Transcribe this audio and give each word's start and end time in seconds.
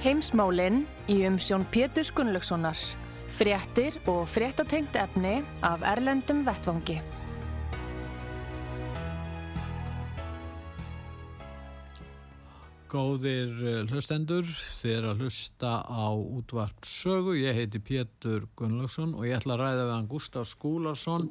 Heimsmálinn 0.00 0.86
í 1.12 1.18
umsjón 1.28 1.66
Pétur 1.68 2.08
Gunnlaugssonar. 2.16 2.78
Fréttir 3.36 3.98
og 4.08 4.22
fréttatengt 4.32 4.96
efni 4.96 5.42
af 5.60 5.84
Erlendum 5.84 6.40
Vettvangi. 6.46 6.96
Góðir 12.88 13.52
eh, 13.60 13.84
hlustendur, 13.92 14.48
er 14.88 15.04
að 15.12 15.20
hlusta 15.26 15.76
á 15.84 16.08
útvart 16.16 16.88
sögu. 16.88 17.36
Ég 17.36 17.60
heiti 17.60 17.84
Pétur 17.84 18.48
Gunnlaugsson 18.56 19.12
og 19.12 19.28
ég 19.28 19.36
ætla 19.36 19.58
að 19.58 19.66
ræða 19.66 19.84
við 19.84 19.96
hann 19.98 20.12
Gustaf 20.16 20.48
Skúlarsson, 20.48 21.28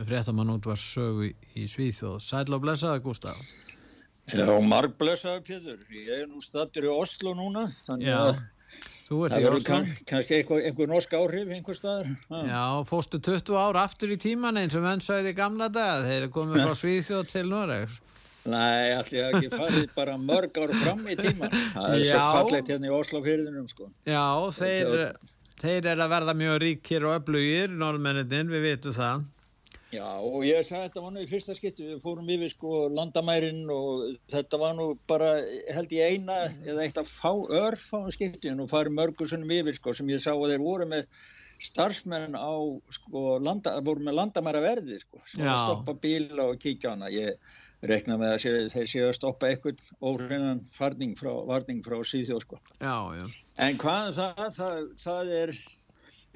fréttamann 0.00 0.56
útvart 0.56 0.80
sögu 0.80 1.28
í 1.28 1.68
Svíþjóð. 1.68 2.22
Sæl 2.24 2.56
og 2.56 2.64
blessaði 2.64 3.04
Gustaf. 3.04 3.76
Já, 4.28 4.60
marg 4.60 4.94
blessaði 5.00 5.42
Pétur. 5.46 5.82
Ég 5.94 6.14
er 6.22 6.26
nú 6.28 6.42
stattur 6.44 6.84
í 6.88 6.92
Oslo 6.92 7.32
núna, 7.38 7.68
þannig 7.86 8.10
Já, 8.10 8.18
að 8.28 8.42
það 9.08 9.44
verður 9.46 9.64
kann, 9.64 9.86
kannski 10.10 10.36
einhver, 10.42 10.64
einhver 10.68 10.90
norsk 10.90 11.14
áhrif 11.16 11.54
einhver 11.54 11.78
staðar. 11.78 12.10
Ha. 12.28 12.42
Já, 12.50 12.64
fóstu 12.90 13.20
20 13.24 13.56
ár 13.56 13.78
aftur 13.80 14.12
í 14.12 14.18
tíman 14.20 14.60
eins 14.60 14.76
og 14.76 14.84
menn 14.84 15.00
sagði 15.04 15.32
í 15.32 15.38
gamla 15.38 15.70
dag. 15.72 16.04
Þeir 16.04 16.18
eru 16.26 16.30
komið 16.34 16.66
frá 16.66 16.76
Svíþjóð 16.82 17.24
til 17.32 17.46
Noregs. 17.48 17.96
Nei, 18.48 18.94
allir 18.96 19.26
hafa 19.26 19.40
ekki 19.40 19.48
farið 19.52 19.88
bara 19.96 20.14
mörg 20.20 20.60
ár 20.60 20.70
fram 20.82 21.02
í 21.08 21.16
tíman. 21.18 21.52
Það 21.74 21.96
er 21.96 22.04
svo 22.04 22.20
Já. 22.20 22.28
fallegt 22.36 22.70
hérna 22.72 22.88
í 22.88 22.94
Oslo 22.96 23.20
fyrirðinum, 23.24 23.66
sko. 23.68 23.88
Já, 24.08 24.22
þeir, 24.56 24.94
þeir 25.60 25.90
eru 25.92 26.04
að 26.06 26.14
verða 26.14 26.36
mjög 26.38 26.60
ríkir 26.64 27.08
og 27.08 27.18
öflugir, 27.18 27.74
norðmennin, 27.80 28.52
við 28.52 28.64
vitum 28.70 28.96
það. 28.96 29.26
Já, 29.88 30.04
og 30.04 30.42
ég 30.44 30.66
sagði 30.68 30.90
þetta 30.90 31.02
var 31.04 31.12
nú 31.14 31.22
í 31.24 31.28
fyrsta 31.30 31.54
skipti, 31.56 31.86
við 31.88 32.02
fórum 32.02 32.28
yfir 32.28 32.50
sko 32.52 32.72
landamærin 32.92 33.62
og 33.72 34.18
þetta 34.28 34.60
var 34.60 34.74
nú 34.76 34.90
bara, 35.08 35.30
held 35.72 35.94
ég 35.96 36.18
eina 36.18 36.42
eða 36.60 36.84
eitt 36.84 37.00
af 37.00 37.08
fá, 37.08 37.32
örfáum 37.32 38.10
skiptin 38.12 38.60
og 38.60 38.68
farið 38.68 38.98
mörgur 38.98 39.30
sunnum 39.30 39.54
yfir 39.56 39.78
sko 39.78 39.96
sem 39.96 40.10
ég 40.12 40.20
sá 40.20 40.34
að 40.34 40.52
þeir 40.52 40.64
voru 40.66 40.88
með 40.90 41.08
starfsmenn 41.64 42.36
á 42.38 42.52
sko, 42.94 43.38
landa, 43.42 43.78
voru 43.84 44.04
með 44.06 44.18
landamæra 44.20 44.60
verði 44.62 45.00
sko, 45.02 45.22
sem 45.26 45.42
var 45.42 45.54
að 45.54 45.64
stoppa 45.64 45.96
bíla 46.04 46.50
og 46.52 46.60
kíkja 46.62 46.92
á 46.92 46.94
hana. 46.94 47.10
Ég 47.10 47.88
rekna 47.88 48.18
með 48.18 48.34
að 48.34 48.40
sé, 48.44 48.52
þeir 48.74 48.88
séu 48.92 49.08
að 49.08 49.16
stoppa 49.18 49.50
eitthvað 49.50 49.82
óhreinan 49.98 50.62
farning 50.74 51.16
frá, 51.18 51.32
varning 51.48 51.82
frá 51.86 51.98
síðjóð 52.06 52.44
sko. 52.44 52.60
Já, 52.78 52.96
já. 53.18 53.26
En 53.64 53.78
hvað 53.82 54.12
það, 54.18 54.44
það, 54.54 54.88
það 55.02 55.32
er, 55.40 55.52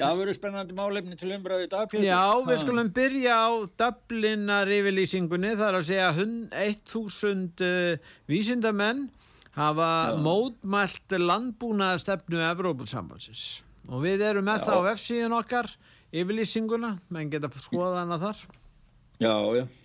já, 0.03 0.09
það 0.11 0.21
verður 0.21 0.37
spennandi 0.39 0.77
málefni 0.77 1.17
til 1.21 1.31
umræðu 1.37 1.67
í 1.67 1.71
dag, 1.73 1.89
Pétur. 1.93 2.07
Já, 2.09 2.23
við 2.49 2.61
skulum 2.65 2.93
byrja 2.97 3.37
á 3.39 3.51
Dublinar 3.83 4.73
yfirlýsingunni, 4.77 5.53
það 5.57 5.69
er 5.69 5.79
að 5.79 5.89
segja 5.89 6.13
hun- 6.19 6.49
1000 6.53 7.63
uh, 7.63 8.15
vísindamenn 8.31 9.05
hafa 9.57 9.91
mótmælt 10.25 11.13
landbúnaða 11.21 12.01
stefnu 12.01 12.41
Evrópulsambansins 12.51 13.63
og 13.89 14.05
við 14.07 14.23
erum 14.31 14.47
með 14.49 14.63
Já. 14.63 14.67
það 14.69 14.79
á 14.81 14.91
F-síðan 14.97 15.37
okkar 15.37 15.69
yfirlýsinguna, 16.13 16.97
menn 17.13 17.31
geta 17.33 17.49
skoða 17.57 18.03
hana 18.05 18.19
þar. 18.21 18.43
Já, 19.23 19.35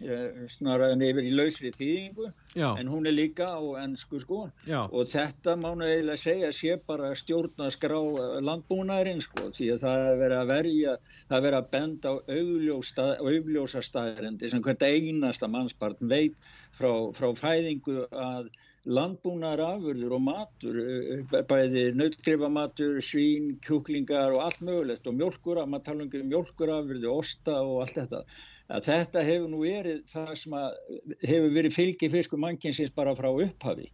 ég 0.02 0.38
snaraði 0.52 1.10
yfir 1.12 1.28
í 1.30 1.34
lausri 1.36 1.72
þýðingu, 1.76 2.30
Já, 2.58 2.68
en 2.80 2.90
hún 2.90 3.10
er 3.10 3.16
líka 3.16 3.48
á 3.54 3.62
ennsku 3.84 4.20
sko. 4.24 4.40
já, 4.66 4.80
Og 4.90 5.10
þetta 5.12 5.56
má 5.62 5.70
nú 5.76 5.86
eiginlega 5.86 6.18
segja 6.22 6.52
sé 6.56 6.78
bara 6.88 7.14
stjórna 7.16 7.70
skrá 7.74 8.00
landbúnaðurinn 8.42 9.22
sko, 9.22 9.50
því 9.54 9.72
að 9.76 9.84
það 9.86 10.06
er 10.12 10.22
verið 10.24 10.38
að 10.42 10.54
verja, 10.54 10.96
það 11.28 11.38
er 11.38 11.46
verið 11.48 11.60
að 11.60 11.72
benda 11.76 12.10
á 12.10 12.16
augljósa, 12.38 13.10
augljósa 13.22 13.84
staðarendi 13.86 14.50
sem 14.50 14.64
hvert 14.66 14.88
einasta 14.88 15.52
mannspartn 15.52 16.10
veit 16.10 16.36
frá, 16.78 16.92
frá 17.14 17.30
fæðingu 17.38 18.08
að 18.12 18.50
landbúnaðar 18.88 19.64
afurður 19.66 20.14
og 20.16 20.22
matur, 20.24 20.78
eh, 20.80 21.42
bæði 21.50 21.84
nautgrifamatur, 22.00 23.02
svín, 23.04 23.58
kjúklingar 23.66 24.36
og 24.36 24.46
allt 24.46 24.62
mögulegt 24.64 25.08
og 25.08 25.18
mjölkur, 25.20 25.60
maður 25.68 25.84
tala 25.90 26.08
um 26.08 26.30
mjölkurafurði, 26.32 27.10
osta 27.12 27.58
og 27.64 27.82
allt 27.84 28.00
þetta. 28.00 28.24
Að 28.68 28.90
þetta 28.90 29.24
hefur 29.24 29.48
nú 29.52 29.62
verið 29.64 30.02
það 30.10 30.34
sem 30.42 30.56
hefur 31.24 31.54
verið 31.56 31.76
fylgi 31.76 32.10
fiskur 32.12 32.42
mannkynsins 32.44 32.92
bara 32.96 33.16
frá 33.16 33.30
upphafi 33.32 33.88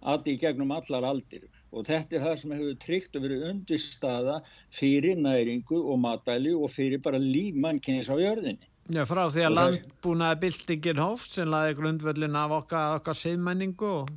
í 0.00 0.36
gegnum 0.40 0.70
allar 0.72 1.04
aldir 1.04 1.48
og 1.72 1.84
þetta 1.86 2.16
er 2.16 2.22
það 2.24 2.36
sem 2.40 2.52
hefur 2.56 2.76
tryggt 2.84 3.16
að 3.16 3.24
verið 3.26 3.42
undirstaða 3.50 4.36
fyrir 4.72 5.18
næringu 5.18 5.82
og 5.82 5.98
matæli 6.00 6.54
og 6.54 6.70
fyrir 6.70 7.02
bara 7.02 7.18
líf 7.18 7.54
mannkyns 7.54 8.08
á 8.08 8.16
jörðinni. 8.16 8.66
já, 8.88 9.04
frá 9.04 9.28
því 9.28 9.44
að 9.46 9.56
landbúnaða 9.58 10.40
byltingin 10.40 11.02
hófst 11.02 11.36
sem 11.36 11.50
laði 11.50 11.76
grundvöllin 11.78 12.36
af 12.38 12.50
okkar, 12.62 12.96
okkar 12.98 13.14
siðmenningu 13.14 13.86
og 13.86 14.08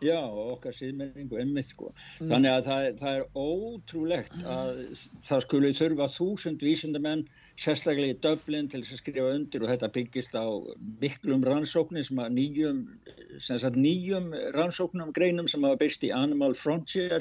Já, 0.00 0.16
okkar 0.24 0.72
síðmenningu 0.72 1.36
einmitt 1.42 1.68
sko. 1.68 1.90
Þannig 2.20 2.50
að 2.54 2.68
það, 2.68 2.84
er- 2.88 2.94
það 3.02 3.16
er 3.18 3.24
ótrúlegt 3.42 4.36
að 4.48 4.80
það 5.26 5.42
skuli 5.44 5.72
þurfa 5.76 6.06
þúsund 6.14 6.64
vísindamenn, 6.64 7.24
sérstaklega 7.60 8.14
í 8.14 8.20
Dublin 8.24 8.70
til 8.72 8.80
þess 8.80 8.96
að 8.96 9.02
skrifa 9.02 9.34
undir 9.36 9.66
og 9.66 9.72
þetta 9.74 9.92
byggist 9.98 10.36
á 10.40 10.46
miklum 11.04 11.44
rannsóknir 11.44 12.06
sem 12.08 12.22
að 12.24 12.32
nýjum, 12.38 12.80
sem 13.38 13.60
sagt 13.60 13.76
nýjum 13.76 14.32
rannsóknum 14.56 15.12
greinum 15.12 15.48
sem 15.52 15.62
hafa 15.68 15.82
byrst 15.84 16.08
í 16.08 16.14
Animal 16.16 16.54
Frontier 16.56 17.20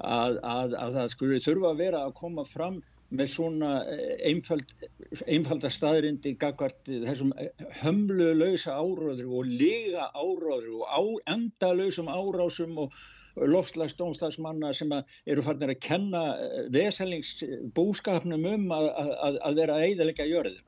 að, 0.00 0.40
að, 0.42 0.74
að 0.82 0.96
það 0.98 1.12
skuli 1.14 1.42
þurfa 1.46 1.70
að 1.74 1.82
vera 1.86 2.02
að 2.08 2.16
koma 2.18 2.44
fram 2.48 2.82
með 3.10 3.30
svona 3.32 3.70
eh, 3.90 4.16
einfald, 4.30 4.74
einfalda 5.26 5.70
staðrindi 5.72 6.34
gagvart 6.40 6.90
þessum 6.90 7.32
hömlulausa 7.80 8.76
áróður 8.78 9.32
og 9.40 9.48
liga 9.48 10.10
áróður 10.14 10.68
og 10.80 10.84
á, 10.86 11.02
endalausum 11.34 12.10
árásum 12.10 12.78
og 12.86 12.94
lofslagsdómstafsmanna 13.40 14.72
sem 14.74 14.90
eru 15.30 15.44
farnir 15.44 15.74
að 15.74 15.82
kenna 15.84 16.22
veselingsbúskapnum 16.74 18.46
um 18.54 18.66
að, 18.74 18.90
að, 18.98 19.40
að 19.46 19.60
vera 19.62 19.80
eiðalega 19.86 20.26
jörðina. 20.28 20.66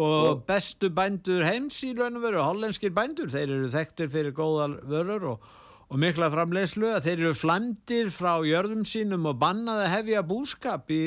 Og 0.00 0.40
bestu 0.48 0.88
bændur 0.92 1.44
heims 1.44 1.78
í 1.84 1.92
raun 1.96 2.16
og 2.16 2.24
veru, 2.24 2.40
hollenskir 2.40 2.92
bændur, 2.96 3.28
þeir 3.32 3.50
eru 3.58 3.72
þekktir 3.72 4.08
fyrir 4.12 4.34
góðal 4.36 4.78
vörur 4.88 5.26
og, 5.34 5.50
og 5.92 6.00
mikla 6.00 6.30
framleyslu 6.32 6.88
að 6.88 7.04
þeir 7.04 7.18
eru 7.18 7.30
flandir 7.36 8.10
frá 8.14 8.38
jörðum 8.48 8.84
sínum 8.88 9.26
og 9.28 9.36
bannaði 9.42 9.82
að 9.84 9.92
hefja 9.92 10.22
búskap 10.24 10.88
í 10.94 11.02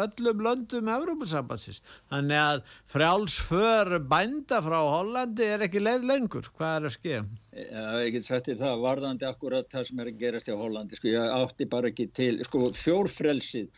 öllum 0.00 0.40
löndum 0.46 0.88
Evrópusambansins. 0.94 1.82
Þannig 2.08 2.40
að 2.40 2.62
frjálsför 2.94 3.92
bænda 4.08 4.62
frá 4.64 4.78
Hollandi 4.78 5.44
er 5.44 5.66
ekki 5.66 5.84
leið 5.84 6.08
lengur. 6.08 6.48
Hvað 6.56 6.72
er 6.78 6.88
að 6.88 6.96
skeið? 6.96 7.28
Já, 7.60 7.84
ég 8.00 8.16
get 8.16 8.28
sagt 8.30 8.48
þér 8.48 8.60
það, 8.62 8.82
varðandi 8.86 9.28
akkurat 9.28 9.68
það 9.74 9.86
sem 9.90 10.00
er 10.00 10.12
að 10.14 10.20
gerast 10.24 10.48
í 10.48 10.58
Hollandi, 10.62 10.96
sko, 10.96 11.12
ég 11.12 11.36
átti 11.36 11.68
bara 11.76 11.92
ekki 11.92 12.08
til, 12.16 12.32
sko, 12.48 12.70
fjórfrelsið 12.80 13.68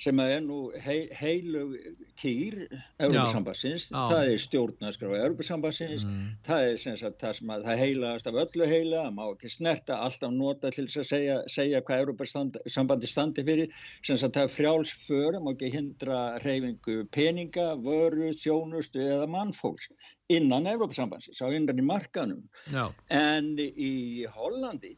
sem 0.00 0.20
er 0.20 0.40
nú 0.44 0.58
hei, 0.84 1.06
heilug 1.16 1.74
kýr 2.20 2.56
Európa-sambassins, 3.00 3.88
það 3.94 4.32
er 4.32 4.42
stjórnarskrá 4.44 5.12
Európa-sambassins, 5.22 6.04
það 6.46 6.66
er 6.70 6.80
sem 6.82 6.98
sagt 7.00 7.22
það 7.22 7.38
sem 7.38 7.52
að 7.54 7.64
það 7.68 7.80
heilagast 7.82 8.30
af 8.30 8.40
öllu 8.44 8.68
heila, 8.70 9.04
það 9.06 9.16
má 9.16 9.22
ekki 9.28 9.52
snerta, 9.52 10.00
alltaf 10.06 10.34
nota 10.34 10.72
til 10.74 10.86
þess 10.86 11.02
að 11.02 11.08
segja, 11.12 11.38
segja 11.56 11.82
hvað 11.86 12.04
Európa-sambandi 12.04 13.10
standi 13.10 13.46
fyrir, 13.46 13.80
sem 14.06 14.20
sagt 14.20 14.36
það 14.36 14.48
er 14.48 14.54
frjálsför, 14.56 15.40
má 15.40 15.52
ekki 15.54 15.72
hindra 15.74 16.20
reyfingu 16.44 16.98
peninga, 17.16 17.72
vöru, 17.86 18.30
þjónustu 18.36 19.02
eða 19.06 19.30
mannfólks 19.32 19.90
innan 20.32 20.68
Európa-sambansins, 20.68 21.40
á 21.40 21.48
í 21.48 21.84
markanum. 21.86 22.44
Já, 22.72 22.90
En 23.08 23.54
í 23.56 24.26
Hollandi 24.34 24.96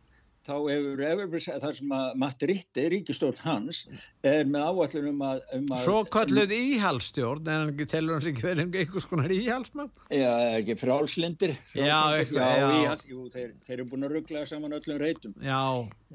þá 0.49 0.55
hefur 0.57 1.03
Everbris, 1.11 1.47
þar 1.63 1.77
sem 1.77 1.95
að 1.99 2.09
Matt 2.23 2.45
Ritte, 2.49 2.85
ríkistjórn 2.95 3.43
hans, 3.45 3.83
er 4.27 4.49
með 4.49 4.67
áallun 4.69 5.09
um 5.13 5.23
að... 5.29 5.45
Um 5.59 5.69
að 5.77 5.85
svo 5.85 6.01
kalluð 6.17 6.55
íhalsstjórn, 6.57 7.45
en 7.47 7.63
hann 7.63 7.73
ekki 7.75 7.89
telur 7.93 8.17
hans 8.17 8.29
ekki 8.33 8.47
verið 8.47 8.65
um 8.65 8.77
einhvers 8.83 9.09
konar 9.13 9.35
íhalsmann? 9.37 9.93
Já, 10.15 10.33
ekki 10.59 10.79
frálslindir. 10.81 11.55
Já, 11.77 12.01
eitthvað, 12.17 12.43
já. 12.43 12.65
já. 12.65 12.83
Íhals, 12.83 13.07
jú, 13.13 13.25
þeir, 13.35 13.55
þeir 13.67 13.77
eru 13.79 13.89
búin 13.93 14.09
að 14.09 14.19
ruggla 14.19 14.45
saman 14.49 14.77
öllum 14.79 15.01
reytum. 15.03 15.37
Já, 15.45 15.63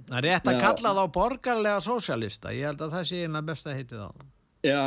það 0.02 0.20
er 0.20 0.30
rétt 0.30 0.50
að 0.50 0.60
Já. 0.60 0.64
kalla 0.68 0.96
þá 1.00 1.04
borgarlega 1.20 1.84
sósjalista. 1.86 2.54
Ég 2.56 2.72
held 2.72 2.86
að 2.86 2.98
það 2.98 3.10
sé 3.12 3.26
eina 3.28 3.46
besta 3.46 3.76
heitið 3.78 4.08
á. 4.08 4.12
Já, 4.64 4.80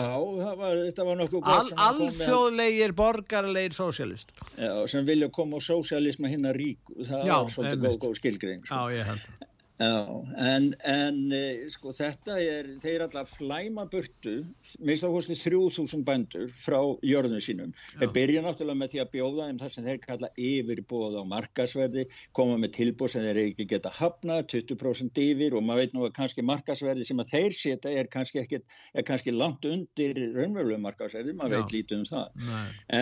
var, 0.57 0.79
þetta 0.87 1.05
var 1.05 1.19
nokkuð 1.21 1.43
gott 1.45 1.73
Al, 1.77 1.91
Alþjóðlegir 1.91 2.95
borgarlegir 2.97 3.75
sósialist 3.77 4.33
Já, 4.57 4.73
sem 4.89 5.05
vilja 5.05 5.29
koma 5.29 5.61
á 5.61 5.67
sósialisma 5.67 6.31
hinn 6.33 6.49
að 6.49 6.57
ríku. 6.63 6.97
Það 7.05 7.27
Já, 7.29 7.35
var 7.35 7.53
svolítið 7.53 7.85
góð, 7.85 7.99
góð 8.07 8.15
skilgrein 8.23 8.65
sko. 8.65 8.73
Já, 8.73 8.97
ég 8.97 9.11
held 9.11 9.53
Já, 9.77 10.25
en, 10.41 10.71
en 10.89 11.17
eh, 11.37 11.67
sko 11.69 11.93
þetta 11.93 12.39
er, 12.41 12.69
þeir 12.81 13.03
alltaf 13.05 13.35
flæma 13.37 13.83
burtu, 13.93 14.39
minnst 14.81 15.05
á 15.05 15.13
hósti 15.13 15.35
3000 15.37 16.05
bændur 16.07 16.47
frá 16.49 16.79
jörðum 17.05 17.43
sínum. 17.45 17.75
Já. 17.93 17.99
Þeir 18.01 18.15
byrja 18.15 18.45
náttúrulega 18.47 18.81
með 18.81 18.95
því 18.95 19.03
að 19.03 19.11
bjóða 19.13 19.49
þeim 19.51 19.59
þar 19.61 19.75
sem 19.75 19.89
þeir 19.91 20.01
kalla 20.07 20.31
yfirbóð 20.41 21.19
á 21.21 21.23
markasverði, 21.29 22.07
koma 22.39 22.57
með 22.63 22.73
tilbúð 22.79 23.13
sem 23.13 23.27
þeir 23.27 23.41
ekki 23.43 23.67
geta 23.75 23.93
hafna, 23.99 24.39
20% 24.55 25.21
yfir 25.27 25.59
og 25.59 25.67
maður 25.69 25.83
veit 25.83 25.99
nú 25.99 26.07
að 26.09 26.17
kannski 26.23 26.47
markasverði 26.53 27.09
sem 27.11 27.21
að 27.21 27.35
þeir 27.35 27.59
setja 27.61 27.93
er 27.93 28.11
kannski, 28.17 28.41
ekki, 28.47 28.63
er 28.97 29.07
kannski 29.13 29.37
langt 29.37 29.69
undir 29.69 30.17
raunverulega 30.39 30.81
markasverði, 30.87 31.37
maður 31.37 31.59
Já. 31.59 31.61
veit 31.67 31.77
lítið 31.77 32.01
um 32.01 32.09
það. 32.15 32.41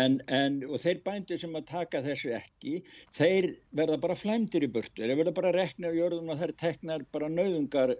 En, 0.00 0.18
en, 0.26 0.58
og 0.66 0.82
þeir 0.82 1.04
bændur 1.06 1.38
sem 1.44 1.54
að 1.54 1.70
taka 1.70 2.02
þessu 2.02 2.34
ekki, 2.34 2.76
þeir 3.14 3.50
verða 3.78 4.02
bara 4.02 4.18
flæmdir 4.18 4.66
í 4.66 4.72
burtu, 4.74 5.06
þeir 5.06 5.22
verða 5.22 5.38
bara 5.38 5.54
rekna 5.54 5.94
á 5.94 5.98
jörðum 6.02 6.34
að 6.34 6.42
þeir 6.42 6.56
teknar 6.64 7.04
bara 7.12 7.28
nöðungar 7.32 7.94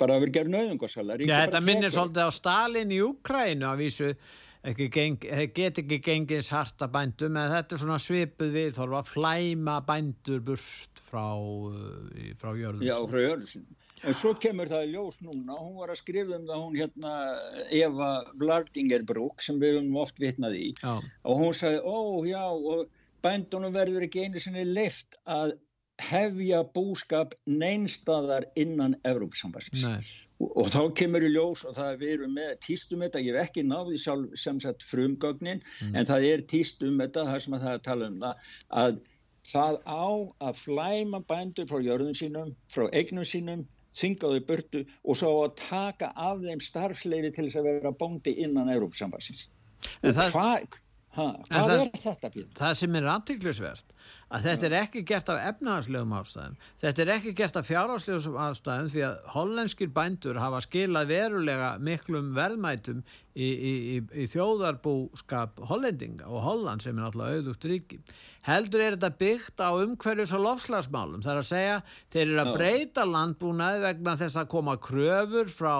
bara 0.00 0.18
vera 0.22 0.34
gerð 0.40 0.56
nöðungarsalar 0.56 1.22
Já, 1.22 1.36
þetta 1.44 1.62
minnir 1.64 1.94
svolítið 1.94 2.28
á 2.28 2.30
Stalin 2.34 2.96
í 2.96 3.00
Ukrænu 3.04 3.70
að 3.70 3.84
vísu 3.84 4.10
geng, 4.74 5.18
get 5.54 5.78
ekki 5.78 6.00
gengis 6.02 6.50
harta 6.50 6.88
bændum 6.90 7.36
en 7.38 7.52
þetta 7.52 7.76
er 7.76 7.82
svona 7.82 7.98
svipuð 8.02 8.54
við 8.56 8.70
þorfa 8.78 9.02
að 9.02 9.10
flæma 9.12 9.76
bændur 9.86 10.40
burt 10.48 11.02
frá, 11.06 11.26
uh, 11.38 12.32
frá 12.38 12.54
jörðum 12.58 12.86
Já, 12.86 12.96
frá 13.06 13.20
jörðum 13.22 13.66
En 14.06 14.14
svo 14.14 14.34
kemur 14.38 14.68
það 14.68 14.84
í 14.84 14.90
ljós 14.92 15.16
núna, 15.24 15.54
hún 15.56 15.78
var 15.80 15.90
að 15.90 16.02
skrifa 16.02 16.36
um 16.36 16.44
það 16.46 16.60
hún 16.62 16.74
hérna 16.76 17.12
Eva 17.74 18.10
Vlardingerbrúk 18.38 19.40
sem 19.42 19.56
við 19.58 19.78
höfum 19.78 19.96
oft 20.02 20.20
vitnað 20.20 20.58
í 20.58 20.66
já. 20.76 20.92
og 21.00 21.40
hún 21.40 21.56
sagði, 21.56 21.80
ó 21.80 21.98
já 22.28 22.42
bændunum 23.24 23.74
verður 23.74 24.04
ekki 24.06 24.26
einu 24.26 24.42
sinni 24.42 24.66
leift 24.68 25.16
að 25.24 25.56
hefja 26.02 26.60
búskap 26.74 27.34
neinstadar 27.48 28.44
innan 28.60 28.96
Evrópsambassins 29.08 29.84
og, 29.86 30.50
og 30.52 30.68
þá 30.68 30.80
kemur 30.98 31.24
í 31.24 31.30
ljós 31.32 31.64
og 31.64 31.76
það 31.78 31.92
er 31.92 32.00
verið 32.02 32.32
með 32.36 32.50
týstum 32.66 33.04
þetta, 33.06 33.22
ég 33.24 33.38
hef 33.38 33.48
ekki 33.48 33.64
náði 33.64 34.00
sjálf 34.02 34.34
sem 34.36 34.60
sagt 34.60 34.84
frumgögnin 34.84 35.62
mm. 35.62 35.94
en 35.96 36.08
það 36.10 36.28
er 36.30 36.44
týstum 36.52 37.00
þetta, 37.00 37.24
það 37.30 37.40
sem 37.44 37.56
að 37.56 37.64
það 37.64 37.72
er 37.72 37.80
að 37.80 37.86
tala 37.88 38.10
um 38.10 38.18
það 38.20 38.50
að 38.82 39.00
það 39.46 39.80
á 39.86 40.06
að 40.48 40.60
flæma 40.60 41.22
bændur 41.30 41.68
frá 41.70 41.80
jörðum 41.80 42.16
sínum, 42.18 42.54
frá 42.72 42.88
eignum 42.90 43.26
sínum 43.26 43.64
þingaðu 43.96 44.40
burtu 44.48 44.82
og 45.04 45.16
svo 45.16 45.30
að 45.46 45.54
taka 45.62 46.10
af 46.12 46.42
þeim 46.44 46.60
starfsleiri 46.60 47.32
til 47.32 47.46
þess 47.46 47.60
að 47.62 47.70
vera 47.70 47.94
bóndi 47.96 48.34
innan 48.44 48.72
Evrópsambassins 48.74 49.46
og 50.02 50.12
það, 50.12 50.34
hvað 50.34 50.82
Ha, 51.16 51.26
hvað 51.48 51.70
það, 51.70 51.82
er 51.82 52.00
þetta 52.02 52.30
býð? 52.34 52.48
Það 52.58 52.72
sem 52.80 52.96
er 52.98 53.06
antiklisvert 53.08 53.94
að 54.26 54.46
þetta 54.48 54.66
er 54.66 54.74
ekki 54.80 55.02
gert 55.06 55.28
af 55.30 55.42
efnahagslegum 55.52 56.14
ástæðum. 56.18 56.56
Þetta 56.82 57.02
er 57.04 57.12
ekki 57.14 57.32
gert 57.38 57.58
af 57.60 57.68
fjárhagslegum 57.68 58.38
ástæðum 58.42 58.90
því 58.92 59.04
að 59.06 59.30
hollenskir 59.36 59.92
bændur 59.96 60.40
hafa 60.42 60.60
skilað 60.64 61.12
verulega 61.12 61.70
miklum 61.78 62.32
verðmætum 62.36 63.04
í, 63.36 63.46
í, 63.46 63.72
í, 63.96 64.00
í 64.24 64.26
þjóðarbúskap 64.32 65.60
hollendinga 65.70 66.26
og 66.28 66.42
Holland 66.44 66.84
sem 66.84 66.96
er 66.96 67.06
náttúrulega 67.06 67.38
auðvútt 67.38 67.68
ríki. 67.70 68.00
Heldur 68.46 68.82
er 68.82 68.96
þetta 68.96 69.12
byggt 69.20 69.62
á 69.62 69.70
umhverjus 69.74 70.34
og 70.36 70.44
lofslagsmálum 70.44 71.22
það 71.24 71.32
er 71.32 71.40
að 71.40 71.48
segja 71.50 71.78
þeir 72.14 72.26
eru 72.26 72.42
að 72.42 72.52
breyta 72.58 73.06
landbúnaði 73.08 73.82
vegna 73.86 74.18
þess 74.20 74.40
að 74.42 74.50
koma 74.52 74.76
kröfur 74.82 75.50
frá 75.50 75.74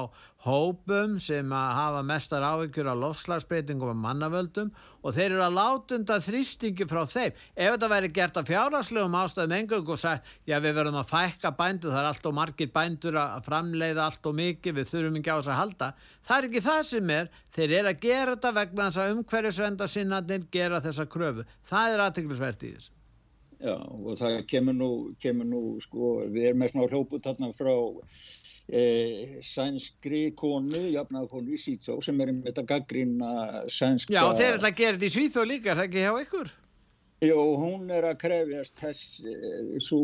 hópum 0.47 1.17
sem 1.23 1.51
að 1.51 1.71
hafa 1.75 2.03
mestar 2.07 2.45
áhyggjur 2.47 2.91
af 2.93 3.01
lofslagsbreytingum 3.01 3.91
og 3.91 3.99
mannavöldum 3.99 4.71
og 5.03 5.15
þeir 5.15 5.35
eru 5.35 5.43
að 5.43 5.57
látunda 5.59 6.19
þrýstingi 6.23 6.87
frá 6.91 7.03
þeim. 7.07 7.37
Ef 7.55 7.75
þetta 7.75 7.91
væri 7.91 8.11
gert 8.15 8.39
af 8.41 8.49
fjárhagslegum 8.51 9.19
ástæðum 9.21 9.57
engung 9.59 9.93
og 9.95 10.01
sagt 10.03 10.31
já 10.47 10.57
við 10.63 10.79
verðum 10.79 11.01
að 11.03 11.11
fækka 11.13 11.53
bændur, 11.59 11.95
það 11.95 12.03
er 12.03 12.11
allt 12.11 12.29
og 12.31 12.37
margir 12.39 12.73
bændur 12.75 13.21
að 13.23 13.47
framleiða 13.47 14.07
allt 14.07 14.31
og 14.31 14.37
mikið, 14.41 14.79
við 14.81 14.93
þurfum 14.93 15.21
ekki 15.21 15.35
á 15.35 15.39
þess 15.39 15.53
að 15.53 15.61
halda. 15.63 15.93
Það 16.27 16.37
er 16.39 16.51
ekki 16.51 16.67
það 16.67 16.83
sem 16.91 17.15
er, 17.21 17.33
þeir 17.57 17.79
eru 17.81 17.93
að 17.93 18.05
gera 18.07 18.37
þetta 18.37 18.55
vegna 18.61 18.91
þess 18.91 19.03
að 19.03 19.17
umhverjusvenda 19.17 19.91
sinnatinn 19.91 20.51
gera 20.55 20.83
þessa 20.85 21.11
kröfu. 21.11 21.47
Það 21.67 21.97
er 21.97 22.07
aðteglisvert 22.07 22.67
í 22.67 22.77
þessu. 22.77 22.96
Já 23.57 23.77
og 23.77 24.19
það 24.21 24.43
kemur 24.51 24.77
nú, 24.77 24.91
kemur 25.23 25.49
nú 25.49 25.63
sko, 25.81 26.11
við 26.29 26.51
erum 26.51 26.61
með 26.61 26.75
svona 26.75 26.91
hljóput 26.93 27.25
þarna 27.25 27.49
frá 27.57 27.73
e, 28.69 28.83
sænskri 29.45 30.27
konu, 30.37 30.83
jafnaðarkonu 30.93 31.57
í 31.57 31.63
Sýþó 31.63 31.97
sem 32.05 32.21
er 32.21 32.35
um 32.35 32.43
þetta 32.45 32.67
gaggrína 32.69 33.33
sænska... 33.73 34.13
Já, 34.13 34.23
og 34.27 34.37
þeir 34.37 34.59
ætla 34.59 34.73
að 34.75 34.79
gera 34.83 34.99
þetta 34.99 35.09
í 35.09 35.17
Sýþó 35.17 35.49
líka, 35.49 35.73
er 35.73 35.81
það 35.81 35.89
ekki 35.89 36.05
hjá 36.05 36.23
ykkur? 36.27 36.55
Jú, 37.25 37.41
hún 37.57 37.89
er 37.97 38.05
að 38.11 38.19
krefjast 38.27 38.77
þess 38.77 39.25
e, 39.25 39.35
svo 39.81 40.03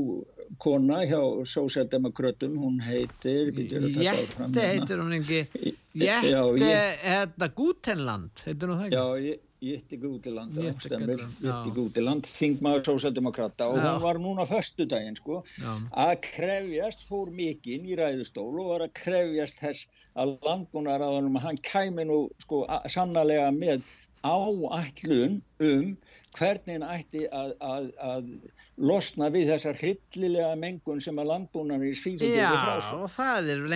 kona 0.63 1.03
hjá 1.05 1.21
Sósjaldemakrötum, 1.53 2.57
hún 2.57 2.81
heitir... 2.81 3.53
Jætti 3.53 4.65
heitir 4.65 5.05
hún 5.05 5.19
ekki, 5.21 5.45
Jætti, 5.93 6.73
hérna 7.05 7.53
Gútenland, 7.53 8.47
heitir 8.47 8.73
hún 8.73 8.81
það 8.81 8.89
ekki? 8.89 8.97
Já, 8.97 9.27
ég 9.29 9.49
Jitti 9.63 9.97
Gútiland 10.03 10.57
Jitti 10.59 11.73
Gútiland, 11.77 12.27
þingmaður 12.27 12.85
sósaldemokrata 12.89 13.69
og 13.71 13.79
hún 13.79 14.01
var 14.03 14.19
núna 14.25 14.47
förstu 14.51 14.87
daginn 14.91 15.19
sko, 15.21 15.39
að 16.05 16.15
krefjast 16.27 17.05
fór 17.07 17.31
mikinn 17.41 17.87
í 17.87 17.99
ræðustól 18.01 18.51
og 18.51 18.73
var 18.73 18.87
að 18.89 18.95
krefjast 19.03 19.63
þess 19.63 20.07
að 20.19 20.35
landbúnar 20.49 21.05
að 21.07 21.31
hann 21.47 21.61
kæmi 21.71 22.09
nú 22.11 22.25
sko, 22.43 22.65
sannlega 22.97 23.51
með 23.55 23.87
áætlun 24.23 25.41
um 25.63 25.89
hvernig 26.37 26.85
ætti 26.87 27.25
að, 27.35 27.53
að, 27.61 27.89
að 28.01 28.29
losna 28.81 29.29
við 29.35 29.51
þessar 29.53 29.79
hryllilega 29.81 30.55
mengun 30.59 31.03
sem 31.03 31.19
að 31.21 31.31
landbúnaður 31.33 31.91
í 31.91 31.95
sig. 31.99 32.23
Já, 32.23 32.53
og 32.97 33.11
það 33.13 33.53
er 33.57 33.67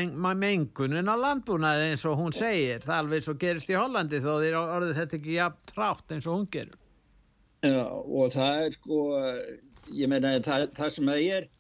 mengunin 0.40 1.12
á 1.12 1.16
landbúnaði 1.20 1.90
eins 1.92 2.06
og 2.08 2.18
hún 2.20 2.34
segir. 2.36 2.80
Það 2.86 2.94
er 2.94 3.02
alveg 3.02 3.26
svo 3.26 3.36
gerist 3.42 3.72
í 3.72 3.78
Hollandi 3.78 4.22
þó 4.24 4.32
þeir 4.40 4.58
orðið 4.62 4.98
þetta 5.02 5.18
ekki 5.20 5.36
jafn 5.36 5.68
trátt 5.72 6.16
eins 6.16 6.30
og 6.30 6.38
hún 6.38 6.48
gerur. 6.54 6.80
Já, 7.66 7.84
og 7.90 8.32
það 8.34 8.62
er 8.62 8.76
sko, 8.76 9.02
ég 9.96 10.10
meina 10.12 10.36
það, 10.44 10.68
það 10.76 10.96
sem 10.96 11.12
það 11.12 11.28
er 11.36 11.50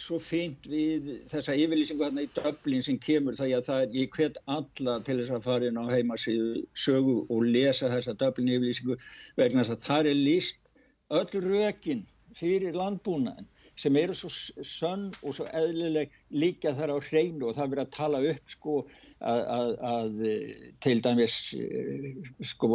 svo 0.00 0.18
fint 0.22 0.66
við 0.70 1.06
þessa 1.30 1.54
yfirlýsingu 1.56 2.04
hérna 2.04 2.24
í 2.26 2.30
döblin 2.38 2.82
sem 2.86 2.98
kemur 3.04 3.36
það 3.38 3.54
að 3.58 3.64
það 3.68 3.82
er, 3.84 3.94
ég 4.02 4.18
hvet 4.18 4.38
alla 4.56 4.96
til 5.06 5.16
þess 5.20 5.32
að 5.38 5.46
fara 5.48 5.70
inn 5.70 5.80
á 5.80 5.84
heimasíðu 5.92 6.64
sögu 6.84 7.16
og 7.32 7.46
lesa 7.56 7.90
þessa 7.94 8.16
döblin 8.24 8.52
yfirlýsingu 8.56 8.98
vegna 9.40 9.64
þess 9.64 9.76
að 9.78 9.86
það 9.88 10.10
er 10.12 10.20
líst 10.28 10.72
öll 11.20 11.42
rökin 11.48 12.04
fyrir 12.42 12.76
landbúnaðin 12.76 13.48
sem 13.76 13.96
eru 14.00 14.14
svo 14.16 14.30
sönn 14.64 15.10
og 15.22 15.34
svo 15.36 15.46
eðlileg 15.52 16.12
líka 16.32 16.72
þar 16.76 16.94
á 16.96 16.98
hreinu 17.08 17.50
og 17.50 17.56
það 17.56 17.72
verður 17.72 17.82
að 17.82 17.92
tala 17.96 18.20
upp 18.32 18.52
sko 18.54 18.76
að, 19.20 19.40
að, 19.56 19.72
að 19.90 20.22
til 20.86 20.96
dæmis 21.04 21.36
sko 22.52 22.70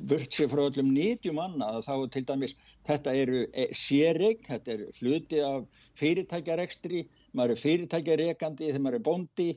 burt 0.00 0.38
sér 0.38 0.50
frá 0.52 0.64
öllum 0.66 0.92
nýtjum 0.96 1.42
annað 1.44 1.82
þá 1.88 1.94
til 2.16 2.24
dæmis 2.32 2.56
þetta 2.88 3.16
eru 3.22 3.42
e, 3.52 3.68
sérreik, 3.76 4.46
þetta 4.48 4.76
eru 4.76 4.88
hluti 5.00 5.42
af 5.44 5.68
fyrirtækjarekstri, 6.00 7.04
maður 7.36 7.56
er 7.56 7.62
fyrirtækjarekandi 7.66 8.70
þegar 8.70 8.84
maður 8.86 9.00
er 9.00 9.06
bondi 9.10 9.48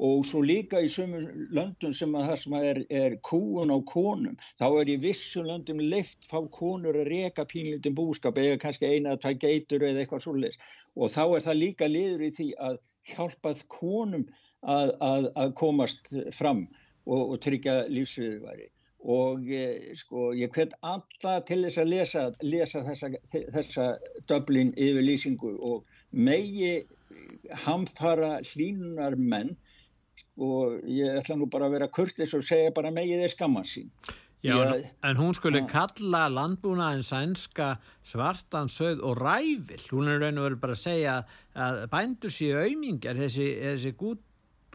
og 0.00 0.24
svo 0.24 0.40
líka 0.40 0.80
í 0.80 0.88
sömur 0.88 1.26
löndum 1.52 1.92
sem 1.94 2.14
að 2.16 2.28
það 2.30 2.38
sem 2.42 2.54
að 2.56 2.66
er, 2.68 2.78
er 3.02 3.16
kúun 3.28 3.72
á 3.74 3.78
konum 3.84 4.36
þá 4.58 4.66
er 4.80 4.92
í 4.94 4.96
vissum 5.02 5.46
löndum 5.46 5.82
leift 5.92 6.24
fá 6.30 6.38
konur 6.54 6.96
að 6.96 7.10
reka 7.12 7.44
pínlítum 7.44 7.96
búskap 7.98 8.40
eða 8.40 8.60
kannski 8.62 8.88
eina 8.88 9.12
að 9.12 9.24
tæ 9.26 9.30
geitur 9.44 9.84
eða 9.84 10.00
eitthvað 10.02 10.24
svolítið 10.24 10.56
og 10.96 11.12
þá 11.12 11.22
er 11.26 11.46
það 11.46 11.60
líka 11.60 11.90
liður 11.90 12.24
í 12.24 12.30
því 12.38 12.48
að 12.68 12.78
hjálpað 13.12 13.64
konum 13.68 14.24
að, 14.62 14.94
að, 15.00 15.28
að 15.36 15.54
komast 15.60 16.14
fram 16.32 16.64
og, 17.04 17.34
og 17.34 17.36
tryggja 17.44 17.82
lífsviðværi 17.92 18.70
og 19.02 19.48
eh, 19.50 19.92
sko 19.98 20.30
ég 20.38 20.52
hvet 20.54 20.74
alla 20.86 21.40
til 21.46 21.64
þess 21.64 21.80
að 21.82 21.90
lesa, 21.90 22.24
lesa 22.46 22.82
þessa, 22.86 23.10
þessa 23.32 23.86
döblin 24.30 24.70
yfir 24.78 25.02
lýsingu 25.02 25.56
og 25.58 25.84
megi 26.12 26.86
hamfara 27.64 28.38
hlínunar 28.52 29.18
menn 29.18 29.56
og 30.40 30.80
ég 30.88 31.20
ætla 31.20 31.36
nú 31.38 31.48
bara 31.50 31.68
að 31.68 31.78
vera 31.78 31.88
kurtis 31.92 32.34
og 32.36 32.44
segja 32.46 32.72
bara 32.74 32.92
megið 32.94 33.24
er 33.26 33.32
skamman 33.32 33.68
sín. 33.68 33.90
Já, 34.42 34.56
að, 34.58 34.88
en 35.06 35.18
hún 35.20 35.36
skulle 35.38 35.60
ja. 35.62 35.68
kalla 35.70 36.24
landbúnaðin 36.32 37.04
sænska 37.06 37.76
svartansauð 38.10 39.04
og 39.06 39.20
ræfil. 39.20 39.84
Hún 39.92 40.10
er 40.10 40.18
raun 40.18 40.40
og 40.40 40.48
verið 40.48 40.62
bara 40.64 40.74
að 40.74 40.82
segja 40.82 41.14
að 41.54 41.78
bændur 41.92 42.34
séu 42.34 42.58
auðmingar 42.58 43.20
þessi, 43.22 43.46
þessi 43.62 43.94
gút, 44.00 44.24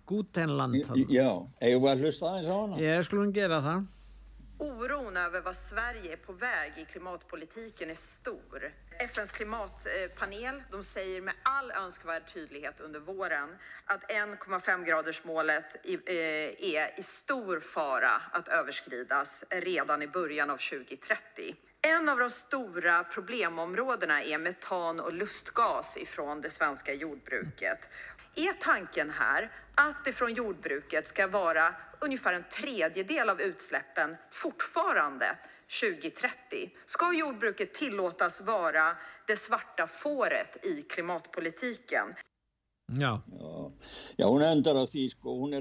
gútenland 0.07 0.79
Já, 1.11 1.27
eigum 1.59 1.83
við 1.83 1.91
að 1.91 2.05
hlusta 2.05 2.31
aðeins 2.31 2.47
á 2.47 2.55
hana? 2.55 2.79
Ég 2.79 3.03
skulum 3.09 3.35
gera 3.35 3.59
það 3.65 3.83
Oron 4.59 5.17
över 5.17 5.41
vad 5.41 5.55
Sverige 5.55 6.13
är 6.13 6.17
på 6.17 6.33
väg 6.33 6.73
i 6.77 6.85
klimatpolitiken 6.85 7.89
är 7.89 7.95
stor. 7.95 8.71
FNs 8.99 9.31
klimatpanel 9.31 10.63
de 10.71 10.83
säger 10.83 11.21
med 11.21 11.33
all 11.43 11.71
önskvärd 11.71 12.33
tydlighet 12.33 12.79
under 12.79 12.99
våren 12.99 13.57
att 13.85 14.03
1,5 14.11 14.85
gradersmålet 14.85 15.75
eh, 15.85 16.15
är 16.75 16.99
i 16.99 17.03
stor 17.03 17.59
fara 17.59 18.21
att 18.31 18.47
överskridas 18.47 19.43
redan 19.49 20.01
i 20.01 20.07
början 20.07 20.49
av 20.49 20.57
2030. 20.57 21.55
En 21.81 22.09
av 22.09 22.19
de 22.19 22.29
stora 22.29 23.03
problemområdena 23.03 24.23
är 24.23 24.37
metan 24.37 24.99
och 24.99 25.13
lustgas 25.13 25.97
ifrån 25.97 26.41
det 26.41 26.49
svenska 26.49 26.93
jordbruket. 26.93 27.89
Är 28.35 28.53
tanken 28.53 29.09
här 29.09 29.51
att 29.75 30.05
det 30.05 30.13
från 30.13 30.33
jordbruket 30.33 31.07
ska 31.07 31.27
vara 31.27 31.75
ungefär 31.99 32.33
en 32.33 32.49
tredjedel 32.49 33.29
av 33.29 33.41
utsläppen 33.41 34.15
fortfarande 34.31 35.37
2030? 35.81 36.71
Ska 36.85 37.13
jordbruket 37.13 37.73
tillåtas 37.73 38.41
vara 38.41 38.97
det 39.27 39.37
svarta 39.37 39.87
fåret 39.87 40.65
i 40.65 40.81
klimatpolitiken? 40.81 42.15
Já. 42.91 43.21
Já, 43.31 43.71
já 44.17 44.25
hún 44.25 44.41
endar 44.41 44.75
á 44.75 44.85
því 44.87 45.09
sko, 45.09 45.29
hún 45.39 45.53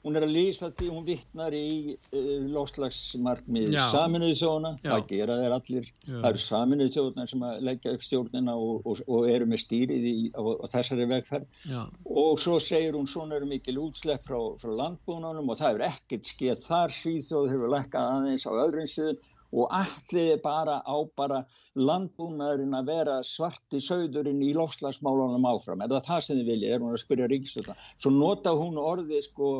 er 0.00 0.06
hún 0.06 0.16
er 0.16 0.24
að 0.24 0.32
lýsa 0.34 0.70
því, 0.76 0.88
hún 0.94 1.06
vittnar 1.06 1.54
í 1.56 1.96
uh, 1.96 2.28
loslagsmarkmið 2.54 3.74
Já. 3.74 3.82
saminuðu 3.92 4.36
þjóðuna, 4.40 4.72
það 4.84 5.02
gera 5.10 5.38
þeir 5.40 5.56
allir. 5.56 5.88
Já. 6.06 6.14
það 6.14 6.28
eru 6.30 6.44
saminuðu 6.44 6.94
þjóðuna 6.96 7.26
sem 7.32 7.44
að 7.48 7.64
leggja 7.68 7.94
upp 7.96 8.06
stjórnina 8.06 8.54
og, 8.56 8.86
og, 8.86 9.02
og 9.08 9.28
eru 9.30 9.48
með 9.50 9.64
stýrið 9.64 10.06
í, 10.10 10.14
á, 10.32 10.40
á 10.40 10.64
þessari 10.74 11.08
vegferð. 11.10 11.58
Já. 11.70 11.82
og 12.24 12.40
svo 12.40 12.60
segir 12.62 12.96
hún 12.96 13.10
svona 13.10 13.36
eru 13.38 13.50
mikil 13.50 13.80
útslepp 13.82 14.24
frá, 14.24 14.38
frá 14.60 14.72
landbúnunum 14.84 15.52
og 15.52 15.60
það 15.60 15.74
hefur 15.74 15.86
ekkert 15.90 16.32
skeið 16.32 16.64
þar. 16.64 16.96
Svíþjóð 17.00 17.52
hefur 17.52 17.76
lekkað 17.76 18.16
aðeins 18.16 18.48
á 18.48 18.52
öðrum 18.52 18.88
sviðum 18.90 19.36
og 19.50 19.72
allir 19.74 20.36
bara 20.44 20.76
á 20.86 20.96
bara 21.18 21.40
landbúnaðurinn 21.74 22.76
að 22.78 22.90
vera 22.92 23.16
svarti 23.26 23.80
sögðurinn 23.82 24.44
í 24.46 24.52
lofslagsmálunum 24.54 25.48
áfram. 25.50 25.82
Er 25.82 25.90
það 25.90 26.06
það 26.06 26.20
sem 26.26 26.38
þið 26.38 26.50
vilja, 26.52 26.70
er 26.70 26.84
hún 26.84 26.94
að 26.94 27.02
spyrja 27.02 27.26
ríkstjóðna 27.32 27.74
svo 27.90 28.12
nota 28.14 28.54
hún 28.54 28.78
orðið 28.78 29.24
sko 29.26 29.50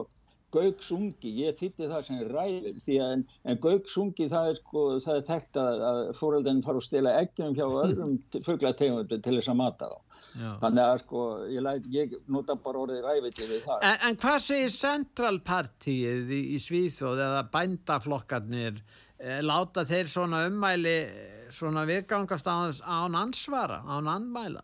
gaugsungi, 0.54 1.30
ég 1.44 1.56
þýtti 1.58 1.88
það 1.90 2.04
sem 2.06 2.20
ræður 2.28 2.78
því 2.84 2.96
að 3.02 3.12
en, 3.14 3.24
en 3.44 3.60
gaugsungi 3.64 4.28
það 4.30 4.50
er 4.50 4.58
sko, 4.58 4.84
það 5.04 5.18
er 5.18 5.26
þekkt 5.28 5.60
að, 5.62 5.82
að 5.90 6.00
fóröldin 6.18 6.62
fara 6.64 6.80
að 6.80 6.86
stela 6.86 7.16
eggjum 7.20 7.56
hjá 7.58 7.66
öðrum 7.66 8.16
fugglategundum 8.46 9.22
til 9.24 9.36
þess 9.38 9.52
að 9.52 9.60
mata 9.60 9.90
þá 9.90 9.98
Já. 10.30 10.50
þannig 10.62 10.82
að 10.84 10.96
sko, 11.04 11.26
ég, 11.50 11.64
læt, 11.66 11.86
ég 11.94 12.16
nota 12.30 12.56
bara 12.64 12.82
orðið 12.84 13.06
ræfill 13.06 13.50
við 13.52 13.62
það 13.66 13.86
En, 13.90 14.00
en 14.08 14.18
hvað 14.24 14.40
segir 14.46 14.74
centralpartíið 14.76 16.34
í, 16.34 16.42
í 16.54 16.58
Svíþjóð 16.62 17.24
eða 17.26 17.46
bændaflokkarnir 17.54 18.82
eh, 18.82 19.40
láta 19.46 19.86
þeir 19.88 20.10
svona 20.10 20.44
ummæli 20.48 20.98
eh, 21.04 21.48
svona 21.54 21.86
viðgangast 21.88 22.50
án 22.50 23.18
ansvara, 23.18 23.82
án 23.86 24.10
anmæla? 24.10 24.62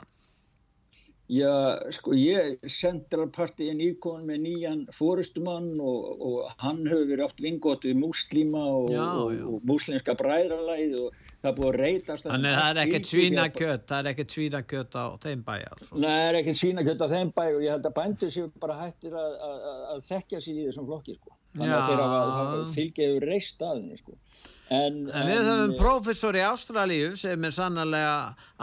Já, 1.27 1.75
sko 1.91 2.13
ég, 2.15 2.61
Centralparti 2.71 3.67
er 3.73 3.75
nýkon 3.75 4.23
með 4.29 4.37
nýjan 4.45 4.83
fórustumann 4.95 5.73
og, 5.83 6.05
og 6.23 6.53
hann 6.63 6.85
hefur 6.87 7.09
verið 7.09 7.25
átt 7.25 7.43
vingott 7.43 7.87
við 7.89 7.97
múslíma 7.99 8.63
og, 8.63 8.93
og, 8.95 9.33
og 9.51 9.65
múslimska 9.67 10.15
bræðralæð 10.21 10.95
og 11.01 11.17
það 11.43 11.57
búið 11.59 11.71
að 11.73 11.79
reytast 11.81 12.29
Þannig 12.31 12.53
að 12.53 12.61
það 12.61 12.71
er 12.71 12.83
ekkert 12.85 13.11
svínakjöt, 13.11 13.87
það 13.91 13.99
er 13.99 14.11
ekkert 14.13 14.37
svínakjöt 14.37 14.95
á 14.95 15.05
þeim 15.27 15.43
bæ 15.49 15.55
altså. 15.57 15.91
Nei, 15.97 16.07
það 16.07 16.29
er 16.29 16.39
ekkert 16.43 16.61
svínakjöt 16.61 17.03
á 17.03 17.09
þeim 17.17 17.33
bæ 17.35 17.45
og 17.49 17.65
ég 17.67 17.75
held 17.75 17.91
að 17.91 17.97
bændur 17.99 18.35
séu 18.37 18.53
bara 18.63 18.79
hættir 18.85 19.19
að, 19.19 19.35
að, 19.49 19.57
að, 19.73 19.83
að 19.97 20.07
þekkja 20.13 20.43
sig 20.47 20.61
í 20.63 20.69
þessum 20.69 20.87
flokki 20.93 21.19
sko. 21.19 21.35
Þannig 21.57 21.75
að 21.75 21.83
Já. 21.83 21.89
þeir 21.91 22.05
hafa 22.05 22.63
fylgjaðu 22.77 23.21
reist 23.27 23.67
að 23.67 23.81
henni 23.81 23.99
sko. 23.99 24.21
En, 24.67 25.05
En 25.15 25.29
við 25.29 25.45
höfum 25.47 25.73
eh, 25.73 25.79
prófessor 25.79 26.37
í 26.37 26.43
Ástralíu 26.43 27.13
sem 27.19 27.45
er 27.47 27.55
sannlega 27.55 28.15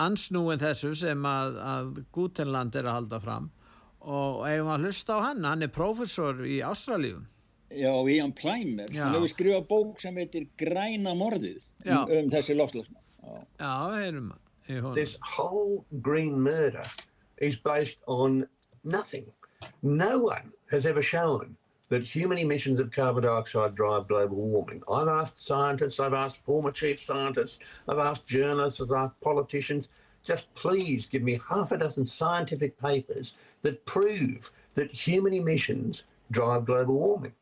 ansnúin 0.04 0.60
þessu 0.60 0.92
sem 1.00 1.28
að, 1.28 1.60
að 1.64 2.02
Gutenland 2.16 2.76
er 2.76 2.90
að 2.90 2.98
halda 3.00 3.20
fram 3.24 3.52
og 4.04 4.42
eigum 4.44 4.72
að 4.74 4.84
hlusta 4.84 5.16
á 5.16 5.20
hann, 5.30 5.46
hann 5.48 5.64
er 5.64 5.72
prófessor 5.72 6.42
í 6.44 6.58
Ástralíu. 6.66 7.22
Já, 7.72 7.94
Ian 8.12 8.34
Plimer, 8.36 8.92
hann 8.92 9.16
hefur 9.16 9.32
skrifað 9.32 9.64
bók 9.70 10.02
sem 10.04 10.18
heitir 10.20 10.50
Græna 10.60 11.16
morðið 11.18 11.64
um, 11.88 12.04
um 12.04 12.28
þessi 12.34 12.58
lofslagsmál. 12.60 13.00
Já. 13.24 13.38
Já, 13.64 13.72
heyrum 13.96 14.28
í 14.68 14.76
honum. 14.76 14.98
This 15.00 15.16
whole 15.24 15.86
green 16.04 16.36
murder 16.44 16.86
is 17.40 17.56
based 17.56 18.04
on 18.12 18.44
nothing. 18.84 19.32
No 19.82 20.20
one 20.28 20.52
has 20.70 20.86
ever 20.86 21.02
shown 21.02 21.56
that 21.94 22.02
human 22.04 22.40
emissions 22.40 22.80
of 22.80 22.90
carbon 22.90 23.22
dioxide 23.22 23.76
drive 23.76 24.08
global 24.08 24.38
warming. 24.38 24.82
I've 24.92 25.08
asked 25.08 25.46
scientists, 25.46 26.00
I've 26.00 26.16
asked 26.16 26.38
former 26.38 26.72
chief 26.72 27.00
scientists, 27.00 27.60
I've 27.88 28.00
asked 28.00 28.26
journalists, 28.26 28.82
I've 28.82 28.92
asked 28.92 29.22
politicians, 29.22 29.90
just 30.24 30.52
please 30.56 31.06
give 31.06 31.22
me 31.22 31.40
half 31.48 31.72
a 31.72 31.78
dozen 31.78 32.08
scientific 32.08 32.80
papers 32.80 33.34
that 33.62 33.86
prove 33.86 34.50
that 34.74 34.92
human 34.92 35.36
emissions 35.36 36.02
drive 36.32 36.66
global 36.66 36.98
warming. 36.98 37.34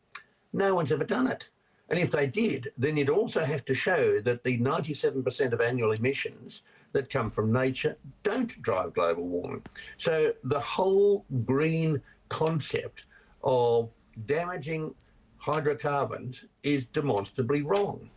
No 0.52 0.76
one's 0.76 0.92
ever 0.92 1.06
done 1.06 1.28
it. 1.28 1.48
And 1.88 1.98
if 1.98 2.12
they 2.12 2.28
did, 2.28 2.74
then 2.78 2.98
you'd 2.98 3.10
also 3.10 3.46
have 3.46 3.64
to 3.66 3.74
show 3.74 4.20
that 4.20 4.44
the 4.44 4.60
97% 4.60 5.54
of 5.54 5.62
annual 5.62 5.94
emissions 5.94 6.62
that 6.92 7.10
come 7.10 7.32
from 7.32 7.54
nature 7.54 7.96
don't 8.24 8.62
drive 8.62 8.96
global 8.96 9.30
warming. 9.30 9.64
So 9.96 10.34
the 10.44 10.60
whole 10.60 11.26
green 11.46 12.02
concept 12.28 13.06
of 13.46 13.94
damaging 14.26 14.94
hydrocarbons 15.38 16.44
is 16.64 16.86
demonstrably 16.86 17.62
wrong. 17.62 18.10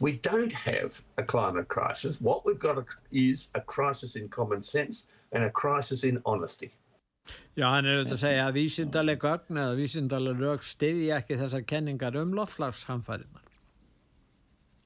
We 0.00 0.12
don't 0.12 0.52
have 0.52 1.00
a 1.16 1.22
climate 1.24 1.68
crisis. 1.68 2.20
What 2.20 2.44
we've 2.44 2.58
got 2.58 2.84
is 3.10 3.48
a 3.54 3.60
crisis 3.60 4.14
in 4.14 4.28
common 4.28 4.62
sense 4.62 5.04
and 5.32 5.44
a 5.44 5.50
crisis 5.50 6.04
in 6.04 6.22
honesty. 6.24 6.70
Já, 7.58 7.66
hann 7.74 7.84
er 7.84 7.98
auðvitað 7.98 8.14
að 8.14 8.22
segja 8.22 8.44
að 8.46 8.56
vísindaleg 8.56 9.18
gögn 9.20 9.58
eða 9.60 9.74
vísindaleg 9.76 10.38
lög 10.40 10.62
stiðja 10.64 11.18
ekki 11.18 11.36
þessar 11.40 11.64
kenningar 11.68 12.16
um 12.20 12.30
loftslagshamfærinar. 12.38 13.47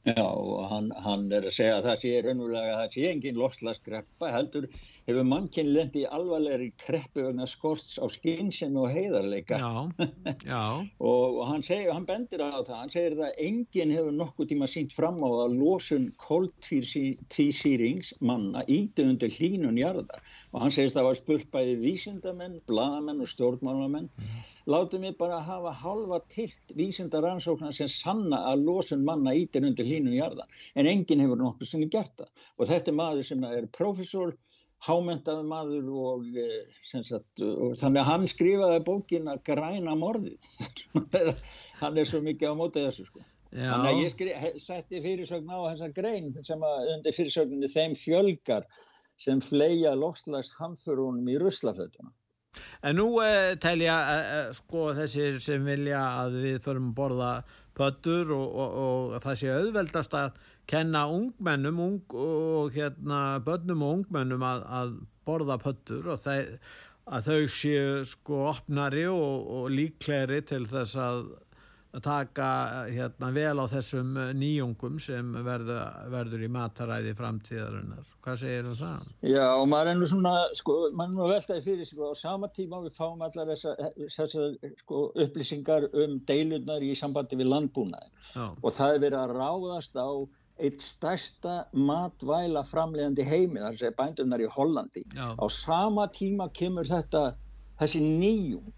Já, 0.02 0.24
og 0.26 0.64
hann, 0.66 0.88
hann 0.98 1.28
er 1.30 1.44
að 1.46 1.54
segja 1.54 1.76
að 1.76 1.84
það 1.86 1.98
sé 2.00 2.10
raunverulega 2.24 2.70
að 2.72 2.80
það 2.80 2.94
sé 2.94 3.02
engin 3.06 3.36
lofslagsgreppa, 3.38 4.30
heldur 4.34 4.64
hefur 5.06 5.28
mannkinn 5.30 5.68
lendi 5.76 6.02
í 6.02 6.08
alvarlegri 6.10 6.72
kreppu 6.82 7.28
vegna 7.28 7.46
skorts 7.46 8.00
á 8.02 8.10
skynsemi 8.10 8.80
og 8.82 8.90
heiðarleika. 8.90 9.60
Já, 9.62 10.08
já, 10.50 10.64
Og, 10.98 11.38
og 11.38 11.44
hann, 11.52 11.62
segir, 11.62 11.92
hann 11.94 12.08
bendir 12.08 12.42
á 12.42 12.50
það, 12.66 12.74
hann 12.80 12.94
segir 12.96 13.14
að 13.14 13.38
enginn 13.46 13.94
hefur 13.94 14.16
nokkuð 14.16 14.50
tíma 14.50 14.70
sínt 14.72 14.96
fram 14.96 15.22
á 15.22 15.30
að 15.30 15.54
losun 15.60 16.10
koltvísýrings 16.24 18.10
manna 18.18 18.66
íti 18.66 19.06
undir 19.06 19.30
hlínun 19.38 19.78
jarðar. 19.78 20.18
Og 20.50 20.64
hann 20.64 20.74
segist 20.74 20.98
að 20.98 21.04
það 21.04 21.10
var 21.12 21.20
spurt 21.20 21.54
bæði 21.54 21.78
vísindamenn, 21.84 22.58
blaðamenn 22.66 23.22
og 23.22 23.30
stjórnmálamenn. 23.30 24.10
Látum 24.70 25.02
við 25.02 25.16
bara 25.18 25.40
hafa 25.42 25.72
halva 25.82 26.20
tilt 26.30 26.72
vísindaransóknar 26.78 27.74
sem 27.74 27.88
sanna 27.90 28.38
að 28.52 28.62
losun 28.68 29.02
manna 29.04 29.34
ítir 29.34 29.64
undir 29.66 29.88
hlínun 29.88 30.14
jarðar. 30.14 30.46
En 30.78 30.86
enginn 30.86 31.22
hefur 31.24 31.40
nokkuð 31.40 31.66
sem 31.72 31.82
gert 31.90 32.14
það. 32.20 32.30
Og 32.58 32.68
þetta 32.70 32.92
er 32.92 32.98
maður 33.00 33.26
sem 33.26 33.44
er 33.48 33.66
professor, 33.74 34.36
hámentaði 34.86 35.44
maður 35.46 35.90
og, 36.04 36.24
eh, 36.38 36.70
sagt, 37.06 37.42
og 37.42 37.74
þannig 37.78 38.00
að 38.02 38.08
hann 38.10 38.24
skrifaði 38.30 38.80
bókina 38.86 39.36
Græna 39.46 39.94
morðið. 39.98 40.46
hann 41.82 41.98
er 41.98 42.08
svo 42.08 42.22
mikið 42.22 42.50
á 42.50 42.54
mótið 42.58 42.88
þessu 42.88 43.06
sko. 43.10 43.20
já. 43.52 43.68
Þannig 43.68 43.90
að 43.92 44.00
ég 44.02 44.14
skri, 44.14 44.32
he- 44.34 44.58
setti 44.62 45.02
fyrirsögn 45.04 45.50
á 45.54 45.58
þessa 45.70 45.92
grein 45.94 46.32
sem 46.42 46.62
að 46.66 46.90
undir 46.96 47.14
fyrirsögninni 47.18 47.70
þeim 47.70 47.94
fjölgar 47.98 48.66
sem 49.22 49.40
fleia 49.44 49.92
lofslags 49.94 50.50
hamförunum 50.58 51.28
í 51.30 51.38
ruslafötuna. 51.38 52.10
En 52.82 52.98
nú 52.98 53.06
eh, 53.24 53.54
telja 53.62 53.96
eh, 54.12 54.30
eh, 54.36 54.48
sko 54.56 54.90
þessir 54.96 55.38
sem 55.42 55.64
vilja 55.64 56.02
að 56.22 56.38
við 56.42 56.56
förum 56.64 56.90
að 56.90 56.96
borða 56.98 57.32
pöttur 57.78 58.32
og, 58.36 58.48
og, 58.64 58.74
og 58.82 59.22
það 59.24 59.38
sé 59.40 59.52
auðveldast 59.56 60.16
að 60.18 60.40
kenna 60.68 61.06
ungmennum 61.10 61.80
ung, 61.82 62.02
og 62.14 62.74
hérna 62.76 63.40
bönnum 63.44 63.84
og 63.86 63.94
ungmennum 63.98 64.44
að, 64.46 64.66
að 64.80 64.92
borða 65.26 65.58
pöttur 65.62 66.10
og 66.12 66.20
þeir, 66.22 66.52
að 67.12 67.30
þau 67.30 67.54
séu 67.56 68.02
sko 68.06 68.42
opnari 68.52 69.06
og, 69.10 69.48
og 69.56 69.72
líklegri 69.72 70.42
til 70.46 70.66
þess 70.70 70.98
að 71.00 71.24
að 71.92 72.04
taka 72.06 72.48
hérna 72.88 73.28
vel 73.36 73.60
á 73.60 73.66
þessum 73.68 74.16
eh, 74.16 74.32
nýjungum 74.36 74.98
sem 75.02 75.32
verður, 75.44 75.80
verður 76.12 76.44
í 76.46 76.50
mataræði 76.52 77.14
framtíðarinnar. 77.18 78.12
Hvað 78.24 78.38
segir 78.40 78.68
um 78.70 78.76
það? 78.78 79.08
Já, 79.28 79.44
og 79.50 79.66
maður 79.68 79.92
er 79.92 79.98
nú 80.00 80.08
svona, 80.08 80.34
sko, 80.56 80.76
maður 80.96 81.10
er 81.10 81.16
nú 81.16 81.24
að 81.26 81.34
veltaði 81.34 81.64
fyrir 81.66 81.88
sig 81.88 82.00
og 82.00 82.14
á 82.16 82.22
sama 82.22 82.48
tíma 82.56 82.80
við 82.86 82.96
fáum 82.96 83.24
allar 83.26 83.50
þessar 83.52 83.82
þessa, 84.00 84.46
sko, 84.84 85.02
upplýsingar 85.26 85.88
um 85.92 86.16
deilurnar 86.28 86.86
í 86.86 86.94
sambandi 86.96 87.40
við 87.40 87.52
landbúnaði 87.52 88.08
Já, 88.32 88.46
og 88.48 88.70
það 88.72 88.94
er 88.94 89.04
verið 89.06 89.20
að 89.20 89.36
ráðast 89.36 90.00
á 90.00 90.08
eitt 90.62 90.84
stærsta 90.84 91.62
matvæla 91.74 92.62
framleiðandi 92.66 93.24
heimi, 93.26 93.60
þar 93.60 93.78
segja 93.78 93.96
bændurnar 93.98 94.42
í 94.44 94.50
Hollandi. 94.52 95.04
Já. 95.16 95.32
Á 95.34 95.46
sama 95.52 96.06
tíma 96.12 96.48
kemur 96.54 96.88
þetta, 96.88 97.32
þessi 97.80 98.02
nýjung, 98.04 98.72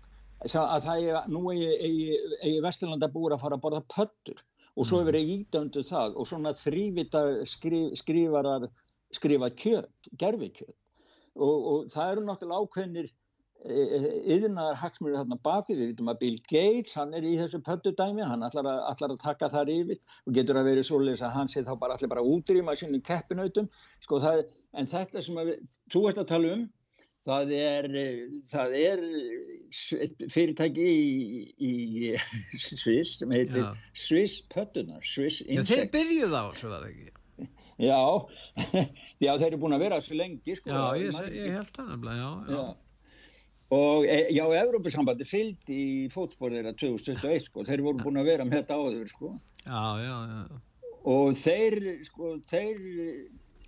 að 0.45 0.87
það 0.87 1.09
er, 1.09 1.19
nú 1.33 1.43
eigi, 1.53 1.71
eigi, 1.89 2.19
eigi 2.43 2.63
Vesturlanda 2.65 3.11
búur 3.13 3.35
að 3.35 3.45
fara 3.45 3.59
að 3.59 3.65
borða 3.65 3.83
pöttur 3.95 4.45
og 4.75 4.89
svo 4.89 5.01
hefur 5.01 5.19
ég 5.19 5.33
ídöndu 5.39 5.85
það 5.87 6.17
og 6.19 6.29
svona 6.29 6.55
þrývita 6.59 7.23
skrif, 7.49 7.93
skrifarar 8.01 8.69
skrifa 9.15 9.51
kjöt, 9.55 10.11
gerfi 10.19 10.51
kjöt 10.57 10.75
og, 11.35 11.55
og 11.55 11.93
það 11.93 12.11
eru 12.15 12.27
náttúrulega 12.27 12.67
ákveðnir 12.67 13.13
yðurnaðar 13.65 14.77
hagsmurinn 14.77 15.17
þarna 15.23 15.39
bakið, 15.41 15.79
við. 15.79 15.91
Vitum 15.95 16.11
að 16.13 16.19
Bill 16.21 16.41
Gates 16.51 16.97
hann 16.99 17.15
er 17.17 17.25
í 17.25 17.33
þessu 17.39 17.63
pöttu 17.65 17.95
dæmi, 17.97 18.21
hann 18.29 18.45
ætlar 18.45 18.67
að, 18.69 18.81
ætlar 18.91 19.15
að 19.15 19.23
taka 19.23 19.49
þar 19.53 19.71
yfir 19.73 20.01
og 20.27 20.37
getur 20.37 20.59
að 20.61 20.69
vera 20.69 20.85
svoleiðis 20.85 21.23
að 21.25 21.37
hann 21.39 21.49
sé 21.49 21.63
þá 21.65 21.73
bara 21.81 21.97
allir 21.97 22.13
bara 22.13 22.25
útrýma 22.29 22.75
sínum 22.77 23.01
keppinautum, 23.07 23.71
sko 24.05 24.21
það 24.21 24.43
en 24.77 24.91
þetta 24.91 25.23
sem 25.25 25.41
að 25.41 25.55
þú 25.95 26.05
ert 26.11 26.21
að 26.21 26.31
tala 26.35 26.53
um 26.59 26.67
það 27.25 27.53
er, 27.57 27.89
það 28.51 28.77
er 28.81 29.03
fyrirtæki 30.33 30.87
í, 30.87 31.43
í 31.59 31.73
Sviss 32.61 33.19
sem 33.21 33.35
heitir. 33.35 33.67
Sviss 33.97 34.41
pöttunar, 34.53 35.03
Sviss 35.07 35.43
Insect. 35.45 35.71
Já, 35.71 35.83
þeir 35.83 35.93
byrjuð 35.97 36.39
á 36.39 36.43
þessu 36.53 36.73
var 36.73 36.89
ekki 36.91 37.13
Já, 37.75 37.99
já 39.25 39.33
þeir 39.35 39.49
eru 39.49 39.61
búin 39.65 39.75
að 39.75 39.83
vera 39.89 40.01
svo 40.05 40.15
lengi 40.19 40.55
sko, 40.55 40.71
Já, 40.71 40.83
ég, 41.01 41.17
ég 41.35 41.57
held 41.57 41.73
það 41.75 41.89
nefnilega, 41.91 42.19
já, 42.23 42.33
já. 42.55 42.59
já 42.61 42.85
og 43.75 44.05
e, 44.07 44.19
já, 44.31 44.45
Európa-sambandi 44.61 45.27
fylgdi 45.27 45.77
í 46.05 46.09
fótsporðir 46.13 46.69
að 46.69 46.79
2021 46.85 47.47
sko, 47.49 47.65
þeir 47.67 47.83
voru 47.87 48.05
búin 48.05 48.21
að 48.21 48.29
vera 48.31 48.47
með 48.47 48.61
þetta 48.61 48.79
áður 48.79 49.11
sko. 49.11 49.31
já, 49.65 49.85
já, 50.05 50.17
já. 50.31 50.91
og 51.15 51.39
þeir, 51.41 51.79
sko, 52.07 52.33
þeir 52.51 52.85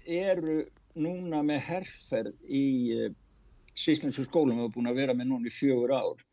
eru 0.07 0.59
núna 0.97 1.43
með 1.45 1.65
herrferð 1.67 2.37
í 2.47 2.67
Svíslandsku 3.77 4.25
skólum 4.27 4.65
og 4.65 4.73
búin 4.75 4.89
að 4.91 5.03
vera 5.03 5.17
með 5.17 5.33
núna 5.33 5.51
í 5.51 5.55
fjögur 5.55 5.95
ár 5.97 6.25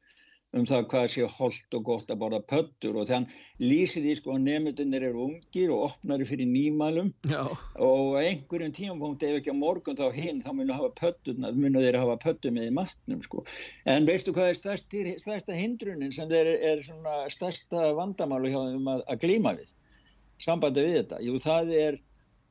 um 0.54 0.66
það 0.70 0.84
hvað 0.92 1.06
sé 1.10 1.28
holdt 1.36 1.76
og 1.78 1.86
gott 1.88 2.12
að 2.14 2.20
borða 2.22 2.40
pöttur 2.50 2.98
og 3.02 3.08
þann 3.10 3.26
lýsir 3.62 4.04
því 4.06 4.14
sko 4.20 4.36
að 4.36 4.44
nefndunir 4.46 5.06
eru 5.10 5.26
ungir 5.28 5.74
og 5.74 5.86
opnari 5.88 6.28
fyrir 6.30 6.50
nýmælum 6.50 7.10
Já. 7.30 7.42
og 7.82 8.18
einhverjum 8.22 8.74
tímapunkti 8.78 9.30
ef 9.30 9.40
ekki 9.40 9.54
á 9.54 9.58
morgun 9.58 9.98
þá 9.98 10.06
hinn 10.14 10.44
þá 10.46 10.52
munu 10.54 10.78
hafa 10.78 10.92
pötturna, 11.00 11.54
munu 11.58 11.82
þeir 11.82 11.98
hafa 11.98 12.20
pöttur 12.22 12.54
með 12.54 12.70
í 12.70 12.76
matnum 12.78 13.24
sko. 13.26 13.46
En 13.90 14.06
veistu 14.10 14.34
hvað 14.36 14.52
er 14.52 14.60
stærsti, 14.60 15.06
stærsta 15.24 15.58
hindrunin 15.58 16.14
sem 16.14 16.30
þeir 16.30 16.52
er 16.54 16.84
svona 16.86 17.24
stærsta 17.34 17.90
vandamálu 17.98 18.54
hjá 18.54 18.62
þeim 18.76 18.92
að, 18.94 19.06
að 19.10 19.26
glíma 19.26 19.56
við 19.58 19.74
sambandi 20.44 20.86
við 20.86 21.00
þetta? 21.02 21.24
Jú 21.26 21.42
það 21.42 21.74
er 21.80 22.00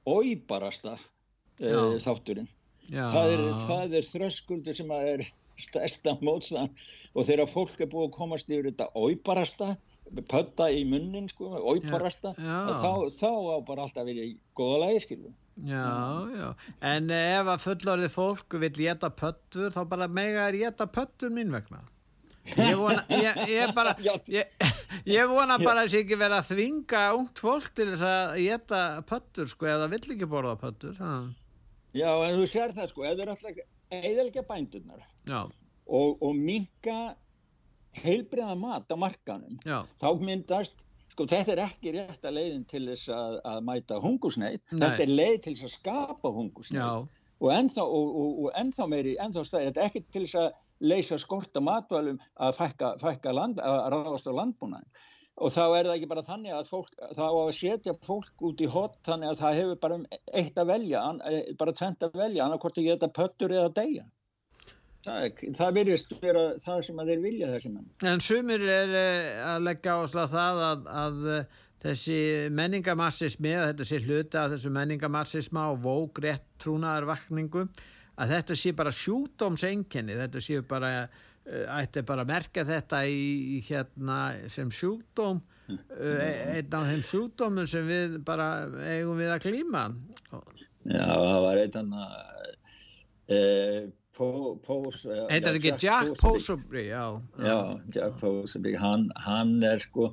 óibarasta 0.03 0.97
uh, 0.99 1.95
þátturinn. 2.03 2.51
Það 2.93 3.37
er, 3.37 3.97
er 3.99 4.11
þröskuldur 4.11 4.77
sem 4.77 4.93
er 4.99 5.25
stærsta 5.63 6.17
mótstand 6.25 6.85
og 7.13 7.27
þegar 7.29 7.51
fólk 7.51 7.81
er 7.81 7.91
búið 7.93 8.09
að 8.09 8.17
komast 8.17 8.51
yfir 8.51 8.71
þetta 8.71 8.89
óibarasta 8.97 9.75
pötta 10.29 10.67
í 10.73 10.83
munnin 10.89 11.29
sko, 11.31 11.53
óibarasta 11.63 12.35
þá, 12.37 12.91
þá 13.15 13.31
á 13.31 13.57
bara 13.65 13.87
alltaf 13.87 14.05
verið 14.09 14.33
í 14.33 14.35
góða 14.59 14.83
lægi 14.87 15.05
skilju 15.07 15.33
Já, 15.61 16.25
já, 16.33 16.47
en 16.89 17.11
ef 17.13 17.49
að 17.53 17.65
fullorðið 17.67 18.13
fólk 18.15 18.55
vil 18.63 18.71
geta 18.73 19.11
pöttur 19.13 19.75
þá 19.75 19.83
bara 19.91 20.09
mega 20.09 20.47
er 20.49 20.57
geta 20.57 20.87
pöttur 20.89 21.29
mín 21.35 21.53
vegna. 21.53 21.83
Ég 22.57 22.73
vona 22.81 23.03
ég, 23.13 23.37
ég 23.53 23.75
bara 23.77 23.93
ég, 24.33 24.49
ég 25.07 25.29
vona 25.31 25.59
bara 25.61 25.85
að 25.85 25.91
það 25.91 25.93
sé 25.93 26.01
ekki 26.03 26.19
verið 26.23 26.39
að 26.39 26.49
þvinga 26.49 27.03
ungt 27.19 27.43
fólk 27.45 27.69
til 27.77 27.87
þess 27.93 28.07
að 28.09 28.33
geta 28.47 28.81
pöttur 29.13 29.53
sko 29.53 29.69
eða 29.75 29.91
vill 29.93 30.03
ekki 30.17 30.31
borða 30.33 30.57
pöttur 30.65 30.97
ha. 31.05 31.13
Já, 31.93 32.09
en 32.27 32.39
þú 32.39 32.47
sér 32.49 32.73
það 32.77 32.89
sko, 32.93 33.05
er 33.05 33.29
alltaf 33.29 33.59
eðelga 33.93 34.45
bændurnar 34.49 35.03
og, 35.33 36.23
og 36.23 36.33
minka 36.37 37.15
heilbriða 38.01 38.55
mat 38.57 38.89
á 38.89 38.97
markanum 38.97 39.59
Já. 39.67 39.83
þá 40.01 40.09
myndast 40.23 40.87
sko 41.13 41.27
þetta 41.29 41.53
er 41.53 41.65
ekki 41.67 41.93
rétt 41.99 42.23
að 42.25 42.39
leiðin 42.39 42.63
til 42.69 42.87
þess 42.89 43.11
að, 43.13 43.41
að 43.51 43.59
mæta 43.69 43.99
hungusneið, 44.01 44.63
þetta 44.71 45.03
er 45.05 45.13
leið 45.13 45.41
til 45.45 45.57
þess 45.59 45.69
að 45.69 45.75
skapa 45.75 46.33
hungusneið 46.33 47.11
og 47.43 47.51
ennþá, 47.51 47.83
og, 47.83 48.13
og, 48.23 48.35
og 48.45 48.59
ennþá 48.61 48.87
meiri, 48.89 49.17
ennþá 49.21 49.43
stæði, 49.45 49.69
þetta 49.69 49.83
er 49.83 49.89
ekki 49.91 50.03
til 50.15 50.23
þess 50.25 50.39
að 50.39 50.69
leysa 50.93 51.19
skorta 51.19 51.63
matvælum 51.65 52.21
að 52.47 52.55
fækka, 52.61 52.93
fækka 53.03 53.35
land, 53.35 53.59
að 53.61 53.81
ráðast 53.93 54.31
á 54.31 54.33
landbúnaðin 54.39 55.03
og 55.41 55.53
þá 55.53 55.63
er 55.65 55.87
það 55.89 55.95
ekki 55.95 56.09
bara 56.11 56.25
þannig 56.27 56.57
að 56.57 56.71
fólk, 56.71 56.91
þá 57.17 57.23
að 57.29 57.53
setja 57.57 57.95
fólk 58.05 58.45
út 58.49 58.61
í 58.61 58.69
hot 58.71 58.99
þannig 59.07 59.33
að 59.33 59.39
það 59.41 59.61
hefur 59.61 59.79
bara 59.85 60.01
eitt 60.43 60.59
að 60.61 60.73
velja, 60.73 61.05
eh, 61.31 61.55
bara 61.59 61.77
tvent 61.79 62.05
að 62.07 62.19
velja, 62.21 62.45
annarkort 62.45 62.79
ekki 62.79 62.93
þetta 62.93 63.13
pöttur 63.17 63.57
eða 63.57 63.73
degja. 63.79 64.05
Það, 65.03 65.41
það 65.59 65.73
virðist 65.81 66.13
vera 66.23 66.43
það 66.63 66.85
sem 66.87 67.01
að 67.03 67.09
þeir 67.11 67.23
vilja 67.25 67.51
þessi 67.51 67.73
menn. 67.73 67.89
En 68.07 68.23
sumir 68.23 68.63
er 68.63 68.93
eh, 69.01 69.41
að 69.49 69.65
leggja 69.67 69.97
ásla 69.99 70.29
það 70.31 70.63
að, 70.69 70.85
að 71.03 71.25
eh, 71.33 71.59
þessi 71.83 72.21
menningamassismi, 72.55 73.57
að 73.57 73.67
þetta 73.73 73.89
sé 73.89 74.03
hluta 74.05 74.45
af 74.45 74.55
þessu 74.55 74.71
menningamassisma 74.77 75.67
og 75.73 75.83
vók 75.89 76.23
rétt 76.23 76.47
trúnaðarvakningu, 76.63 77.67
að 78.21 78.37
þetta 78.37 78.59
sé 78.61 78.77
bara 78.77 78.95
sjúdómsenginni, 78.95 80.21
þetta 80.21 80.45
sé 80.45 80.61
bara 80.69 80.93
ætti 81.47 82.05
bara 82.07 82.23
að 82.25 82.31
merka 82.31 82.65
þetta 82.67 83.03
í, 83.11 83.61
hérna 83.67 84.19
sem 84.53 84.71
sjúkdóm 84.73 85.41
eh, 85.71 86.59
einn 86.59 86.77
af 86.79 86.91
þeim 86.91 87.03
sjúkdómum 87.09 87.71
sem 87.71 87.89
við 87.89 88.21
bara 88.27 88.51
eigum 88.95 89.19
við 89.19 89.33
að 89.35 89.49
klíma 89.49 89.89
Já, 90.83 91.07
það 91.07 91.41
var 91.47 91.63
einn 91.63 91.97
að 92.03 93.91
e, 94.13 94.55
Pós 94.67 95.05
Þetta 95.05 95.53
er 95.53 95.59
ekki 95.59 95.77
Jack 95.81 96.17
Pósubri 96.21 96.89
Já, 96.91 97.21
Jack 97.95 98.19
Pósubri 98.21 98.75
hann, 98.79 99.11
hann 99.27 99.61
er 99.67 99.83
sko 99.85 100.13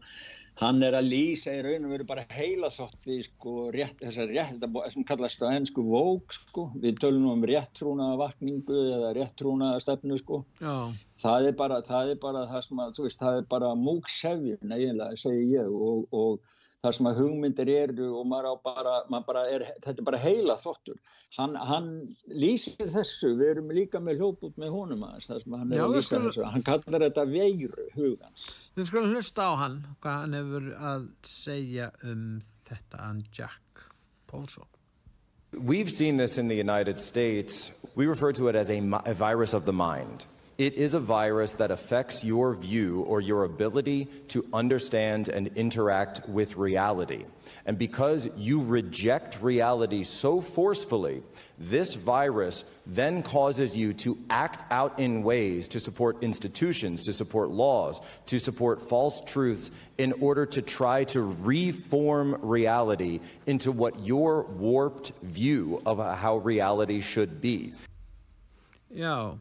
hann 0.60 0.84
er 0.84 0.96
að 0.98 1.08
lýsa 1.14 1.54
í 1.56 1.62
raun 1.64 1.86
og 1.88 1.94
veru 1.94 2.06
bara 2.08 2.26
heila 2.34 2.70
þótti 2.74 3.20
sko 3.30 3.54
rétt, 3.72 4.00
þessar 4.02 4.32
rétt, 4.32 4.66
sem 4.92 5.06
kallast 5.08 5.44
á 5.44 5.48
ennsku 5.54 5.86
vók 5.88 6.36
sko, 6.36 6.66
við 6.84 7.00
tölum 7.00 7.30
um 7.32 7.46
réttrúna 7.48 8.10
vakningu 8.20 8.80
eða 8.98 9.14
réttrúna 9.16 9.72
stefnu 9.80 10.20
sko, 10.20 10.42
Já. 10.60 10.92
það 11.24 11.52
er 11.52 11.58
bara 11.64 11.80
það 11.88 12.14
er 12.16 12.22
bara 12.26 12.46
það 12.52 12.66
sem 12.68 12.84
að, 12.84 12.96
þú 12.98 13.08
veist, 13.08 13.24
það 13.24 13.40
er 13.40 13.50
bara 13.56 13.74
múksefjun 13.80 14.76
eiginlega, 14.76 15.20
segi 15.24 15.46
ég. 15.54 15.70
Og, 15.90 16.08
og 16.12 16.58
þar 16.84 16.96
sem 16.96 17.10
að 17.10 17.18
hugmyndir 17.20 17.70
eru 17.74 18.08
og 18.16 18.28
maður 18.30 18.48
á 18.48 18.54
bara, 18.64 18.94
maður 19.12 19.26
bara 19.28 19.44
er, 19.52 19.66
þetta 19.84 19.96
er 19.98 20.08
bara 20.08 20.22
heila 20.22 20.56
þottur. 20.62 21.00
Hann, 21.36 21.58
hann 21.70 21.90
lýsir 22.32 22.92
þessu, 22.94 23.34
við 23.40 23.54
erum 23.56 23.74
líka 23.76 24.02
með 24.04 24.24
hljóput 24.24 24.62
með 24.62 24.74
honum 24.78 25.04
aðeins, 25.10 25.28
þar 25.28 25.44
sem 25.44 25.58
hann 25.60 25.74
er 25.74 25.82
Já, 25.82 25.84
að 25.86 25.96
lýsa 25.98 26.08
skulum, 26.08 26.28
þessu. 26.30 26.46
Hann 26.56 26.66
kallar 26.70 27.06
þetta 27.08 27.28
veiru 27.34 27.88
hugans. 27.98 28.48
Við 28.80 28.90
skulum 28.92 29.14
hlusta 29.16 29.52
á 29.52 29.54
hann, 29.66 29.78
hvað 30.00 30.20
hann 30.24 30.40
hefur 30.40 30.74
að 30.94 31.08
segja 31.28 31.92
um 32.08 32.26
þetta 32.70 33.06
an 33.10 33.24
Jack 33.36 33.86
Paulson. 34.32 34.70
We've 35.52 35.92
seen 35.92 36.18
this 36.18 36.38
in 36.38 36.48
the 36.48 36.56
United 36.56 37.02
States. 37.02 37.72
We 37.96 38.06
refer 38.06 38.32
to 38.34 38.50
it 38.50 38.56
as 38.56 38.70
a, 38.70 38.78
a 39.06 39.16
virus 39.16 39.54
of 39.54 39.66
the 39.66 39.74
mind. 39.74 40.28
It 40.60 40.74
is 40.74 40.94
a 40.94 41.00
virus 41.00 41.54
that 41.54 41.72
affects 41.72 42.22
your 42.22 42.54
view 42.54 43.04
or 43.08 43.22
your 43.22 43.46
ability 43.46 44.10
to 44.28 44.46
understand 44.52 45.30
and 45.30 45.48
interact 45.56 46.28
with 46.28 46.58
reality. 46.58 47.24
And 47.66 47.78
because 47.78 48.28
you 48.36 48.62
reject 48.62 49.42
reality 49.42 50.04
so 50.04 50.42
forcefully, 50.42 51.24
this 51.58 51.96
virus 51.96 52.66
then 52.86 53.24
causes 53.24 53.78
you 53.78 53.94
to 53.94 54.18
act 54.30 54.70
out 54.70 55.00
in 55.00 55.24
ways 55.24 55.70
to 55.70 55.80
support 55.80 56.24
institutions, 56.24 57.04
to 57.04 57.14
support 57.14 57.52
laws, 57.52 58.02
to 58.26 58.38
support 58.38 58.82
false 58.82 59.22
truths 59.22 59.72
in 59.98 60.12
order 60.20 60.46
to 60.46 60.62
try 60.62 61.06
to 61.06 61.22
reform 61.22 62.36
reality 62.42 63.22
into 63.46 63.72
what 63.72 63.98
your 64.02 64.44
warped 64.44 65.14
view 65.24 65.82
of 65.86 66.00
how 66.18 66.36
reality 66.36 67.00
should 67.00 67.40
be. 67.40 67.72
Yeah. 68.92 69.36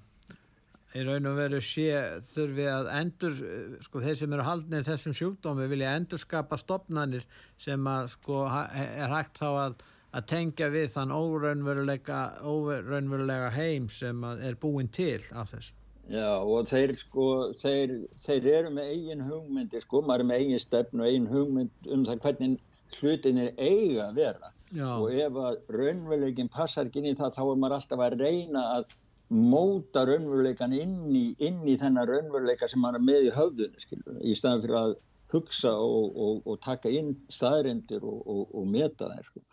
Í 0.96 1.05
raun 1.05 1.29
og 1.29 1.37
veru 1.37 1.61
sé 1.64 1.88
þurfi 2.24 2.66
að 2.72 2.90
endur, 2.96 3.40
sko 3.85 4.03
þeir 4.05 4.18
sem 4.20 4.35
eru 4.37 4.46
haldnir 4.46 4.87
þessum 4.87 5.16
sjúkdómi 5.16 5.68
vilja 5.68 5.94
endur 5.98 6.20
skapa 6.22 6.59
stopnarnir 6.61 7.27
sem 7.61 7.90
að 7.90 8.12
sko 8.14 8.44
er 8.48 9.12
hægt 9.12 9.40
þá 9.42 9.48
að, 9.51 9.83
að 10.16 10.29
tengja 10.33 10.70
við 10.72 10.88
þann 10.94 11.12
óraunverulega, 11.12 12.22
óraunverulega 12.40 13.51
heim 13.59 13.90
sem 13.92 14.24
er 14.38 14.57
búin 14.61 14.88
til 14.88 15.20
af 15.33 15.53
þessu. 15.53 15.74
Já 16.09 16.38
og 16.40 16.64
þeir 16.70 16.94
sko, 16.96 17.24
þeir, 17.53 17.90
þeir 18.24 18.46
eru 18.55 18.70
með 18.72 18.94
eigin 18.94 19.27
hugmyndir 19.29 19.85
sko, 19.85 20.01
maður 20.01 20.24
er 20.24 20.29
með 20.31 20.44
eigin 20.44 20.62
stefn 20.62 21.03
og 21.03 21.11
eigin 21.11 21.29
hugmynd 21.29 21.90
um 21.92 22.07
það 22.09 22.22
hvernig 22.24 22.55
hlutin 22.96 23.42
er 23.42 23.51
eiga 23.61 24.07
að 24.07 24.22
vera 24.22 24.48
Já. 24.72 24.88
og 24.88 25.12
ef 25.12 25.37
að 25.37 25.59
raunveruleginn 25.77 26.48
passar 26.53 26.88
ekki 26.88 27.03
inn 27.03 27.11
í 27.12 27.18
það 27.18 27.37
þá 27.37 27.42
er 27.44 27.61
maður 27.61 27.77
alltaf 27.77 28.05
að 28.07 28.16
reyna 28.22 28.64
að 28.79 28.96
móta 29.29 30.07
raunveruleikan 30.09 30.73
inn 30.73 31.11
í, 31.12 31.25
inn 31.45 31.61
í 31.69 31.77
þennan 31.81 32.09
raunveruleika 32.09 32.69
sem 32.71 32.85
hann 32.87 32.97
er 32.97 33.05
með 33.05 33.29
í 33.29 33.35
höfðunni 33.37 33.83
skilur, 33.83 34.23
í 34.25 34.37
staðan 34.38 34.64
fyrir 34.64 34.81
að 34.81 34.95
hugsa 35.35 35.75
og, 35.77 36.17
og, 36.17 36.41
og 36.49 36.57
taka 36.64 36.88
inn 36.93 37.12
staðrindir 37.33 38.05
og, 38.09 38.49
og 38.49 38.64
meta 38.73 39.11
þær 39.11 39.29
sko. 39.29 39.45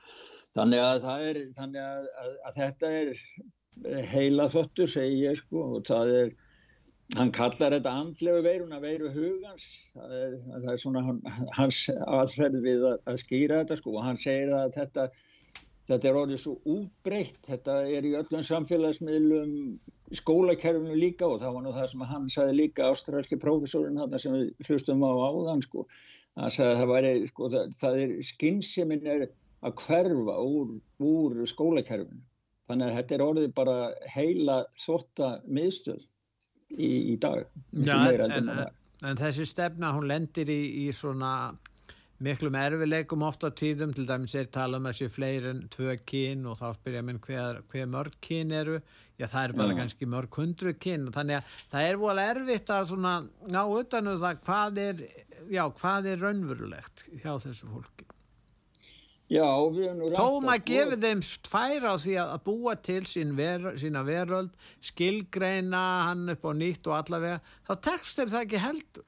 þannig 0.55 0.85
að, 0.85 1.09
er, 1.27 1.41
þannig 1.57 1.83
að, 1.83 2.09
að, 2.23 2.33
að 2.47 2.59
þetta 2.61 2.93
er 3.01 4.07
heila 4.13 4.47
þottur 4.51 4.87
segi 4.87 5.21
ég 5.25 5.39
sko 5.41 5.67
og 5.75 5.87
það 5.89 6.13
er 6.21 6.33
hann 7.19 7.31
kallar 7.35 7.75
þetta 7.75 7.91
andlegu 8.01 8.41
veiruna 8.45 8.79
veiru 8.81 9.11
hugans 9.13 9.65
það 9.93 10.13
er, 10.17 10.37
það 10.53 10.69
er 10.71 10.81
svona 10.81 11.03
hann, 11.05 11.19
hans 11.57 11.81
aðferð 11.91 12.63
við 12.63 12.85
að, 12.89 13.19
skýra 13.21 13.61
þetta 13.61 13.77
sko 13.81 13.97
og 13.99 14.07
hann 14.07 14.21
segir 14.21 14.55
að 14.55 14.71
þetta 14.79 15.09
þetta 15.89 16.09
er 16.09 16.19
orðið 16.19 16.41
svo 16.41 16.55
útbreytt 16.75 17.49
þetta 17.49 17.77
er 17.93 18.07
í 18.07 18.13
öllum 18.17 18.43
samfélagsmiðlum 18.45 19.55
skólakerfinu 20.15 20.97
líka 20.97 21.27
og 21.27 21.39
það 21.41 21.55
var 21.55 21.65
nú 21.65 21.73
það 21.73 21.89
sem 21.91 22.05
hann 22.11 22.29
sagði 22.31 22.55
líka 22.59 22.89
ástrælski 22.91 23.39
prófessorinn 23.41 23.99
hann 24.01 24.19
sem 24.21 24.35
við 24.35 24.69
hlustum 24.69 25.03
á 25.05 25.11
áðan 25.13 25.65
sko. 25.65 25.85
Sagði 26.35 26.69
að 26.71 26.79
það 26.81 26.93
væri 26.93 27.11
sko 27.31 27.49
það, 27.53 27.75
það 27.81 27.99
er 28.03 28.15
skynnseminn 28.29 29.11
er 29.15 29.27
að 29.65 29.77
hverfa 29.81 30.39
úr, 30.45 30.73
úr 31.01 31.45
skólakerfinu. 31.49 32.21
Þannig 32.69 32.89
að 32.89 32.97
þetta 32.99 33.15
er 33.15 33.25
orðið 33.25 33.51
bara 33.57 33.77
heila 34.09 34.57
þotta 34.81 35.29
miðstöð 35.45 36.07
í, 36.73 36.89
í 37.13 37.15
dag 37.21 37.45
Já, 37.85 37.95
en, 38.25 38.33
en, 38.33 38.49
en 39.05 39.19
þessi 39.21 39.45
stefna 39.45 39.93
hún 39.93 40.09
lendir 40.09 40.49
í, 40.49 40.61
í 40.85 40.87
svona 40.93 41.53
miklum 42.23 42.55
erfileikum 42.59 43.25
ofta 43.27 43.51
tíðum. 43.51 43.93
Til 43.95 44.07
dæmis 44.07 44.35
er 44.35 44.47
tala 44.51 44.79
um 44.79 44.87
þessi 44.89 45.09
fleiri 45.11 45.51
en 45.51 45.65
tvö 45.73 45.97
kín 46.07 46.45
og 46.49 46.59
þá 46.61 46.67
spyrja 46.77 47.03
minn 47.05 47.21
hver, 47.23 47.61
hver 47.71 47.91
mörg 47.91 48.17
kín 48.23 48.53
eru. 48.55 48.79
Já 49.19 49.29
það 49.31 49.43
er 49.43 49.53
bara 49.55 49.71
Já. 49.71 49.77
kannski 49.79 50.09
mörg 50.11 50.39
hundru 50.39 50.73
kín 50.75 51.07
þannig 51.15 51.39
að 51.39 51.53
það 51.71 51.89
er 51.89 52.01
volið 52.01 52.31
erfitt 52.33 52.73
að 52.75 52.89
svona 52.89 53.13
ná 53.47 53.61
utanu 53.63 54.15
um 54.15 54.19
það 54.19 54.41
hvað 54.43 54.81
er 54.83 55.05
já 55.51 55.63
hvað 55.79 56.11
er 56.11 56.21
raunverulegt 56.23 57.05
hjá 57.21 57.31
þessu 57.39 57.69
fólki. 57.69 58.07
Já, 59.25 59.41
að... 59.41 60.11
Tóma 60.13 60.59
gefið 60.61 61.01
þeim 61.01 61.21
tvær 61.47 61.87
á 61.89 61.93
því 61.97 62.13
að 62.21 62.35
búa 62.45 62.75
til 62.85 63.01
sín 63.09 63.33
ver, 63.37 63.71
sína 63.81 64.03
veröld, 64.05 64.51
skilgreina 64.85 65.81
hann 66.11 66.29
upp 66.35 66.45
á 66.45 66.51
nýtt 66.53 66.85
og 66.91 66.99
allavega, 66.99 67.39
þá 67.65 67.73
tekst 67.87 68.19
þeim 68.19 68.33
það 68.35 68.45
ekki 68.45 68.61
heldur. 68.61 69.07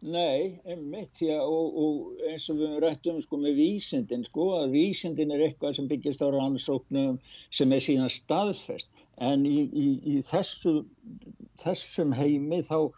Nei, 0.00 0.56
einmitt, 0.64 1.10
því 1.18 1.26
að 1.34 1.50
og, 1.52 1.74
og 1.84 2.20
eins 2.30 2.46
og 2.48 2.56
við 2.56 2.70
erum 2.70 2.84
rætt 2.86 3.08
um 3.10 3.18
sko 3.20 3.40
með 3.42 3.58
vísindin, 3.58 4.22
sko, 4.24 4.46
að 4.62 4.72
vísindin 4.72 5.34
er 5.34 5.42
eitthvað 5.44 5.74
sem 5.76 5.90
byggist 5.90 6.24
á 6.24 6.28
rannsóknum 6.32 7.18
sem 7.52 7.74
er 7.76 7.84
sína 7.84 8.06
staðfest, 8.08 8.88
en 9.20 9.44
í, 9.44 9.66
í, 9.68 9.88
í 10.08 10.14
þessu, 10.24 10.86
þessum 11.60 12.14
heimi 12.16 12.62
þá, 12.64 12.88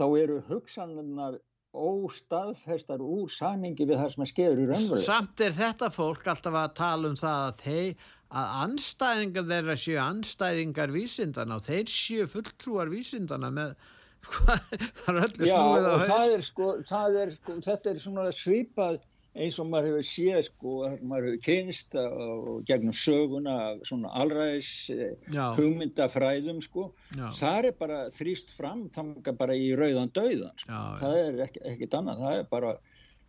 þá 0.00 0.06
eru 0.22 0.40
hugsanarnar 0.48 1.36
óstaðfestar 1.76 3.04
úr 3.04 3.28
saningi 3.28 3.84
við 3.84 4.00
það 4.00 4.14
sem 4.14 4.24
að 4.24 4.30
skeður 4.32 4.62
í 4.62 4.68
raunveruleg. 4.70 5.04
Samt 5.04 5.44
er 5.44 5.52
þetta 5.52 5.90
fólk 5.92 6.32
alltaf 6.32 6.56
að 6.62 6.72
tala 6.80 7.12
um 7.12 7.18
það 7.18 7.44
að 7.44 7.60
þeir 7.66 8.08
að 8.28 8.56
anstæðingar 8.64 9.46
þeirra 9.52 9.76
séu 9.80 10.00
anstæðingar 10.02 10.96
vísindana 10.96 11.60
og 11.60 11.64
þeir 11.68 11.92
séu 11.92 12.26
fulltrúar 12.28 12.90
vísindana 12.92 13.52
með 13.52 13.76
það 15.04 15.12
er 15.12 15.22
öllu 15.26 15.52
snúið 15.52 15.86
á 15.86 15.92
haus. 15.92 16.08
Já 16.08 16.34
er 16.34 16.44
sko, 16.46 16.72
er, 16.80 17.32
sko, 17.38 17.60
þetta 17.64 17.92
er 17.92 18.02
svona 18.02 18.26
svipað 18.34 19.00
eins 19.38 19.58
og 19.60 19.68
maður 19.70 19.92
hefur 19.92 20.06
séð 20.08 20.40
sko, 20.48 20.74
maður 21.06 21.28
hefur 21.28 21.42
kynst 21.44 21.96
og 22.00 22.48
gegnum 22.68 22.96
söguna 22.96 23.56
svona 23.86 24.12
allræðis 24.22 24.70
eh, 24.94 25.32
hugmyndafræðum 25.58 26.62
sko, 26.64 26.88
Já. 27.14 27.26
það 27.38 27.70
er 27.70 27.76
bara 27.82 28.00
þrýst 28.14 28.54
fram 28.56 28.86
þannig 28.94 29.32
bara 29.38 29.56
í 29.56 29.70
rauðan 29.78 30.12
döiðan 30.16 30.54
sko. 30.58 30.70
Já, 30.72 30.82
það 31.02 31.18
er 31.22 31.42
ekki, 31.46 31.64
ekkit 31.72 31.98
annað, 32.00 32.24
það 32.24 32.38
er 32.40 32.48
bara 32.52 32.76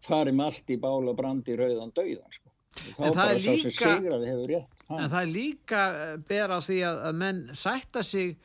farim 0.05 0.45
allt 0.45 0.71
í 0.71 0.79
bála 0.81 1.15
brandi 1.17 1.55
í 1.55 1.59
rauðan 1.59 1.93
döiðan 1.97 2.37
sko. 2.37 2.53
þá 2.95 3.03
bara 3.03 3.39
sá 3.39 3.51
sem 3.51 3.75
sigraði 3.75 4.31
hefur 4.31 4.53
rétt. 4.55 4.85
Ha. 4.89 5.01
En 5.03 5.11
það 5.11 5.21
er 5.21 5.33
líka 5.35 5.83
eh, 6.05 6.15
ber 6.29 6.55
á 6.55 6.59
því 6.63 6.79
að, 6.89 7.03
að 7.09 7.19
menn 7.25 7.43
sætta 7.57 8.05
sig 8.05 8.37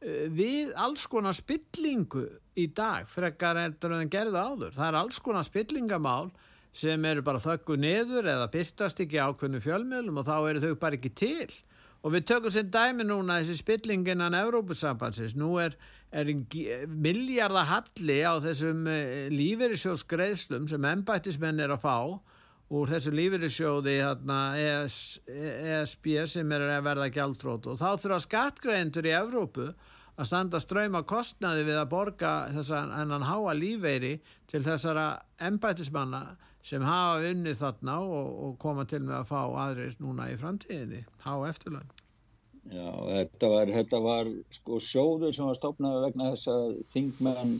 við 0.00 0.74
alls 0.78 1.06
konar 1.10 1.34
spillingu 1.34 2.26
í 2.58 2.68
dag 2.74 3.08
frekar 3.10 3.58
endur 3.64 3.96
en 3.96 4.10
gerðu 4.10 4.38
áður. 4.38 4.76
Það 4.76 4.86
er 4.88 4.98
alls 5.00 5.18
konar 5.22 5.46
spillingamál 5.46 6.28
sem 6.78 7.04
eru 7.08 7.24
bara 7.26 7.42
þöggu 7.42 7.78
niður 7.80 8.28
eða 8.30 8.50
byrtast 8.52 9.00
ekki 9.02 9.18
ákveðnu 9.18 9.62
fjölmiðlum 9.64 10.20
og 10.20 10.28
þá 10.28 10.36
eru 10.38 10.62
þau 10.62 10.74
bara 10.78 10.98
ekki 10.98 11.10
til 11.16 11.48
og 12.04 12.14
við 12.14 12.26
tökum 12.30 12.52
sér 12.54 12.68
dæmi 12.70 13.06
núna 13.06 13.40
þessi 13.40 13.58
spillinginnan 13.58 14.36
Európusambansins, 14.38 15.34
nú 15.38 15.56
er, 15.58 15.74
er 16.14 16.30
miljardahalli 16.86 18.20
á 18.22 18.38
þessum 18.42 18.86
eh, 18.92 19.26
lífeyrissjóðsgreðslum 19.34 20.68
sem 20.70 20.86
ennbættismenn 20.92 21.64
er 21.64 21.74
að 21.74 21.82
fá 21.82 21.96
úr 22.68 22.90
þessu 22.90 23.12
lífeyrissjóði 23.16 23.94
hérna, 24.02 24.38
ES, 24.60 24.96
ESB 25.28 26.10
sem 26.28 26.50
er 26.52 26.66
að 26.68 26.82
verða 26.88 27.12
gjaldrót 27.12 27.68
og 27.70 27.78
þá 27.80 27.88
þurfa 28.02 28.18
skattgreðendur 28.26 29.08
í 29.08 29.14
Evrópu 29.16 29.68
að 30.18 30.26
standa 30.28 30.60
ströyma 30.60 31.04
kostnaði 31.08 31.64
við 31.68 31.78
að 31.80 31.90
borga 31.92 32.32
þessan 32.56 32.92
ennan 32.98 33.24
háa 33.24 33.54
lífeyri 33.56 34.18
til 34.50 34.60
þessara 34.66 35.06
ennbættismanna 35.48 36.22
sem 36.68 36.84
hafa 36.84 37.22
unnið 37.30 37.60
þarna 37.62 37.94
og, 38.02 38.28
og 38.44 38.58
koma 38.60 38.84
til 38.88 39.00
með 39.06 39.20
að 39.20 39.30
fá 39.30 39.40
aðrir 39.64 39.94
núna 40.02 40.28
í 40.28 40.36
framtíðinni, 40.40 41.04
há 41.24 41.32
eftirlögn. 41.48 41.94
Já, 42.68 42.88
þetta 43.08 43.48
var, 43.48 43.70
þetta 43.72 44.00
var 44.04 44.30
sko 44.52 44.80
sjóður 44.82 45.32
sem 45.32 45.48
var 45.48 45.56
stopnað 45.56 46.02
vegna 46.04 46.32
þess 46.34 46.50
að 46.52 46.66
þingmenn 46.90 47.54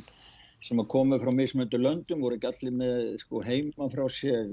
sem 0.64 0.80
að 0.82 0.88
koma 0.90 1.18
frá 1.22 1.30
mismöndu 1.34 1.78
löndum 1.78 2.22
voru 2.24 2.38
ekki 2.38 2.48
allir 2.50 2.74
með 2.80 3.00
sko 3.22 3.42
heima 3.46 3.86
frá 3.92 4.04
sér, 4.10 4.48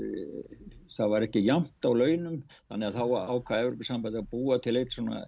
það 0.93 1.11
var 1.15 1.25
ekki 1.25 1.41
jamt 1.45 1.87
á 1.87 1.91
launum, 1.97 2.39
þannig 2.69 2.91
að 2.91 2.99
þá 2.99 3.03
ákvaði 3.33 3.67
Európa-sambandi 3.67 4.21
að 4.21 4.29
búa 4.35 4.59
til 4.61 4.75
eitt 4.79 4.93
svona 4.93 5.23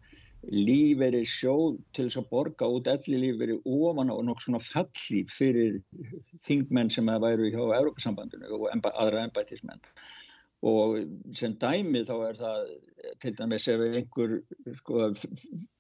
lífeyri 0.54 1.24
sjóð 1.26 1.80
til 1.98 2.06
þess 2.06 2.20
að 2.22 2.30
borga 2.30 2.70
út 2.70 2.90
elli 2.92 3.24
lífeyri 3.24 3.58
ofan 3.66 4.14
og 4.14 4.22
nokk 4.28 4.44
svona 4.44 4.62
fallíf 4.62 5.34
fyrir 5.34 5.80
þingmenn 6.46 6.94
sem 6.94 7.10
að 7.10 7.26
væru 7.26 7.50
hjá 7.50 7.64
Európa-sambandinu 7.80 8.54
og 8.60 8.70
emba, 8.72 8.94
aðra 9.02 9.26
ennbættismenn 9.26 9.82
og 10.68 10.98
sem 11.38 11.54
dæmi 11.62 12.02
þá 12.06 12.16
er 12.28 12.38
það 12.38 12.70
til 13.22 13.34
dæmis 13.38 13.68
ef 13.70 13.84
einhver 13.86 14.38
sko, 14.80 15.10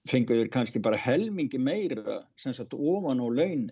fengur 0.09 0.49
kannski 0.53 0.81
bara 0.81 0.99
helmingi 1.01 1.57
meira 1.61 2.21
sem 2.37 2.53
sagt 2.53 2.73
ofan 2.77 3.21
á 3.21 3.27
launin 3.29 3.71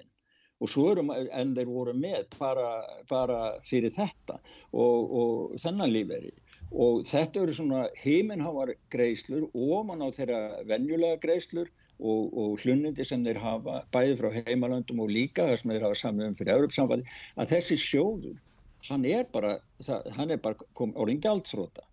og 0.62 0.72
svo 0.72 0.88
eru 0.94 1.04
en 1.12 1.54
þeir 1.56 1.70
voru 1.70 1.94
með 1.98 2.28
bara, 2.39 2.70
bara 3.10 3.39
fyrir 3.68 3.94
þetta 3.96 4.39
og, 4.72 5.15
og 5.22 5.56
þennan 5.62 5.91
lífeyri. 5.91 6.32
Og 6.72 7.04
þetta 7.08 7.44
eru 7.44 7.56
svona 7.56 7.82
heiminhávar 8.02 8.74
greiðslur 8.94 9.50
ofan 9.54 10.04
á 10.04 10.08
þeirra 10.15 10.39
venjulega 10.70 11.20
greiðslur 11.24 11.70
og, 12.00 12.32
og 12.34 12.63
hlunnindi 12.63 13.06
sem 13.08 13.24
þeir 13.24 13.39
hafa 13.44 13.82
bæði 13.96 14.18
frá 14.20 14.32
heimalöndum 14.36 15.04
og 15.06 15.13
líka 15.13 15.48
þar 15.50 15.62
sem 15.62 15.76
þeir 15.76 15.88
hafa 15.88 16.00
samið 16.02 16.30
um 16.32 16.38
fyrir 16.39 16.56
Európsamfandi 16.58 17.18
að 17.39 17.54
þessi 17.56 17.78
sjóður 17.80 18.39
hann 18.89 19.06
er 19.10 19.28
bara, 19.34 19.58
það, 19.84 20.10
hann 20.18 20.34
er 20.34 20.41
bara 20.44 20.89
orðin 20.94 21.22
gældsróta 21.24 21.86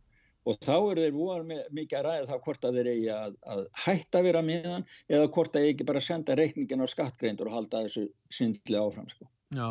og 0.48 0.58
þá 0.58 0.74
eru 0.74 1.04
þeir 1.04 1.16
voru 1.16 1.58
mikið 1.78 1.98
að 1.98 2.06
ræða 2.06 2.28
þá 2.30 2.46
hvort 2.46 2.66
að 2.66 2.78
þeir 2.78 2.90
eigi 2.92 3.10
að, 3.14 3.34
að 3.54 3.64
hætta 3.84 4.20
að 4.20 4.28
vera 4.28 4.44
með 4.46 4.68
hann 4.72 4.86
eða 5.08 5.32
hvort 5.36 5.58
að 5.58 5.68
ekki 5.70 5.88
bara 5.88 6.02
senda 6.02 6.36
reikningin 6.38 6.82
á 6.82 6.86
skattgreindur 6.90 7.50
og 7.50 7.58
halda 7.58 7.82
þessu 7.86 8.06
syndli 8.34 8.78
áfram 8.80 9.10
sko. 9.12 9.28
Já, 9.54 9.70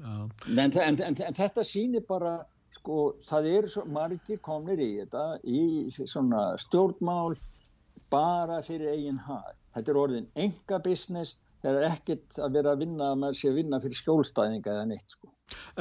já. 0.00 0.16
En, 0.50 0.64
en, 0.66 0.98
en, 1.08 1.20
en 1.28 1.38
þetta 1.38 1.64
sýnir 1.66 2.04
bara 2.08 2.40
sko 2.76 2.98
það 3.28 3.48
eru 3.54 3.70
svo 3.72 3.84
margir 3.92 4.40
komnir 4.44 4.80
í 4.80 4.90
þetta 5.00 5.24
í 5.44 5.62
svona 5.98 6.50
stjórnmál 6.60 7.36
bara 8.12 8.60
fyrir 8.66 8.92
eigin 8.94 9.20
hag. 9.24 9.54
Þetta 9.76 9.92
er 9.92 10.00
orðin 10.00 10.30
enga 10.34 10.80
business, 10.82 11.36
það 11.62 11.78
er 11.80 11.86
ekkert 11.90 12.40
að 12.40 12.56
vera 12.56 12.72
að 12.74 12.82
vinna, 12.84 13.10
að 13.10 13.20
maður 13.24 13.38
sé 13.40 13.50
að 13.50 13.60
vinna 13.60 13.82
fyrir 13.82 14.00
skjólstæðinga 14.00 14.72
eða 14.74 14.88
neitt 14.90 15.14
sko. 15.16 15.30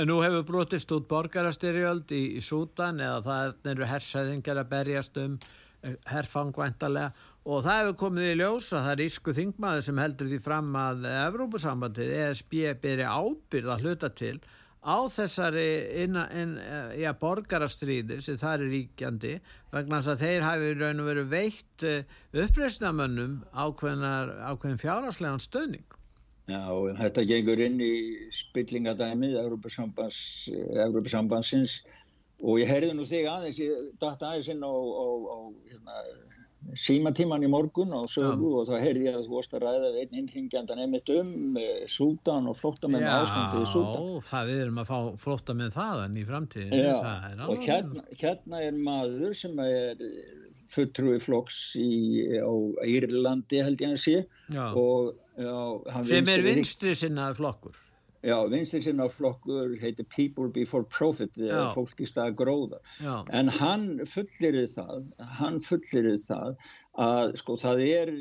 Nú 0.10 0.20
hefur 0.24 0.46
brotist 0.48 0.92
út 0.96 1.08
borgarastyrjöld 1.10 2.14
í, 2.16 2.24
í 2.40 2.44
Sútan 2.44 3.02
eða 3.06 3.20
það 3.26 3.74
eru 3.74 3.90
hersæðingar 3.90 4.62
að 4.64 4.72
berjast 4.72 5.20
um 5.22 5.36
eh, 5.84 5.98
herfangvæntalega 6.10 7.12
og 7.50 7.64
það 7.66 7.82
hefur 7.82 8.00
komið 8.04 8.32
í 8.32 8.38
ljós 8.40 8.72
að 8.74 8.88
það 8.88 8.94
er 8.96 9.04
ísku 9.06 9.36
þingmaður 9.38 9.86
sem 9.86 10.02
heldur 10.04 10.32
því 10.32 10.40
fram 10.44 10.72
að 10.78 11.06
Evrópusambandið 11.12 12.16
ESB 12.24 12.56
byrja 12.82 13.14
ábyrð 13.14 13.76
að 13.76 13.86
hluta 13.86 14.10
til 14.22 14.36
á 14.80 14.96
þessari 15.12 15.68
inna, 16.06 16.24
in, 16.32 16.54
ja, 17.00 17.12
borgarastríði 17.20 18.22
sem 18.24 18.38
það 18.40 18.54
er 18.54 18.62
ríkjandi 18.74 19.34
vegna 19.74 20.00
þess 20.00 20.14
að 20.14 20.22
þeir 20.24 20.42
hafi 20.48 20.68
raun 20.80 21.02
og 21.04 21.08
veru 21.10 21.24
veitt 21.30 21.80
eh, 21.84 22.06
uppreysnamönnum 22.32 23.34
ákveðin 23.54 24.82
fjárhagslegan 24.82 25.44
stöðning. 25.44 25.88
Já, 26.50 26.66
þetta 26.98 27.22
gengur 27.30 27.60
inn 27.62 27.78
í 27.84 28.16
spillingadæmið 28.34 29.36
Európa-sambandsins 29.44 31.74
og 32.40 32.60
ég 32.62 32.68
heyrði 32.72 32.94
nú 32.96 33.04
þig 33.06 33.26
aðeins, 33.30 33.60
ég 33.62 33.70
dætti 34.02 34.26
aðeins 34.26 34.50
inn 34.56 34.64
á, 34.66 34.74
á, 34.74 35.06
á 35.30 35.38
hérna, 35.70 35.94
símatíman 36.78 37.44
í 37.46 37.50
morgun 37.52 37.94
og 37.96 38.10
sögu 38.12 38.50
ja. 38.52 38.62
og 38.62 38.68
þá 38.70 38.84
heyrði 38.84 39.08
ég 39.08 39.18
að 39.18 39.26
þú 39.26 39.34
vorst 39.34 39.56
að 39.56 39.64
ræða 39.66 39.92
einn 40.02 40.18
innringjandan 40.22 40.82
einmitt 40.84 41.12
um 41.14 41.32
uh, 41.58 41.70
Sútan 41.90 42.50
og 42.52 42.58
flottamenn 42.60 43.08
ástandið 43.08 43.64
í 43.64 43.70
Sútan. 43.72 44.10
Já, 44.12 44.28
það 44.30 44.52
við 44.52 44.62
erum 44.66 44.84
að 44.84 44.92
fá 44.92 45.00
flottamenn 45.24 45.74
þaðan 45.76 46.20
í 46.20 46.28
framtíðinu. 46.28 46.84
Já, 46.84 47.48
og 47.48 47.66
hérna, 47.66 48.06
hérna 48.22 48.64
er 48.68 48.80
maður 48.90 49.36
sem 49.40 49.64
er 49.64 50.06
fulltrúi 50.70 51.18
flokks 51.24 51.60
í, 51.82 51.90
á 52.38 52.54
Írlandi 52.86 53.64
held 53.66 53.82
ég 53.82 53.96
að 53.96 54.02
sé 54.04 54.18
Já. 54.54 54.66
sem 56.12 56.34
er 56.36 56.44
vinstri- 56.46 56.98
sinnaði 56.98 57.40
flokkur. 57.40 57.80
Já, 58.26 58.36
vinstri 58.52 58.82
sinna 58.84 59.06
flokkur 59.08 59.78
heitir 59.80 60.06
People 60.12 60.50
Before 60.52 60.84
Profit, 60.84 61.38
Já. 61.40 61.48
eða 61.54 61.68
fólk 61.76 62.02
í 62.04 62.08
stað 62.10 62.34
gróða. 62.42 62.80
Já. 63.00 63.14
En 63.32 63.48
hann 63.60 63.86
fullirið 64.04 64.74
það, 64.76 65.06
hann 65.40 65.60
fullirið 65.64 66.18
það 66.26 66.58
að 67.00 67.36
sko 67.40 67.56
það 67.62 67.84
er 67.86 68.12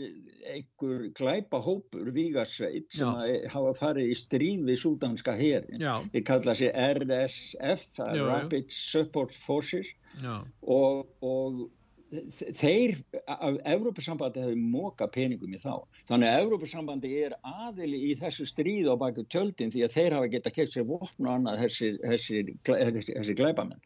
einhver 0.52 1.08
glæpa 1.18 1.58
hópur, 1.64 2.12
Vígasveit, 2.14 2.86
sem 2.94 3.10
Já. 3.10 3.48
hafa 3.50 3.74
farið 3.80 4.12
í 4.12 4.18
stríð 4.18 4.68
við 4.70 4.78
súdanska 4.84 5.34
herin. 5.38 5.82
Já. 5.82 5.96
Við 6.14 6.26
kalla 6.30 6.54
sér 6.58 6.78
RSF, 7.02 7.88
jú. 7.98 8.28
Rapid 8.30 8.70
Support 8.70 9.34
Forces 9.34 9.90
Já, 10.22 10.44
og, 10.62 11.08
og 11.26 11.66
þeir 12.08 12.94
af 13.28 13.58
Evrópusambandi 13.68 14.40
hefur 14.40 14.60
móka 14.72 15.08
peningum 15.12 15.52
í 15.52 15.60
þá 15.60 15.74
þannig 16.08 16.28
að 16.30 16.42
Evrópusambandi 16.44 17.10
er 17.26 17.34
aðili 17.44 18.00
í 18.08 18.14
þessu 18.16 18.46
stríð 18.48 18.88
á 18.88 18.94
baku 19.00 19.26
tjöldin 19.28 19.72
því 19.74 19.84
að 19.84 19.96
þeir 19.96 20.16
hafa 20.16 20.30
geta 20.32 20.52
keitt 20.54 20.72
sér 20.72 20.86
vopn 20.88 21.28
og 21.28 21.32
annað 21.34 21.64
þessir, 21.66 21.98
þessir, 22.04 22.52
þessir, 22.64 23.10
þessir 23.10 23.38
glæpamenn 23.42 23.82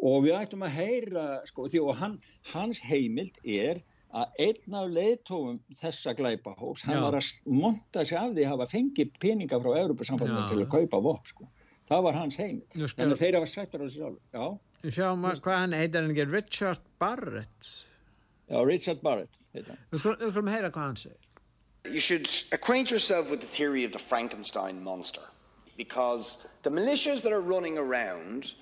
og 0.00 0.24
við 0.24 0.38
ættum 0.38 0.64
að 0.64 0.76
heyra 0.78 1.24
sko, 1.48 1.68
því 1.68 1.82
og 1.84 1.98
hann, 2.00 2.16
hans 2.54 2.80
heimild 2.80 3.36
er 3.44 3.82
að 4.16 4.40
einn 4.42 4.74
af 4.80 4.88
leiðtófum 4.90 5.60
þessa 5.78 6.14
glæpahóps, 6.18 6.82
hann 6.88 6.98
Já. 6.98 7.02
var 7.04 7.18
að 7.20 7.28
monta 7.46 8.02
sig 8.02 8.18
af 8.18 8.32
því 8.32 8.46
að 8.46 8.52
hafa 8.54 8.70
fengið 8.72 9.12
peninga 9.22 9.60
frá 9.60 9.70
Evrópusambandinu 9.84 10.46
Já. 10.46 10.48
til 10.50 10.64
að 10.64 10.72
kaupa 10.72 11.02
vopn 11.04 11.30
sko. 11.30 11.50
það 11.90 12.02
var 12.08 12.18
hans 12.18 12.40
heimild 12.40 12.80
Nú 12.80 12.88
að 12.88 13.20
þeir 13.20 13.38
hafa 13.38 13.52
sættur 13.52 13.84
á 13.84 13.86
sig 13.86 14.00
sjálf 14.00 14.18
já, 14.32 14.44
við 14.84 14.96
sjáum 14.98 15.26
að 15.28 15.42
hvað 15.44 15.58
hann 15.62 15.76
heitir 15.76 16.02
hann 16.02 16.14
ekki, 16.14 16.26
Richard 16.32 16.80
Barrett. 16.98 17.72
já, 18.50 18.66
Richard 18.66 19.02
Barrett 19.02 19.42
heitir 19.54 19.74
hann. 19.74 19.82
Við 19.90 20.02
skulum, 20.04 20.20
við 20.20 20.32
skulum 20.34 20.52
heyra 20.54 20.70
hvað 20.70 20.88
hann 20.88 20.96
segir. 20.96 21.26
You 21.84 22.00
should 22.00 22.28
acquaint 22.52 22.90
yourself 22.90 23.30
with 23.30 23.40
the 23.40 23.46
theory 23.46 23.84
of 23.84 23.92
the 23.92 23.98
Frankenstein 23.98 24.82
monster 24.84 25.22
because 25.76 26.46
the 26.62 26.70
militias 26.70 27.22
that 27.22 27.32
are 27.32 27.40
running 27.40 27.78
around 27.78 28.52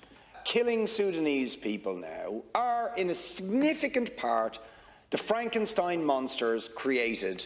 killing 0.45 0.87
Sudanese 0.87 1.55
people 1.55 1.95
now 1.95 2.41
are, 2.55 2.91
in 2.95 3.09
a 3.09 3.13
significant 3.13 4.15
part, 4.15 4.57
the 5.09 5.17
Frankenstein 5.17 6.03
monsters 6.03 6.67
created 6.67 7.45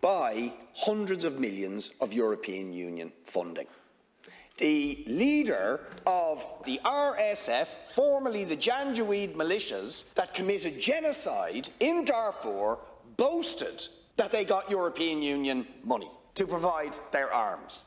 by 0.00 0.52
hundreds 0.74 1.24
of 1.24 1.38
millions 1.38 1.90
of 2.00 2.12
European 2.12 2.72
Union 2.72 3.12
funding. 3.24 3.66
The 4.58 5.04
leader 5.08 5.80
of 6.06 6.46
the 6.64 6.80
RSF, 6.84 7.66
formerly 7.86 8.44
the 8.44 8.56
Janjaweed 8.56 9.34
militias 9.34 10.04
that 10.14 10.32
committed 10.32 10.80
genocide 10.80 11.68
in 11.80 12.04
Darfur, 12.04 12.78
boasted 13.16 13.86
that 14.16 14.30
they 14.30 14.44
got 14.44 14.70
European 14.70 15.22
Union 15.22 15.66
money 15.82 16.10
to 16.34 16.46
provide 16.46 16.96
their 17.10 17.32
arms. 17.32 17.84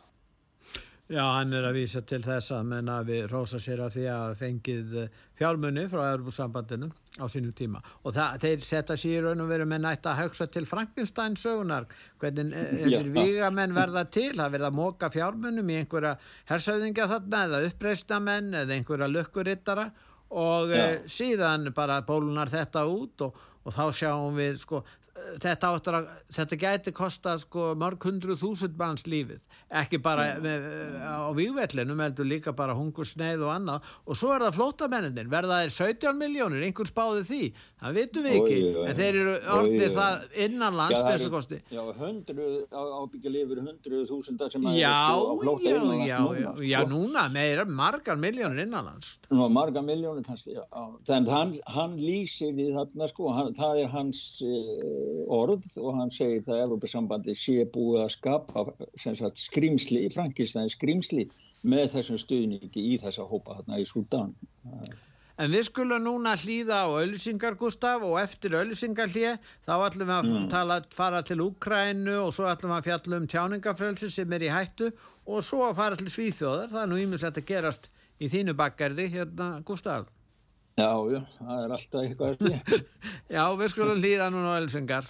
Já, 1.08 1.22
hann 1.38 1.56
er 1.56 1.64
að 1.64 1.78
vísa 1.78 2.02
til 2.04 2.20
þess 2.20 2.52
að 2.52 2.66
menn 2.68 2.90
að 2.92 3.12
við 3.14 3.28
rósa 3.32 3.62
sér 3.64 3.80
að 3.86 3.94
því 3.94 4.02
að 4.12 4.34
fengið 4.42 4.96
eh, 5.00 5.14
fjármunni 5.40 5.86
frá 5.88 6.02
Európusambandinu 6.10 6.90
á 7.16 7.26
sínu 7.32 7.54
tíma. 7.56 7.80
Og 8.04 8.12
það, 8.12 8.36
þeir 8.44 8.66
setja 8.68 8.98
sér 9.00 9.14
í 9.14 9.22
raun 9.24 9.44
og 9.46 9.48
veru 9.48 9.68
með 9.72 9.86
nætt 9.86 10.10
að 10.12 10.20
hugsa 10.26 10.50
til 10.52 10.66
Frankenstein 10.68 11.38
sögunar 11.40 11.88
hvernig 12.20 12.52
eh, 12.52 12.74
þessir 12.82 13.08
vígamenn 13.16 13.78
verða 13.78 14.04
til, 14.12 14.34
það 14.36 14.58
verða 14.58 14.74
að 14.74 14.80
móka 14.82 15.12
fjármunum 15.14 15.72
í 15.72 15.80
einhverja 15.80 16.18
hersauðingja 16.52 17.08
þarna 17.14 17.44
eða 17.48 17.64
uppreistamenn 17.70 18.52
eða 18.66 18.76
einhverja 18.76 19.10
lukkurittara 19.14 19.88
og 20.36 20.76
Já. 20.76 20.82
e, 20.84 21.02
síðan 21.08 21.72
bara 21.76 22.02
bólunar 22.04 22.52
þetta 22.52 22.84
út 22.92 23.24
og, 23.24 23.40
og 23.64 23.76
þá 23.80 23.86
sjáum 23.96 24.36
við 24.36 24.60
sko 24.60 24.84
þetta, 25.44 25.72
áttur 25.76 25.98
að, 26.00 26.10
þetta 26.38 26.60
gæti 26.64 26.94
kosta 26.96 27.36
sko 27.42 27.72
mörg 27.80 28.08
hundru 28.08 28.36
þúsund 28.40 28.78
manns 28.80 29.06
lífið. 29.10 29.44
Ekki 29.82 30.00
bara 30.04 30.28
með, 30.44 30.68
á 31.04 31.30
vígvellinum 31.36 32.04
heldur 32.06 32.30
líka 32.30 32.54
bara 32.58 32.76
hungursneið 32.78 33.46
og 33.48 33.54
annað. 33.56 33.90
Og 34.08 34.20
svo 34.20 34.34
er 34.36 34.48
það 34.48 34.60
flótamennin 34.60 35.32
verða 35.32 35.64
þeir 35.64 35.76
17 35.78 36.22
miljónir, 36.22 36.64
einhver 36.68 36.90
spáði 36.90 37.26
því? 37.28 37.42
Það 37.78 37.94
vitum 37.94 38.24
við 38.26 38.36
ekki, 38.40 38.56
oj. 38.66 38.78
en 38.90 38.96
þeir 38.98 39.18
eru 39.22 39.34
orðið 39.54 39.92
það 39.94 40.22
innan 40.48 40.68
eru- 40.72 40.78
landsbyrsakosti 40.80 41.58
Já, 41.70 41.82
hundruð, 42.00 42.56
ábyggja 42.74 43.34
lifur 43.36 43.60
hundruð 43.62 44.08
þúsundar 44.10 44.50
sem 44.50 44.66
að 44.66 44.80
Já, 44.80 44.94
eru 45.14 45.28
á 45.30 45.34
flótta 45.44 45.68
já, 45.68 45.76
já, 45.76 45.84
núna, 45.84 46.08
já, 46.08 46.18
sko. 46.56 46.64
já, 46.72 46.80
núna 46.90 47.26
meira 47.30 47.66
margar 47.70 48.18
miljónir 48.18 48.64
innanlands. 48.66 49.12
Nú, 49.30 49.46
marga 49.54 49.84
miljónir 49.86 50.26
kannski, 50.26 50.56
já. 50.58 50.64
já. 50.66 50.88
Þannig 51.12 51.34
hann, 51.36 51.54
hann 51.76 51.94
lýsir 52.02 52.56
við 52.58 52.74
þarna, 52.80 53.12
sko, 53.14 53.30
hann, 53.38 53.54
það 53.60 53.84
er 53.84 53.94
hans 53.94 54.24
uh, 54.42 55.07
orð 55.28 55.66
og 55.82 55.98
hann 56.00 56.12
segir 56.12 56.42
það 56.46 56.56
að 56.58 56.64
Evrópusambandi 56.68 57.36
sé 57.38 57.66
búið 57.74 58.04
að 58.06 58.14
skapa 58.16 58.66
sagt, 58.98 59.44
skrýmsli, 59.48 60.06
Frankistæn 60.14 60.70
skrýmsli 60.74 61.28
með 61.68 61.92
þessum 61.98 62.20
stuðningi 62.22 62.84
í 62.94 62.98
þessa 63.02 63.26
hópa 63.28 63.58
þarna 63.60 63.80
í 63.82 63.86
Súdan. 63.90 64.34
En 65.38 65.52
við 65.54 65.68
skulum 65.68 66.02
núna 66.02 66.32
hlýða 66.42 66.80
á 66.82 66.88
auðlýsingar, 66.90 67.54
Gustaf, 67.60 68.02
og 68.02 68.16
eftir 68.18 68.56
auðlýsingar 68.58 69.12
hlýja, 69.14 69.36
þá 69.68 69.74
ætlum 69.86 70.08
við 70.10 70.16
að 70.16 70.30
Mm. 70.32 70.48
tala, 70.50 70.82
fara 70.90 71.22
til 71.22 71.38
Úkrænu 71.46 72.16
og 72.24 72.34
svo 72.34 72.48
ætlum 72.50 72.72
við 72.74 72.80
að 72.80 72.88
fjalla 72.88 73.18
um 73.22 73.28
tjáningafrelsi 73.28 74.10
sem 74.12 74.34
er 74.34 74.40
í 74.48 74.50
hættu 74.50 74.92
og 75.28 75.44
svo 75.44 75.68
að 75.70 75.76
fara 75.76 75.96
til 75.96 76.08
Svíþjóðar. 76.10 76.72
Það 76.74 76.82
er 76.84 76.88
nú 76.90 76.98
ímislegt 77.04 77.38
að 77.38 77.46
gerast 77.46 77.90
í 78.20 78.30
þínu 78.34 78.56
bakkerði, 78.58 79.06
hérna, 79.14 79.62
Gustaf. 79.64 80.08
Já, 80.78 80.94
já, 81.10 81.22
það 81.40 81.62
er 81.64 81.72
alltaf 81.74 82.04
eitthvað 82.06 82.34
eftir. 82.36 82.82
Já, 83.36 83.44
við 83.58 83.72
skulum 83.74 83.98
hlýða 83.98 84.28
núna 84.30 84.52
á 84.54 84.58
auðlýsingar. 84.60 85.08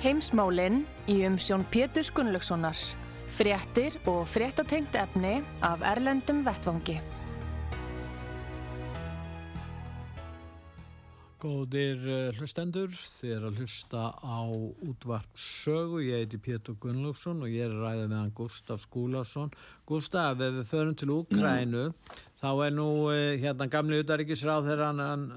Heimsmálinn 0.00 0.80
í 1.12 1.18
umsjón 1.28 1.68
Pétur 1.68 2.08
Gunnlaugssonar. 2.16 2.80
Fréttir 3.36 4.00
og 4.08 4.24
fréttatengt 4.32 4.96
efni 4.96 5.42
af 5.60 5.84
Erlendum 5.92 6.40
Vettvangi. 6.48 6.96
Góðir 11.38 12.00
uh, 12.02 12.38
hlustendur, 12.38 12.90
þið 12.90 13.32
er 13.36 13.44
að 13.46 13.60
hlusta 13.62 14.06
á 14.18 14.42
útvarp 14.48 15.36
sögu, 15.38 16.00
ég 16.02 16.24
heiti 16.24 16.40
Pétur 16.42 16.74
Gunnlaugsson 16.82 17.44
og 17.46 17.52
ég 17.52 17.68
er 17.68 17.76
að 17.76 17.84
ræða 17.84 18.08
með 18.08 18.18
hann 18.18 18.32
Gustaf 18.40 18.82
Skúlason. 18.82 19.52
Gustaf, 19.86 20.40
ef 20.42 20.56
við 20.56 20.66
förum 20.66 20.96
til 20.98 21.12
Úkrænu, 21.14 21.84
þá 22.42 22.50
er 22.66 22.74
nú 22.74 22.88
uh, 23.12 23.36
hérna 23.38 23.68
gamli 23.70 24.02
utaríkisráð 24.02 24.72
þegar 24.72 24.98
hann, 24.98 25.30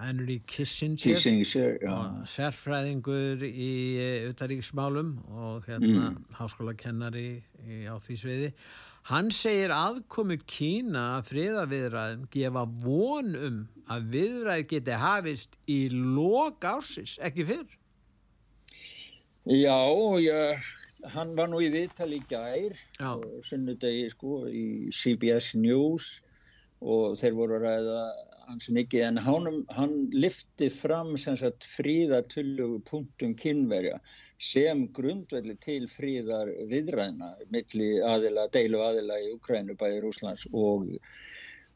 Henry 0.00 0.38
Kissinger, 0.48 1.18
Kissinger, 1.18 1.76
og 1.90 2.24
sérfræðingur 2.32 3.44
í 3.44 3.70
utaríkismálum 4.30 5.12
og 5.28 5.66
hérna 5.68 6.14
háskólakennari 6.38 7.28
í, 7.36 7.84
á 7.84 8.00
því 8.00 8.20
sviði. 8.22 8.50
Hann 9.06 9.28
segir 9.30 9.70
aðkomu 9.70 10.34
Kína 10.50 11.02
að 11.20 11.28
friðaviðræðum 11.28 12.22
gefa 12.34 12.62
von 12.82 13.28
um 13.38 13.58
að 13.86 14.08
viðræði 14.16 14.64
geti 14.72 14.96
hafist 14.98 15.52
í 15.70 15.76
lok 15.94 16.66
ársins, 16.66 17.12
ekki 17.22 17.46
fyrr. 17.46 17.76
Já, 19.46 19.78
já, 20.18 20.58
hann 21.14 21.36
var 21.38 21.52
nú 21.52 21.60
í 21.62 21.70
viðtali 21.70 22.18
í 22.18 22.24
gær, 22.32 22.74
sunnudegi 23.46 24.08
sko 24.10 24.40
í 24.50 24.66
CBS 24.90 25.52
News 25.54 26.08
og 26.82 27.14
þeir 27.20 27.38
voru 27.38 27.60
að 27.60 27.68
ræða 27.68 28.00
hans 28.46 28.68
mikið 28.72 29.04
en 29.08 29.20
hann, 29.26 29.62
hann 29.74 29.94
lifti 30.14 30.68
fram 30.72 31.14
sagt 31.18 31.66
fríðatullugu 31.76 32.80
punktum 32.88 33.34
kynverja 33.38 33.98
sem 34.38 34.86
grundvelli 34.96 35.56
til 35.64 35.86
fríðar 35.90 36.52
viðræðina 36.70 37.32
milli 37.50 37.90
aðila, 38.06 38.48
deilu 38.54 38.82
aðila 38.86 39.18
í 39.22 39.32
Ukrænu 39.34 39.76
bæði 39.78 40.02
Rúslands 40.04 40.46
og 40.52 40.86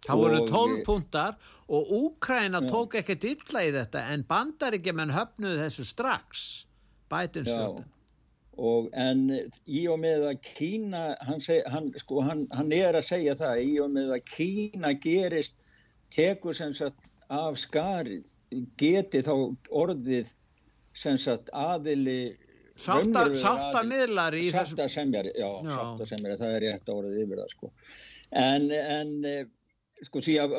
Það 0.07 0.17
voru 0.17 0.37
og- 0.41 0.49
12 0.49 0.83
punktar 0.87 1.35
og 1.69 1.91
Úkræna 1.93 2.63
tók 2.71 2.95
ekkert 2.97 3.25
illa 3.29 3.61
í 3.67 3.73
þetta 3.75 4.05
en 4.15 4.25
bandaríkjumenn 4.25 5.13
höfnuðu 5.13 5.59
þessu 5.61 5.85
strax, 5.85 6.65
bætinstjórn. 7.13 7.85
og 8.57 8.89
en 8.93 9.29
í 9.69 9.87
og 9.89 10.01
með 10.01 10.25
að 10.31 10.41
Kína 10.45 11.17
hann, 11.25 11.41
seg, 11.41 11.63
hann, 11.69 11.93
sko, 12.01 12.21
hann, 12.25 12.47
hann 12.53 12.73
er 12.73 12.97
að 12.97 13.07
segja 13.09 13.35
það 13.35 13.61
í 13.65 13.79
og 13.81 13.91
með 13.91 14.15
að 14.17 14.25
Kína 14.33 14.95
gerist 15.01 15.55
tekur 16.15 16.57
sem 16.57 16.75
sagt 16.77 17.09
af 17.31 17.59
skarið 17.63 18.33
geti 18.81 19.23
þá 19.27 19.35
orðið 19.83 20.33
sem 20.99 21.19
sagt 21.21 21.51
aðili 21.55 22.37
Sátta, 22.81 22.97
raunverulegur 22.97 23.41
sátta 23.43 23.79
aðili- 23.83 23.91
miðlar 23.93 24.35
í 24.39 24.43
þessu... 24.49 24.75
sátta 24.75 24.87
semjari, 24.89 25.33
já, 25.37 25.49
Já. 25.67 25.73
sátta 25.77 26.07
semjari, 26.09 26.37
það 26.41 26.55
er 26.57 26.63
rétt 26.65 26.93
orðið 26.95 27.19
yfir 27.25 27.41
það 27.43 27.51
sko 27.55 27.73
en, 28.41 28.71
en 28.73 29.11
eh, 29.29 29.43
sko 30.07 30.23
því 30.25 30.37
að 30.41 30.55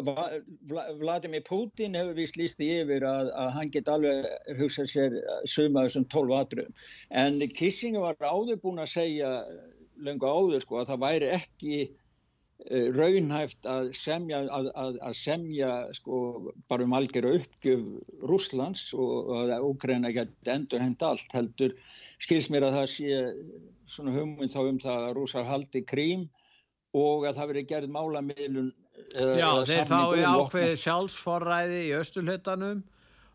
Vladimir 1.01 1.41
Putin 1.47 1.97
hefur 1.97 2.13
vist 2.19 2.37
líst 2.37 2.61
í 2.61 2.67
yfir 2.83 3.03
að, 3.09 3.31
að 3.41 3.49
hann 3.57 3.71
get 3.73 3.89
alveg 3.89 4.27
hugsað 4.59 4.91
sér 4.91 5.17
suma 5.49 5.87
þessum 5.87 6.05
tólf 6.13 6.35
aðrum 6.37 6.75
en 7.23 7.41
Kissinger 7.57 8.05
var 8.05 8.21
áður 8.21 8.61
búin 8.61 8.83
að 8.83 8.93
segja 8.93 9.33
lengur 10.05 10.29
áður 10.29 10.63
sko 10.63 10.81
að 10.83 10.93
það 10.93 11.03
væri 11.07 11.31
ekki 11.39 11.81
raunhæft 12.69 13.65
að 13.65 13.89
semja, 13.97 14.43
að, 14.53 14.67
að, 14.77 14.97
að 15.01 15.15
semja 15.17 15.69
sko, 15.97 16.17
bara 16.69 16.85
um 16.85 16.93
algjör 16.93 17.31
uppgjöf 17.31 17.89
Rúslands 18.29 18.91
og 18.93 19.31
að 19.39 19.65
Úkræna 19.65 20.11
geti 20.13 20.53
endur 20.53 20.83
hend 20.83 21.01
allt 21.03 21.33
heldur 21.33 21.73
skils 22.21 22.51
mér 22.53 22.67
að 22.69 22.77
það 22.77 22.87
sé 22.93 23.23
svona 23.89 24.13
hugmynd 24.13 24.53
þá 24.53 24.61
um 24.61 24.77
það 24.83 25.07
að 25.07 25.17
rúsar 25.17 25.49
haldi 25.49 25.81
krím 25.87 26.27
og 26.93 27.25
að 27.25 27.39
það 27.39 27.51
veri 27.53 27.65
gerð 27.71 27.91
málamiðlun 27.97 28.71
Já, 29.11 29.49
þeir 29.67 29.89
fái 29.89 30.23
ákveði 30.23 30.77
sjálfsforræði 30.83 31.79
í 31.87 31.95
östulhuttanum 31.97 32.83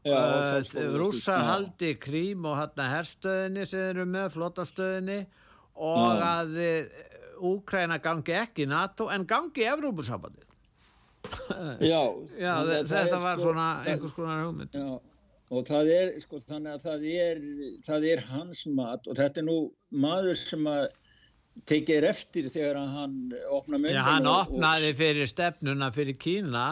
uh, 0.06 0.62
rúsar 0.96 1.42
haldi 1.50 1.96
krím 2.00 2.46
og 2.46 2.60
hérna 2.60 2.86
herstöðinni 2.94 3.66
sem 3.66 3.90
eru 3.90 4.06
með 4.08 4.30
flottastöðinni 4.38 5.18
og 5.74 6.14
já. 6.14 6.24
að 6.30 6.56
Úkræna 7.36 7.98
gangi 8.02 8.34
ekki 8.40 8.66
NATO 8.68 9.08
en 9.12 9.26
gangi 9.28 9.66
Evrópussambandi 9.68 10.46
Já, 11.80 12.02
já 12.38 12.54
þetta 12.86 13.18
var 13.22 13.38
sko, 13.38 13.42
svona 13.48 13.66
einhvers 13.82 14.14
konar 14.14 14.44
hugmynd. 14.44 14.76
Já, 14.76 14.98
og 15.56 15.64
það 15.68 15.90
er 15.94 16.12
sko 16.22 16.40
þannig 16.42 16.76
að 16.76 16.84
það 16.86 17.08
er, 17.14 17.40
það 17.86 18.06
er 18.12 18.22
hans 18.30 18.62
mat 18.78 19.08
og 19.10 19.18
þetta 19.18 19.42
er 19.42 19.48
nú 19.48 19.56
maður 19.90 20.38
sem 20.38 20.68
að 20.70 20.86
tekið 21.66 22.06
eftir 22.10 22.50
þegar 22.52 22.78
hann 22.92 23.18
opna 23.54 23.78
myndin 23.80 23.96
Já, 23.96 24.04
hann 24.10 24.28
opnaði 24.30 24.92
og, 24.92 24.98
fyrir 25.00 25.30
stefnuna 25.30 25.90
fyrir 25.94 26.18
Kína. 26.20 26.66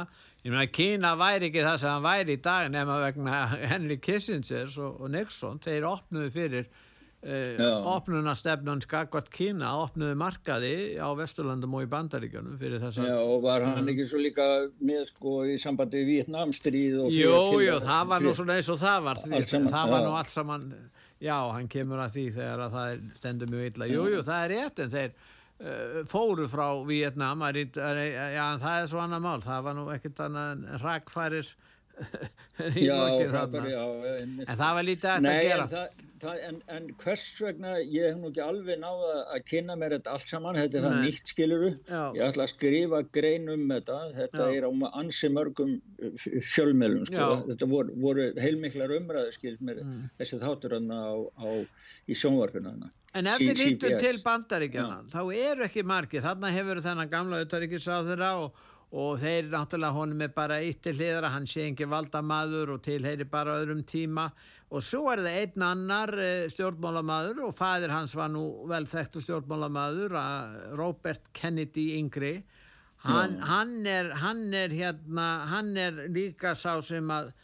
Ég 0.45 0.53
meina 0.53 0.67
Kína 0.69 1.15
væri 1.17 1.49
ekki 1.49 1.65
það 1.65 1.79
sem 1.81 1.95
hann 1.95 2.05
væri 2.05 2.37
í 2.37 2.43
dag 2.45 2.69
nema 2.73 2.99
vegna 3.01 3.45
Henry 3.73 3.97
Kissinger 4.03 4.69
og, 4.85 4.99
og 5.01 5.15
Nixon, 5.15 5.63
þeir 5.65 5.89
opnuði 5.89 6.35
fyrir 6.35 6.69
opnunastefnun 7.25 8.83
skakvart 8.85 9.31
Kína 9.33 9.71
opnuði 9.81 10.17
markaði 10.21 10.75
á 11.01 11.09
Vesturlandum 11.17 11.77
og 11.79 11.87
í 11.87 11.91
Bandaríkjunum 11.93 12.59
fyrir 12.61 12.83
þess 12.83 13.01
að 13.01 13.09
Já 13.09 13.17
og 13.23 13.45
var 13.47 13.65
hann 13.65 13.89
ekki 13.89 14.09
svo 14.11 14.21
líka 14.21 14.49
með 14.85 15.07
sko 15.13 15.37
í 15.49 15.55
sambandi 15.61 16.03
við 16.03 16.11
Vietnamstríð 16.19 16.99
Jú, 17.15 17.39
jú, 17.65 17.79
það 17.85 18.11
var 18.13 18.27
nú 18.27 18.35
svona 18.37 18.59
eins 18.59 18.69
og 18.69 18.81
það 18.83 19.09
var 19.09 19.23
því, 19.23 19.41
saman, 19.49 19.73
það 19.73 19.95
var 19.95 20.05
nú 20.05 20.19
allt 20.19 20.35
saman 20.35 20.69
já, 21.25 21.37
hann 21.55 21.71
kemur 21.71 22.03
að 22.05 22.17
því 22.17 22.25
þegar 22.37 22.65
að 22.67 22.77
það 22.77 23.07
stendur 23.19 23.53
mjög 23.53 23.71
illa. 23.71 23.89
Jú, 23.91 24.05
jú, 24.13 24.25
það 24.27 24.43
er 24.43 24.53
rétt 24.55 24.83
en 24.85 24.93
þeir 24.95 25.13
uh, 25.15 26.01
fóru 26.11 26.49
frá 26.51 26.67
Vietnam 26.89 27.45
já, 27.49 28.47
það 28.61 28.81
er 28.81 28.91
svo 28.91 29.03
annar 29.05 29.23
mál. 29.25 29.39
Það 29.45 29.69
var 29.69 29.79
nú 29.79 29.87
ekkert 29.95 30.25
annað 30.27 30.51
en 30.53 30.83
rakfærir 30.85 31.55
já, 32.89 32.97
það 33.31 33.53
bara, 33.53 33.71
já, 33.71 33.85
en 34.23 34.35
það 34.49 34.75
var 34.79 34.87
lítið 34.89 35.11
að 35.11 35.29
þetta 35.29 35.45
gera. 35.47 35.65
en, 35.65 35.71
það, 35.75 36.03
það, 36.25 36.41
en, 36.49 36.59
en 36.77 36.89
hvers 37.03 37.25
vegna 37.45 37.75
ég 37.81 38.09
hef 38.09 38.19
nú 38.21 38.31
ekki 38.31 38.43
alveg 38.45 38.81
náða 38.83 39.13
að 39.37 39.47
kynna 39.51 39.77
mér 39.81 39.97
þetta 39.97 40.17
allt 40.17 40.31
saman, 40.31 40.59
þetta 40.59 40.79
er 40.79 40.85
Nei. 40.85 40.89
það 40.91 41.07
nýtt 41.07 41.33
skiluru 41.35 41.71
ég 41.71 42.25
ætla 42.29 42.47
að 42.47 42.53
skrifa 42.55 43.01
grein 43.19 43.49
um 43.55 43.65
þetta. 43.71 44.01
Þetta 44.19 44.49
já. 44.51 44.59
er 44.59 44.67
á 44.67 44.71
ansi 45.03 45.31
mörgum 45.35 45.73
fjölmjölum 46.55 47.07
sko. 47.11 47.31
þetta 47.53 47.71
voru, 47.71 47.97
voru 48.07 48.29
heilmiklar 48.41 48.95
umræðu 48.99 49.33
skil 49.37 49.57
mér 49.61 49.83
mm. 49.85 50.05
þessi 50.21 50.43
þáttur 50.43 50.79
á, 50.79 51.15
á, 51.39 51.49
í 52.07 52.19
sjónvarpuna 52.19 52.75
en 53.15 53.31
ef 53.31 53.43
við 53.43 53.61
lítum 53.61 53.99
til 54.03 54.17
bandaríkjana 54.25 55.03
þá 55.13 55.21
eru 55.39 55.67
ekki 55.69 55.85
margir, 55.87 56.25
þarna 56.25 56.51
hefur 56.55 56.83
þennan 56.85 57.11
gamla 57.13 57.43
auðvaríkisráð 57.43 58.11
þeirra 58.11 58.31
og 58.43 58.63
og 58.95 59.17
þeir 59.19 59.49
náttúrulega 59.51 59.97
honum 59.97 60.21
er 60.23 60.35
bara 60.35 60.61
hliðra, 60.63 61.33
hann 61.35 61.49
sé 61.51 61.67
ekki 61.71 61.89
valda 61.91 62.21
maður 62.23 62.77
og 62.77 62.85
tilheyri 62.87 63.27
bara 63.27 63.57
öðrum 63.59 63.83
tíma. 63.83 64.29
Og 64.71 64.83
svo 64.83 65.09
er 65.11 65.23
það 65.25 65.39
einn 65.41 65.65
annar 65.67 66.13
eh, 66.23 66.47
stjórnmálamadur 66.51 67.43
og 67.49 67.57
fæðir 67.57 67.95
hans 67.95 68.15
var 68.15 68.31
nú 68.31 68.45
vel 68.71 68.87
þekktu 68.91 69.23
stjórnmálamadur 69.23 70.15
Robert 70.79 71.33
Kennedy 71.35 71.93
yngri. 71.99 72.37
Hann, 73.05 73.37
hann, 73.45 73.83
er, 73.87 74.15
hann 74.23 74.47
er 74.55 74.73
hérna 74.73 75.27
hann 75.51 75.75
er 75.77 76.07
líka 76.09 76.55
sá 76.57 76.79
sem 76.81 77.11
að 77.13 77.35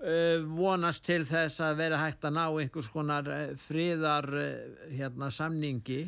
uh, 0.00 0.46
vonast 0.56 1.04
til 1.04 1.26
þess 1.28 1.60
að 1.64 1.82
vera 1.82 2.00
hægt 2.00 2.24
að 2.24 2.38
ná 2.38 2.44
einhvers 2.48 2.88
konar 2.88 3.28
uh, 3.28 3.42
friðar 3.60 4.30
uh, 4.32 4.48
hérna 4.88 5.28
samningi 5.34 6.06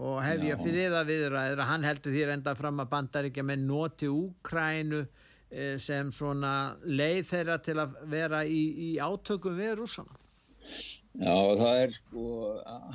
og 0.00 0.22
hef 0.24 0.44
ég 0.46 0.62
fyrir 0.62 0.94
það 0.94 1.10
viðræður 1.10 1.64
hann 1.68 1.84
heldur 1.84 2.14
því 2.14 2.24
enda 2.36 2.54
fram 2.56 2.80
að 2.80 2.92
bandaríkja 2.94 3.44
með 3.44 3.66
noti 3.66 4.08
Úkrænu 4.08 5.02
eh, 5.02 5.76
sem 5.82 6.12
svona 6.14 6.54
leið 6.84 7.26
þeirra 7.28 7.58
til 7.64 7.76
að 7.82 7.98
vera 8.12 8.42
í, 8.44 8.62
í 8.88 8.90
átökum 9.02 9.58
við 9.58 9.76
rúsana 9.82 10.20
Já 11.12 11.36
það 11.58 11.78
er 11.82 11.90
sko 11.92 12.26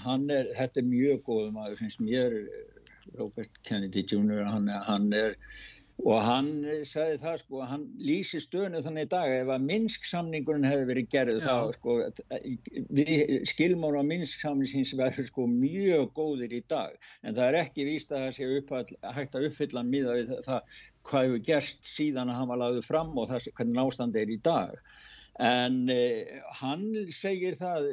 hann 0.07 0.25
er, 0.33 0.47
þetta 0.57 0.81
er 0.81 0.87
mjög 0.89 1.21
góð 1.27 1.51
maður 1.53 1.81
finnst 1.83 2.01
mér 2.01 2.33
Robert 3.17 3.61
Kennedy 3.63 4.01
Jr. 4.01 4.47
hann, 4.49 4.67
hann 4.87 5.11
er 5.13 5.37
og 6.05 6.19
hann 6.21 6.49
sagði 6.85 7.17
það 7.23 7.37
sko 7.41 7.61
hann 7.65 7.85
lýsi 7.97 8.39
stöðnu 8.43 8.81
þannig 8.85 9.07
í 9.07 9.09
dag 9.13 9.31
ef 9.39 9.49
að 9.55 9.63
Minsk 9.65 10.05
samningurinn 10.05 10.67
hefði 10.67 10.85
verið 10.91 11.07
gerð 11.13 11.39
þá 11.41 11.55
sko 11.77 11.95
skilmáru 13.49 14.03
á 14.05 14.09
Minsk 14.11 14.43
samningins 14.43 14.93
verður 14.99 15.29
sko 15.31 15.47
mjög 15.49 16.13
góðir 16.19 16.53
í 16.59 16.61
dag. 16.69 16.93
En 17.23 17.33
það 17.33 17.49
er 17.49 17.59
ekki 17.63 17.87
víst 17.89 18.13
að 18.13 18.27
það 18.27 18.37
sé 18.37 18.49
uppall, 18.59 18.85
hægt 19.17 19.37
að 19.39 19.49
uppfylla 19.49 19.85
miða 19.87 20.17
við 20.19 20.33
það 20.45 20.79
hvað 21.09 21.27
hefur 21.27 21.45
gerst 21.49 21.89
síðan 21.89 22.29
að 22.31 22.41
hann 22.41 22.51
var 22.53 22.61
lagðið 22.63 22.89
fram 22.91 23.13
og 23.17 23.29
það 23.31 23.51
hvernig 23.57 23.79
nástand 23.81 24.21
er 24.21 24.33
í 24.33 24.41
dag 24.45 24.77
En 25.37 25.85
eh, 25.93 26.39
hann 26.57 26.87
segir 27.13 27.53
það 27.59 27.85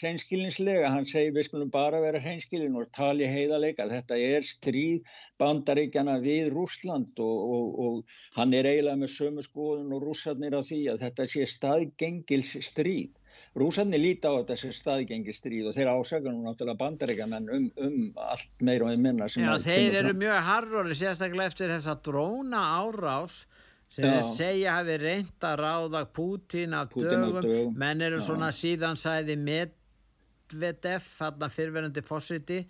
hreinskilinslega, 0.00 0.88
hann 0.90 1.06
segir 1.06 1.36
við 1.36 1.46
skulum 1.46 1.70
bara 1.70 2.00
vera 2.02 2.18
hreinskilin 2.22 2.74
og 2.78 2.88
tali 2.96 3.28
heiðalega. 3.30 3.86
Þetta 3.90 4.18
er 4.18 4.46
stríð 4.46 5.12
bandaríkjana 5.38 6.16
við 6.24 6.50
Rúsland 6.54 7.20
og, 7.22 7.38
og, 7.54 7.78
og 7.84 8.16
hann 8.38 8.56
er 8.58 8.66
eiginlega 8.66 9.02
með 9.04 9.12
sömu 9.14 9.44
skoðun 9.46 9.94
og 9.94 10.02
rússarnir 10.08 10.56
á 10.58 10.62
því 10.66 10.80
að 10.90 11.04
þetta 11.04 11.28
sé 11.30 11.46
staðgengils 11.54 12.56
stríð. 12.66 13.14
Rússarnir 13.54 14.02
líti 14.02 14.26
á 14.26 14.34
þetta 14.40 14.58
sem 14.58 14.74
staðgengils 14.74 15.38
stríð 15.44 15.70
og 15.70 15.78
þeir 15.78 15.92
ásaka 15.94 16.34
nú 16.34 16.42
náttúrulega 16.42 16.82
bandaríkjaman 16.82 17.48
um, 17.54 17.70
um 17.86 18.00
allt 18.26 18.66
meira 18.66 18.90
og 18.90 18.98
minna. 18.98 19.30
Já, 19.30 19.54
þeir 19.62 20.02
eru 20.02 20.18
mjög 20.18 20.42
harfur 20.50 20.90
sérstaklega 20.90 21.54
eftir 21.54 21.70
þess 21.70 21.94
að 21.94 22.04
dróna 22.10 22.66
árás 22.82 23.44
sem 23.90 24.06
þeir 24.06 24.28
segja 24.36 24.76
hafi 24.78 24.96
reynd 25.02 25.46
að 25.46 25.60
ráða 25.64 26.04
Putin 26.14 26.76
af 26.78 26.92
dögum, 26.94 27.40
dögum. 27.42 27.74
Menn 27.78 28.04
eru 28.06 28.20
Já. 28.20 28.26
svona 28.28 28.50
síðan 28.54 28.98
sæði 29.00 29.36
Medvedev 29.40 31.08
hann 31.18 31.42
að 31.46 31.56
fyrverandi 31.56 32.04
fósiti 32.06 32.60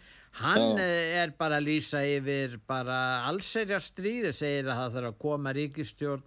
hann 0.41 0.79
Já. 0.79 0.85
Eh, 0.87 1.21
er 1.21 1.35
bara 1.39 1.59
að 1.61 1.69
lýsa 1.69 2.03
yfir 2.07 2.59
bara 2.69 3.27
allserja 3.29 3.81
stríði 3.83 4.33
segir 4.37 4.71
að 4.71 4.81
það 4.81 4.97
þarf 4.97 5.11
að 5.13 5.21
koma 5.27 5.55
ríkistjórn 5.57 6.23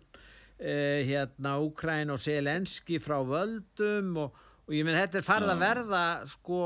eh, 0.59 1.03
hérna 1.07 1.57
Úkræn 1.63 2.13
og 2.13 2.21
Selenski 2.21 2.99
frá 3.01 3.17
völdum 3.25 4.17
og, 4.25 4.41
og 4.67 4.75
ég 4.75 4.85
minn 4.85 4.99
þetta 4.99 5.21
er 5.21 5.27
farið 5.27 5.53
að 5.55 5.63
verða 5.63 6.03
sko, 6.29 6.59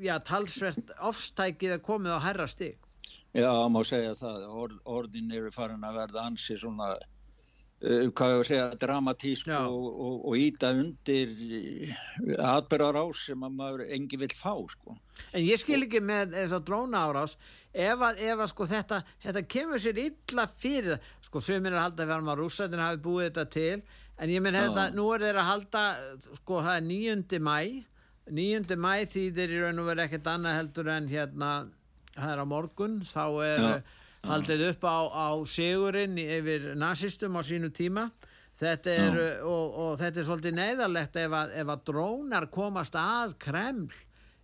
já, 0.00 0.16
talsvert 0.24 0.94
ofstækið 1.04 1.76
að 1.76 1.84
komið 1.84 2.16
á 2.16 2.20
herra 2.30 2.48
stig. 2.48 2.78
Já, 3.34 3.50
má 3.66 3.80
segja 3.82 4.14
það, 4.14 4.44
Or, 4.54 4.74
orðin 4.86 5.32
eru 5.34 5.50
farin 5.50 5.82
að 5.84 5.96
verða 5.98 6.28
ansi 6.30 6.54
svona 6.56 6.94
hvað 7.84 8.30
ég 8.32 8.38
var 8.38 8.42
að 8.42 8.48
segja, 8.48 8.68
dramatísk 8.80 9.50
og, 9.58 9.88
og, 9.92 10.14
og 10.30 10.36
íta 10.40 10.70
undir 10.72 11.32
atbyrgar 12.40 12.96
ás 13.02 13.24
sem 13.28 13.42
að 13.44 13.58
maður 13.58 13.82
engi 13.92 14.20
vil 14.22 14.30
fá 14.32 14.54
sko. 14.72 14.96
En 15.36 15.44
ég 15.44 15.60
skil 15.60 15.82
ekki 15.82 16.00
með 16.04 16.32
þess 16.38 16.56
að 16.56 16.64
dróna 16.70 17.02
árás 17.04 17.36
ef 17.74 18.04
að, 18.08 18.22
ef 18.24 18.40
að 18.40 18.50
sko 18.52 18.68
þetta, 18.70 19.00
þetta 19.26 19.42
kemur 19.56 19.82
sér 19.82 20.00
illa 20.04 20.46
fyrir 20.48 21.10
sko 21.26 21.42
sömur 21.44 21.74
er 21.74 21.80
að 21.80 21.86
halda 21.88 22.06
að 22.06 22.12
verðum 22.14 22.32
að 22.32 22.40
rússættin 22.40 22.84
hafi 22.84 23.02
búið 23.04 23.26
þetta 23.28 23.44
til 23.52 23.82
en 24.14 24.32
ég 24.32 24.44
minn 24.44 24.56
þetta, 24.58 24.86
nú 24.94 25.08
er 25.12 25.26
þeir 25.26 25.40
að 25.42 25.50
halda 25.50 25.82
sko 26.38 26.62
það 26.64 26.78
er 26.78 26.86
9. 26.88 27.42
mæ 27.42 27.58
9. 28.32 28.78
mæ 28.80 28.92
því 29.10 29.26
þeir 29.36 29.58
eru 29.58 29.74
nú 29.74 29.84
verið 29.90 30.06
ekkert 30.06 30.30
annað 30.32 30.56
heldur 30.60 30.88
en 30.94 31.10
hérna 31.10 31.50
það 32.14 32.32
er 32.32 32.40
á 32.40 32.46
morgun, 32.48 32.96
þá 33.04 33.24
er 33.44 33.60
Já 33.60 33.76
haldið 34.28 34.68
upp 34.70 34.86
á, 34.86 34.98
á 35.10 35.28
sigurinn 35.48 36.16
yfir 36.20 36.72
nazistum 36.78 37.36
á 37.36 37.42
sínu 37.44 37.72
tíma. 37.74 38.08
Þetta 38.54 38.90
er, 38.94 39.20
og, 39.42 39.78
og 39.82 39.94
þetta 39.98 40.20
er 40.20 40.26
svolítið 40.28 40.58
neyðarlegt 40.60 41.16
ef 41.18 41.32
að, 41.34 41.54
ef 41.58 41.70
að 41.74 41.86
drónar 41.90 42.44
komast 42.54 42.94
að 42.94 43.34
Kreml 43.42 43.88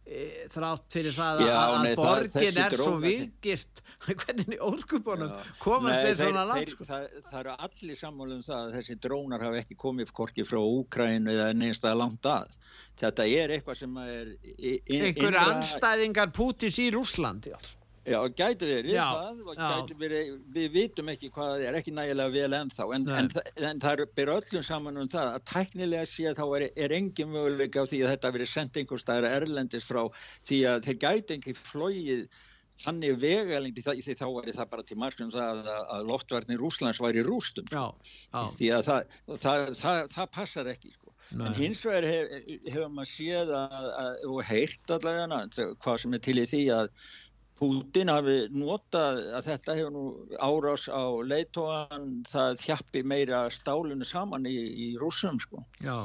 e, 0.03 0.49
þrátt 0.51 0.89
fyrir 0.91 1.15
það 1.15 1.43
Já, 1.47 1.53
að, 1.55 1.77
nei, 1.85 1.91
að 1.93 2.01
borgin 2.01 2.57
það, 2.57 2.59
er 2.65 2.77
svo 2.81 2.97
vikist 3.05 3.83
hvernig 4.25 4.67
óskupunum 4.67 5.35
komast 5.63 6.03
þeir 6.03 6.19
svona 6.25 6.45
langt 6.51 6.75
sko. 6.75 6.89
það, 6.91 7.09
það 7.29 7.41
eru 7.45 7.57
allir 7.69 8.01
sammálum 8.03 8.45
það 8.51 8.67
að 8.67 8.77
þessi 8.81 9.01
drónar 9.07 9.47
hafa 9.47 9.63
ekki 9.63 9.79
komið 9.87 10.15
korki 10.19 10.47
frá 10.49 10.61
Úkrænu 10.65 11.37
eða 11.37 11.51
neinstað 11.55 12.01
langt 12.03 12.31
að. 12.35 12.57
Þetta 12.99 13.31
er 13.31 13.55
eitthvað 13.55 13.83
sem 13.85 14.01
er 14.09 14.33
einhverja 14.51 15.51
anstæðingar 15.55 16.35
Pútis 16.35 16.83
í 16.83 16.91
Rúslandi 16.97 17.55
alls 17.55 17.77
Já, 18.11 18.19
gæti 18.41 18.69
verið 18.69 18.97
Já, 18.97 19.07
það, 19.07 19.41
gæti 19.61 19.97
verið, 20.01 20.31
við 20.57 20.69
vitum 20.77 21.13
ekki 21.15 21.33
hvað 21.35 21.51
það 21.55 21.65
er, 21.69 21.81
ekki 21.81 21.97
nægilega 21.97 22.35
vel 22.37 22.59
ennþá, 22.61 22.89
en, 22.97 23.09
en, 23.21 23.33
en 23.71 23.83
það 23.85 24.05
er 24.05 24.15
byrja 24.19 24.39
öllum 24.43 24.67
saman 24.67 25.01
um 25.01 25.11
það 25.11 25.33
að 25.37 25.49
tæknilega 25.53 26.11
sé 26.11 26.37
þá 26.39 26.45
er, 26.59 26.69
er 26.87 26.97
engin 26.99 27.33
möguleika 27.35 27.85
á 27.87 27.91
því 27.91 28.05
að 28.05 28.15
þetta 28.15 28.35
verið 28.37 28.55
sendt 28.55 28.81
einhver 28.81 29.03
staðar 29.03 29.41
erlendis 29.41 29.89
frá 29.89 30.03
því 30.49 30.63
að 30.73 30.89
þeir 30.89 31.03
gæti 31.07 31.39
ekki 31.39 31.59
flóið 31.59 32.25
þannig 32.81 33.19
vegalengdi 33.21 33.85
því 33.85 34.17
þá 34.17 34.27
væri 34.33 34.55
það 34.57 34.71
bara 34.73 34.87
til 34.89 34.99
margum 35.01 35.31
það 35.33 35.63
að, 35.69 35.81
að 35.95 36.11
loftvarnir 36.11 36.61
Rúslands 36.61 37.01
væri 37.03 37.25
rústum 37.27 37.69
Já, 37.71 37.85
já, 38.33 38.43
því 38.57 38.71
að 38.77 38.85
það, 38.89 39.17
það, 39.45 39.65
það, 39.81 40.03
það 40.15 40.31
passar 40.37 40.71
ekki 40.73 40.93
sko. 40.95 41.15
En 41.31 41.55
hins 41.55 41.83
vegar 41.87 42.07
hef, 42.09 42.31
hefur 42.67 42.93
maður 42.95 43.11
séð 43.13 43.53
að, 43.55 43.89
að, 44.03 44.23
og 44.31 44.41
heyrt 44.49 44.95
allavega 44.97 45.67
hvað 45.85 46.01
sem 46.03 46.17
er 46.17 46.25
til 46.27 46.39
í 46.41 46.47
því 46.51 46.63
að 46.75 46.89
Pútin 47.61 48.09
hafi 48.09 48.37
notað 48.57 49.19
að 49.37 49.49
þetta 49.51 49.77
hefur 49.77 49.93
nú 49.93 50.05
árás 50.41 50.87
á 50.89 51.05
leitóan 51.21 52.11
það 52.29 52.61
þjappi 52.63 53.03
meira 53.05 53.43
stálinu 53.53 54.07
saman 54.09 54.49
í, 54.49 54.57
í 54.57 54.93
rússum 55.01 55.41
sko. 55.43 55.65
já. 55.85 55.99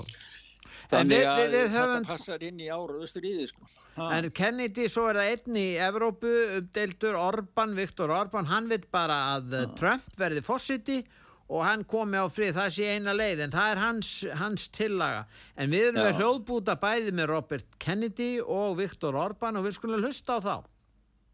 En 0.86 1.00
Þannig 1.00 1.18
við, 1.18 1.28
að 1.28 1.40
við, 1.40 1.54
við 1.56 1.64
þetta 1.64 1.82
höfum, 1.82 2.04
passar 2.12 2.44
inn 2.46 2.60
í 2.62 2.68
áraðu 2.70 3.08
stríði 3.10 3.46
sko. 3.50 3.70
Ha. 3.96 4.10
en 4.20 4.28
Kennedy, 4.36 4.86
svo 4.92 5.08
er 5.10 5.18
það 5.18 5.30
einn 5.32 5.58
í 5.58 5.68
Evrópu, 5.82 6.34
umdeildur 6.60 7.18
Orban, 7.18 7.74
Viktor 7.78 8.14
Orban, 8.14 8.50
hann 8.52 8.68
vil 8.70 8.84
bara 8.94 9.22
að 9.38 9.56
ah. 9.58 9.70
Trump 9.80 10.20
verði 10.20 10.44
fórsiti 10.46 11.00
og 11.46 11.62
hann 11.66 11.88
komi 11.90 12.18
á 12.18 12.26
frið, 12.30 12.56
það 12.58 12.72
sé 12.76 12.92
eina 12.98 13.14
leið, 13.16 13.44
en 13.46 13.54
það 13.54 13.72
er 13.72 13.82
hans, 13.82 14.12
hans 14.40 14.68
tillaga. 14.74 15.26
En 15.58 15.74
við 15.74 15.90
erum 15.90 16.02
Já. 16.02 16.08
við 16.08 16.22
hljóðbúta 16.22 16.78
bæði 16.82 17.18
með 17.18 17.30
Robert 17.34 17.76
Kennedy 17.82 18.32
og 18.42 18.80
Viktor 18.80 19.18
Orban 19.18 19.60
og 19.60 19.68
við 19.68 19.78
skulum 19.78 20.06
hlusta 20.06 20.38
á 20.38 20.40
þá. 20.42 20.56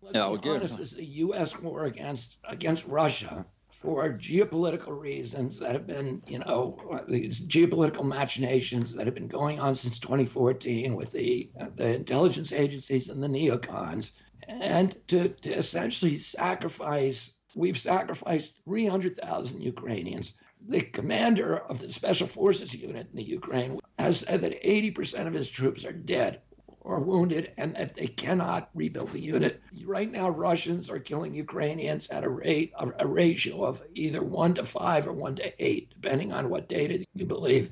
Let's 0.02 0.16
Yeah, 0.16 0.36
be 0.42 0.50
honest, 0.50 0.80
this 0.80 0.94
is 0.94 1.00
a 1.00 1.06
U.S. 1.06 1.60
war 1.60 1.86
against 1.86 2.38
against 2.46 2.86
Russia 2.88 3.46
for 3.70 4.12
geopolitical 4.14 5.00
reasons 5.00 5.60
that 5.60 5.74
have 5.74 5.86
been, 5.86 6.24
you 6.28 6.40
know, 6.40 7.04
these 7.08 7.40
geopolitical 7.40 8.04
machinations 8.04 8.96
that 8.96 9.06
have 9.06 9.14
been 9.14 9.28
going 9.28 9.60
on 9.60 9.76
since 9.76 10.00
2014 10.00 10.96
with 10.96 11.12
the 11.12 11.52
uh, 11.60 11.68
the 11.76 11.96
intelligence 11.96 12.52
agencies 12.52 13.10
and 13.10 13.22
the 13.22 13.28
neocons, 13.28 14.12
and 14.48 14.98
to, 15.08 15.30
to 15.30 15.50
essentially 15.52 16.18
sacrifice. 16.18 17.36
We've 17.54 17.78
sacrificed 17.78 18.62
300,000 18.64 19.62
Ukrainians. 19.62 20.34
The 20.68 20.82
commander 20.82 21.58
of 21.58 21.80
the 21.80 21.92
Special 21.92 22.28
Forces 22.28 22.74
unit 22.74 23.08
in 23.12 23.18
the 23.18 23.24
Ukraine 23.24 23.80
has 24.00 24.20
said 24.20 24.42
that 24.42 24.64
80% 24.64 25.28
of 25.28 25.34
his 25.34 25.50
troops 25.50 25.84
are 25.86 25.92
dead 25.92 26.42
or 26.82 27.00
wounded 27.00 27.52
and 27.58 27.76
that 27.76 27.96
they 27.96 28.08
cannot 28.08 28.70
rebuild 28.74 29.12
the 29.12 29.20
unit. 29.20 29.62
Right 29.86 30.12
now, 30.12 30.30
Russians 30.30 30.90
are 30.90 31.00
killing 31.00 31.34
Ukrainians 31.34 32.08
at 32.10 32.24
a 32.24 32.30
rate, 32.30 32.74
a, 32.78 32.88
a 33.00 33.08
ratio 33.08 33.64
of 33.64 33.84
either 33.94 34.24
one 34.24 34.54
to 34.56 34.66
five 34.66 35.08
or 35.08 35.14
one 35.14 35.36
to 35.36 35.64
eight, 35.64 35.94
depending 36.02 36.34
on 36.34 36.50
what 36.50 36.68
data 36.68 37.06
you 37.14 37.26
believe. 37.26 37.70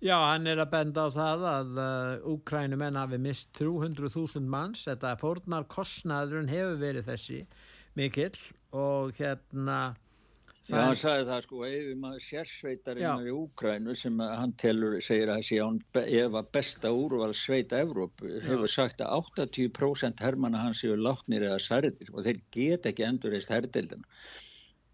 Já, 0.00 0.16
hann 0.32 0.46
er 0.48 0.56
að 0.62 0.70
benda 0.72 1.02
á 1.04 1.08
það 1.12 1.42
að 1.44 1.78
uh, 1.80 2.28
Úkrænumenn 2.32 2.96
hafi 2.96 3.18
mist 3.20 3.50
300.000 3.58 4.46
manns, 4.48 4.86
þetta 4.88 5.12
fórnar 5.20 5.66
kostnaðurinn 5.68 6.48
hefur 6.48 6.78
verið 6.80 7.10
þessi 7.10 7.40
mikill 8.00 8.38
og 8.72 9.12
hérna 9.20 9.92
Já, 10.68 10.76
hann 10.84 10.96
sagði 11.00 11.24
það 11.30 11.44
sko, 11.46 11.60
ef 11.66 11.86
maður 12.02 12.22
sérsveitarinnar 12.24 13.28
í 13.30 13.32
Úkrænu 13.32 13.94
sem 13.96 14.18
hann 14.20 14.52
telur, 14.60 14.98
segir 15.02 15.32
að 15.32 15.40
sé 15.48 15.56
hann 15.62 15.78
be- 15.96 16.04
ef 16.20 16.36
að 16.36 16.50
besta 16.56 16.90
úrval 16.92 17.32
sveita 17.34 17.80
Evrópu, 17.80 18.28
hefur 18.44 18.68
sagt 18.68 19.00
að 19.00 19.24
80% 19.40 20.20
hermanna 20.20 20.60
hans 20.66 20.82
séu 20.84 20.98
látnir 21.00 21.46
eða 21.48 21.58
særðir 21.64 22.12
og 22.12 22.22
þeir 22.26 22.42
geta 22.52 22.92
ekki 22.92 23.06
endurreist 23.08 23.50
herdeildina. 23.54 24.04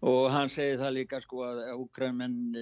Og 0.05 0.27
hann 0.29 0.49
segir 0.53 0.77
það 0.77 0.91
líka 0.93 1.17
sko 1.23 1.39
að 1.41 1.59
Úkrænumenn 1.73 2.57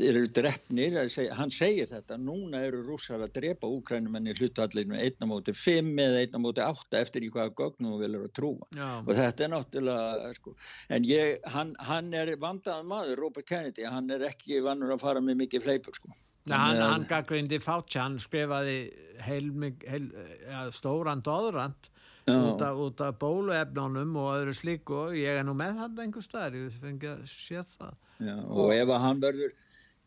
eru 0.00 0.22
drefnir, 0.32 0.94
að 0.96 1.10
seg, 1.12 1.28
hann 1.36 1.52
segir 1.52 1.90
þetta, 1.90 2.16
núna 2.16 2.62
eru 2.64 2.80
rússar 2.86 3.20
að 3.20 3.34
drepa 3.36 3.68
Úkrænumenn 3.68 4.30
í 4.32 4.36
hlutallinu 4.38 4.96
einna 4.96 5.28
móti 5.28 5.52
5 5.52 5.92
eða 6.06 6.22
einna 6.22 6.40
móti 6.40 6.64
8 6.64 7.02
eftir 7.02 7.26
í 7.26 7.30
hvaða 7.34 7.52
gögnum 7.58 7.98
við 7.98 8.06
viljum 8.06 8.24
að 8.24 8.34
trúa 8.40 8.68
Já, 8.78 8.88
og 8.96 9.12
þetta 9.20 9.44
er 9.44 9.52
náttúrulega 9.52 10.34
sko, 10.38 10.56
en 10.96 11.08
ég, 11.10 11.48
hann, 11.52 11.74
hann 11.84 12.12
er 12.16 12.32
vandaðan 12.40 12.88
maður, 12.94 13.20
Robert 13.26 13.50
Kennedy 13.50 13.84
hann 13.84 14.08
er 14.14 14.24
ekki 14.30 14.64
vannur 14.64 14.96
að 14.96 15.04
fara 15.04 15.24
með 15.24 15.42
mikið 15.44 15.68
fleipur 15.68 16.00
sko. 16.00 16.16
Nei, 16.48 16.56
hann, 16.56 16.80
hann 16.80 17.04
gaggrindi 17.08 17.60
Fauci, 17.60 18.00
hann 18.00 18.16
skrifaði 18.20 18.78
heil, 19.24 19.52
heil, 19.84 20.08
ja, 20.48 20.64
stóran 20.72 21.20
doðrand 21.24 21.76
Já. 21.76 21.93
Út 22.30 22.62
af, 22.64 22.78
út 22.80 23.02
af 23.04 23.18
bóluefnunum 23.20 24.16
og 24.16 24.30
öðru 24.38 24.54
slíku. 24.56 24.96
Og 25.08 25.18
ég 25.18 25.40
er 25.40 25.44
nú 25.46 25.56
með 25.58 25.82
hann 25.82 26.00
einhver 26.06 26.24
staðar, 26.24 26.56
ég 26.56 26.80
fengi 26.80 27.10
að 27.10 27.26
sé 27.30 27.64
það. 27.76 28.00
Já, 28.22 28.36
og 28.38 28.72
ef 28.74 28.88
að 28.88 29.04
hann 29.04 29.22
verður 29.24 29.54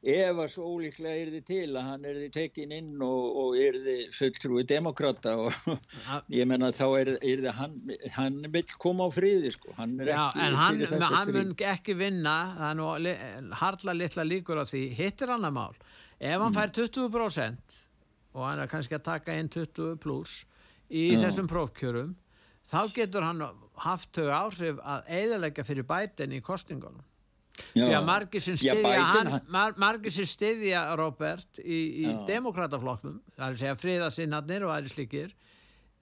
ef 0.07 0.38
að 0.38 0.49
svo 0.53 0.68
ólíklega 0.78 1.13
er 1.20 1.30
þið 1.34 1.45
til 1.47 1.70
að 1.74 1.88
hann 1.88 2.05
er 2.07 2.20
þið 2.22 2.34
tekin 2.36 2.74
inn 2.76 3.01
og, 3.03 3.38
og 3.41 3.55
er 3.59 3.78
þið 3.84 4.01
fulltrúi 4.13 4.65
demokrata 4.70 5.34
og 5.41 5.55
ég 6.38 6.47
menna 6.49 6.70
þá 6.76 6.86
er, 6.99 7.11
er 7.18 7.41
þið 7.43 7.55
hann, 7.57 7.78
hann 8.15 8.38
vill 8.53 8.76
koma 8.80 9.09
á 9.09 9.11
friði 9.13 9.51
sko, 9.55 9.74
hann 9.80 9.97
er 9.99 10.13
Já, 10.13 10.22
en 10.45 10.59
hann, 10.61 10.84
hann 11.01 11.34
mun 11.36 11.55
ekki 11.74 11.97
vinna, 11.97 12.38
er 12.70 12.84
li, 13.03 13.15
harla 13.63 13.97
litla 13.97 14.28
líkur 14.28 14.61
á 14.61 14.65
því, 14.70 14.84
hittir 14.97 15.34
hann 15.34 15.49
að 15.49 15.57
mál. 15.57 15.82
Ef 16.18 16.45
hann 16.45 16.55
fær 16.55 16.74
20% 16.78 17.82
og 18.38 18.45
hann 18.45 18.61
er 18.61 18.70
kannski 18.70 18.97
að 18.97 19.07
taka 19.09 19.36
inn 19.38 19.49
20 19.49 19.97
pluss 20.01 20.43
í 20.89 21.09
Já. 21.13 21.21
þessum 21.25 21.49
prófkjörum, 21.51 22.15
þá 22.67 22.79
getur 22.95 23.25
hann 23.27 23.43
haft 23.83 24.11
þau 24.15 24.27
áhrif 24.33 24.81
að 24.83 25.11
eiðalega 25.19 25.65
fyrir 25.67 25.88
bætin 25.88 26.35
í 26.35 26.41
kostingunum. 26.43 27.03
Já. 27.73 27.88
Því 27.88 27.93
að 27.97 28.05
margir 28.05 28.43
sem 28.43 28.57
Já, 28.61 28.73
styðja 28.75 28.85
Biden, 28.85 29.31
hann, 29.33 29.45
mar, 29.49 29.75
margir 29.81 30.13
sem 30.13 30.27
styðja 30.29 30.83
Robert 30.99 31.59
í, 31.63 31.79
í 32.05 32.05
Já. 32.05 32.17
demokrataflokknum, 32.29 33.19
það 33.33 33.45
er 33.47 33.55
að 33.55 33.61
segja 33.63 33.77
friðasinnarnir 33.81 34.65
og 34.67 34.73
aðri 34.75 34.93
slikir, 34.93 35.31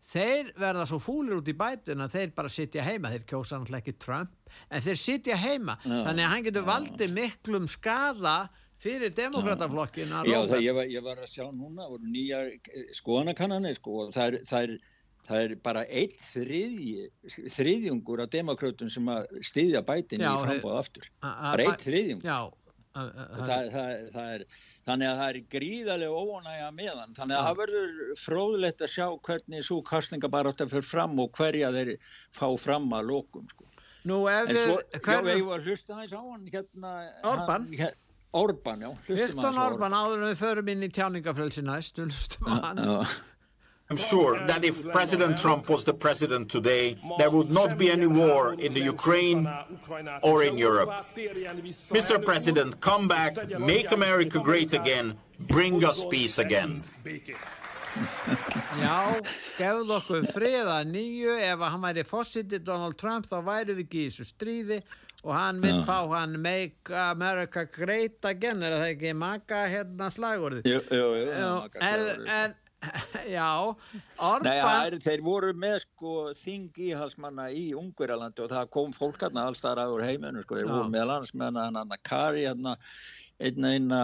þeir 0.05 0.51
verða 0.59 0.83
svo 0.89 0.99
fúlir 1.01 1.39
út 1.39 1.47
í 1.49 1.55
bætin 1.57 2.03
að 2.03 2.17
þeir 2.17 2.33
bara 2.35 2.51
sitja 2.51 2.83
heima, 2.85 3.13
þeir 3.13 3.25
kjósa 3.31 3.57
náttúrulega 3.57 3.85
ekki 3.85 3.95
Trump, 4.03 4.35
en 4.69 4.83
þeir 4.85 4.99
sitja 4.99 5.39
heima, 5.39 5.77
Já. 5.79 5.95
þannig 6.09 6.27
að 6.27 6.33
hann 6.33 6.45
getur 6.49 6.67
valdið 6.67 7.15
miklum 7.15 7.69
skada 7.71 8.35
fyrir 8.85 9.13
demokrataflokkin 9.17 10.11
Já, 10.29 10.39
það, 10.47 10.59
ég, 10.63 10.75
var, 10.77 10.91
ég 10.95 11.05
var 11.05 11.21
að 11.23 11.31
sjá 11.31 11.45
núna, 11.51 11.87
voru 11.91 12.11
nýjar 12.15 12.51
skoðanakannanir 12.99 13.79
sko, 13.79 14.03
og 14.05 14.13
það 14.15 14.27
er, 14.27 14.37
það, 14.49 14.67
er, 14.67 14.75
það 15.29 15.45
er 15.45 15.55
bara 15.65 15.85
einn 15.89 16.19
þriðji, 16.31 17.07
þriðjungur 17.55 18.21
af 18.25 18.29
demokrautum 18.35 18.91
sem 18.93 19.09
að 19.15 19.25
styðja 19.49 19.81
bætin 19.87 20.21
Já, 20.23 20.29
í 20.35 20.45
frambóð 20.45 20.77
aftur. 20.83 21.09
Bara 21.25 21.67
það- 21.71 21.83
þriðjungur. 21.87 22.29
Já, 22.29 22.39
það, 22.95 23.69
það, 23.73 23.93
það 24.13 24.31
er, 24.35 24.43
þannig 24.87 25.09
að 25.09 25.21
það 25.21 25.29
er 25.29 25.39
gríðarlega 25.55 26.23
óanægja 26.23 26.71
meðan. 26.77 27.15
Þannig 27.17 27.37
að 27.39 27.47
það 27.49 27.59
verður 27.63 27.95
fróðlegt 28.21 28.85
að 28.85 28.93
sjá 28.93 29.07
hvernig 29.27 29.65
svo 29.67 29.79
kastningabarátta 29.89 30.69
fyrir 30.71 30.87
fram 30.87 31.19
og 31.19 31.31
hverja 31.35 31.73
þeir 31.75 31.95
fá 32.37 32.47
fram 32.61 32.87
að 32.95 33.09
lokum. 33.11 33.49
Sko. 33.51 33.71
nú 34.05 34.19
ef 34.29 34.51
við, 34.51 34.57
svo, 34.61 34.77
já, 35.01 35.21
við 35.25 35.39
var 35.47 35.59
að 35.59 35.67
hlusta 35.71 35.95
aðeins 35.95 36.11
á 36.13 36.21
hann 36.21 36.43
hérna. 36.53 36.89
Orban? 37.25 37.63
Hann, 37.79 38.03
Orban, 38.35 38.83
já. 38.83 38.89
hlustum 38.91 39.21
Viktor 39.21 39.47
aðeins 39.49 39.61
á 39.61 39.67
Orban 39.69 39.95
áður 39.95 40.17
en 40.17 40.27
við 40.27 40.41
förum 40.41 40.73
inn 40.73 40.83
í 40.83 40.91
tjáningafrelsi 40.97 41.63
næst, 41.65 42.01
við 42.01 42.11
hlustum 42.11 42.51
á 42.51 42.55
hann. 42.67 42.83
Já. 42.83 42.99
I'm 43.87 43.97
sure 43.97 44.43
that 44.47 44.63
if 44.65 44.83
President 44.91 45.37
Trump 45.37 45.69
was 45.69 45.83
the 45.83 45.93
president 45.93 46.49
today, 46.49 46.97
there 47.19 47.29
would 47.29 47.51
not 47.51 47.77
be 47.77 47.91
any 47.91 48.07
war 48.07 48.55
in 48.55 48.73
the 48.73 48.81
Ukraine 48.81 49.47
or 50.23 50.41
in 50.41 50.57
Europe. 50.57 50.89
Mr. 51.15 52.23
President, 52.25 52.81
come 52.81 53.07
back, 53.07 53.37
make 53.59 53.91
America 53.91 54.39
great 54.39 54.73
again, 54.73 55.17
bring 55.39 55.85
us 55.85 56.03
peace 56.05 56.39
again. 56.39 56.83
Já, 58.75 59.15
gefðu 59.55 59.93
okkur 59.95 60.25
frið 60.35 60.67
að 60.67 60.89
nýju 60.91 61.35
ef 61.45 61.61
að 61.61 61.69
hann 61.71 61.83
væri 61.85 62.03
fósiti 62.03 62.59
Donald 62.59 62.97
Trump 62.99 63.23
þá 63.29 63.37
væri 63.45 63.77
við 63.77 63.85
ekki 63.85 64.01
í 64.01 64.09
þessu 64.09 64.25
stríði 64.27 64.79
og 65.25 65.33
hann 65.33 65.61
vil 65.63 65.81
fá 65.87 65.97
hann 66.13 66.37
Make 66.41 66.93
America 67.05 67.65
Great 67.65 68.25
Again 68.29 68.61
er 68.65 68.77
það 68.77 68.91
ekki 68.91 69.15
maka 69.17 69.65
hérna 69.71 70.11
slagorði 70.13 70.61
Jú, 70.69 70.83
jú, 70.93 71.09
jú. 71.17 71.49
Er, 71.81 72.05
en, 72.35 72.55
já 73.37 73.49
Orban 74.21 74.45
Nei, 74.45 74.59
það 74.61 74.85
er, 74.85 74.97
þeir 75.07 75.25
voru 75.25 75.51
með 75.57 75.77
sko 75.87 76.15
þing 76.37 76.79
íhalsmanna 76.91 77.49
í 77.49 77.65
Ungverjalandi 77.77 78.45
og 78.45 78.53
það 78.53 78.71
kom 78.77 78.95
fólk 78.95 79.25
hérna 79.25 79.47
alls 79.49 79.63
þar 79.65 79.85
aður 79.85 80.05
heiminu 80.05 80.45
sko, 80.45 80.59
þeir 80.59 80.69
Já. 80.69 80.73
voru 80.77 80.93
með 80.93 81.13
hann 81.49 81.81
hann 81.81 81.95
Kari 82.05 82.45
hérna 82.45 82.75
einna 83.41 83.73
einna 83.75 84.01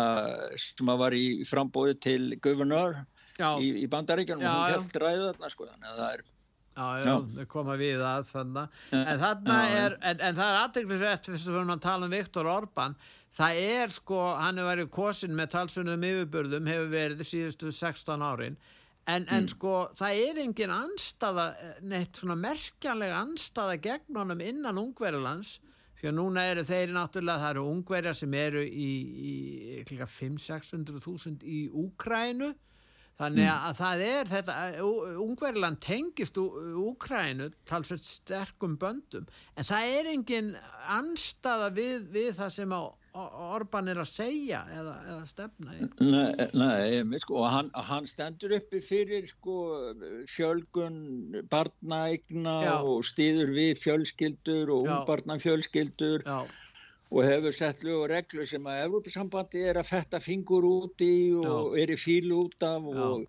sem 0.60 0.94
var 1.00 1.16
í 1.16 1.26
frambóði 1.48 1.98
til 2.04 2.22
guvernör 2.44 3.04
Já. 3.38 3.56
í, 3.62 3.72
í 3.84 3.88
bandaríkjunum 3.92 4.46
og 4.46 4.58
hún 4.58 4.76
held 4.76 5.04
ræðu 5.04 5.28
þarna 5.30 5.52
sko 5.54 5.70
þannig 5.70 5.92
að 5.94 6.02
það 6.02 6.16
er 6.16 6.26
Já, 6.72 7.04
já, 7.04 7.16
þau 7.36 7.48
koma 7.52 7.76
við 7.80 8.02
að 8.08 8.28
þannig 8.30 8.76
en 8.96 9.18
þarna 9.20 9.56
Já, 9.60 9.72
er, 9.80 9.96
en, 10.00 10.22
en 10.28 10.38
það 10.38 10.52
er 10.52 10.60
aðteglisrætt 10.60 11.26
fyrst 11.28 11.50
að 11.50 11.58
fyrir 11.58 11.74
að 11.74 11.82
tala 11.84 12.08
um 12.08 12.14
Viktor 12.16 12.48
Orban. 12.52 12.96
Það 13.36 13.60
er 13.64 13.92
sko, 13.96 14.20
hann 14.40 14.60
hefur 14.60 14.70
verið 14.72 14.92
kosin 14.96 15.36
með 15.36 15.52
talsunum 15.56 16.06
yfirbörðum 16.08 16.70
hefur 16.72 16.94
verið 16.94 17.26
síðustu 17.28 17.74
16 17.76 18.24
árin. 18.24 18.56
En, 19.10 19.26
en 19.34 19.50
sko 19.52 19.76
það 19.98 20.22
er 20.24 20.40
engin 20.46 20.72
anstaða 20.76 21.50
neitt 21.84 22.20
svona 22.20 22.38
merkjanlega 22.40 23.20
anstaða 23.20 23.80
gegn 23.82 24.20
honum 24.22 24.44
innan 24.46 24.80
ungverðarlands 24.80 25.58
fyrir 26.02 26.16
núna 26.18 26.44
eru 26.50 26.64
þeir 26.66 26.94
náttúrulega 26.96 27.44
það 27.44 27.54
eru 27.56 27.64
ungverjar 27.72 28.18
sem 28.18 28.36
eru 28.38 28.64
í, 28.66 28.92
í 29.32 29.82
5-600.000 29.86 31.46
í 31.46 31.64
Úkrænu 31.84 32.52
þannig 33.22 33.50
að 33.52 33.76
það 33.82 34.06
er 34.08 34.32
þetta 34.32 34.56
Ungverðarland 35.22 35.82
tengist 35.84 36.40
Úkrænu 36.42 37.52
talsveit 37.70 38.06
sterkum 38.06 38.80
böndum. 38.82 39.30
En 39.56 39.68
það 39.68 39.94
er 40.00 40.10
engin 40.16 40.56
anstaða 40.90 41.70
við, 41.76 42.10
við 42.14 42.34
það 42.40 42.58
sem 42.58 42.76
Orban 43.12 43.92
er 43.92 44.00
að 44.00 44.08
segja 44.08 44.62
eða, 44.72 44.94
eða 45.04 45.24
stefna 45.28 45.74
Nei, 46.00 47.02
nei 47.12 47.20
sko, 47.20 47.42
og 47.42 47.50
hann, 47.52 47.72
hann 47.90 48.08
stendur 48.08 48.56
uppi 48.56 48.80
fyrir 48.80 49.28
sko, 49.28 49.56
fjölgun 50.32 51.02
barnaegna 51.52 52.56
og 52.80 53.04
stýður 53.04 53.52
við 53.58 53.74
fjölskyldur 53.82 54.72
og 54.72 54.88
ungbarnafjölskyldur. 54.88 56.24
Og 56.24 56.56
hefur 57.20 57.56
sett 57.56 57.84
lög 57.84 58.06
og 58.06 58.10
reglur 58.14 58.48
sem 58.48 58.68
að 58.72 58.84
Evrópusambandi 58.88 59.64
er 59.68 59.80
að 59.82 59.90
fetta 59.92 60.22
fingur 60.24 60.68
út 60.68 61.04
í 61.04 61.16
og 61.36 61.76
Já. 61.76 61.82
er 61.84 61.96
í 61.96 61.98
fíl 62.00 62.30
út 62.38 62.68
af 62.68 62.92
og 62.92 63.26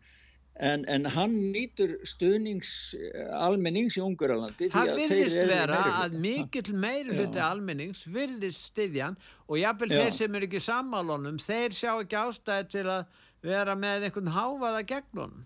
En, 0.61 0.83
en 0.85 1.07
hann 1.09 1.33
nýtur 1.55 1.95
stuðnings 2.05 2.93
almennings 3.41 3.95
í 3.97 4.03
Unguralandi 4.05 4.69
Það 4.71 4.91
virðist 4.99 5.39
vera 5.49 5.79
að 6.03 6.19
mikill 6.21 6.75
meiri 6.77 7.17
hluti 7.17 7.41
almennings 7.41 8.03
virðist 8.13 8.69
stiðjan 8.69 9.17
og 9.49 9.57
jáfnvel 9.63 9.89
þeir 9.95 10.13
sem 10.19 10.37
er 10.37 10.47
ekki 10.47 10.61
sammálunum 10.61 11.41
þeir 11.41 11.73
sjá 11.73 11.91
ekki 11.95 12.21
ástæði 12.21 12.69
til 12.77 12.85
að 12.85 13.17
vera 13.43 13.75
með 13.81 14.07
einhvern 14.11 14.31
háfaða 14.37 14.85
gegn 14.93 15.23
honum. 15.23 15.43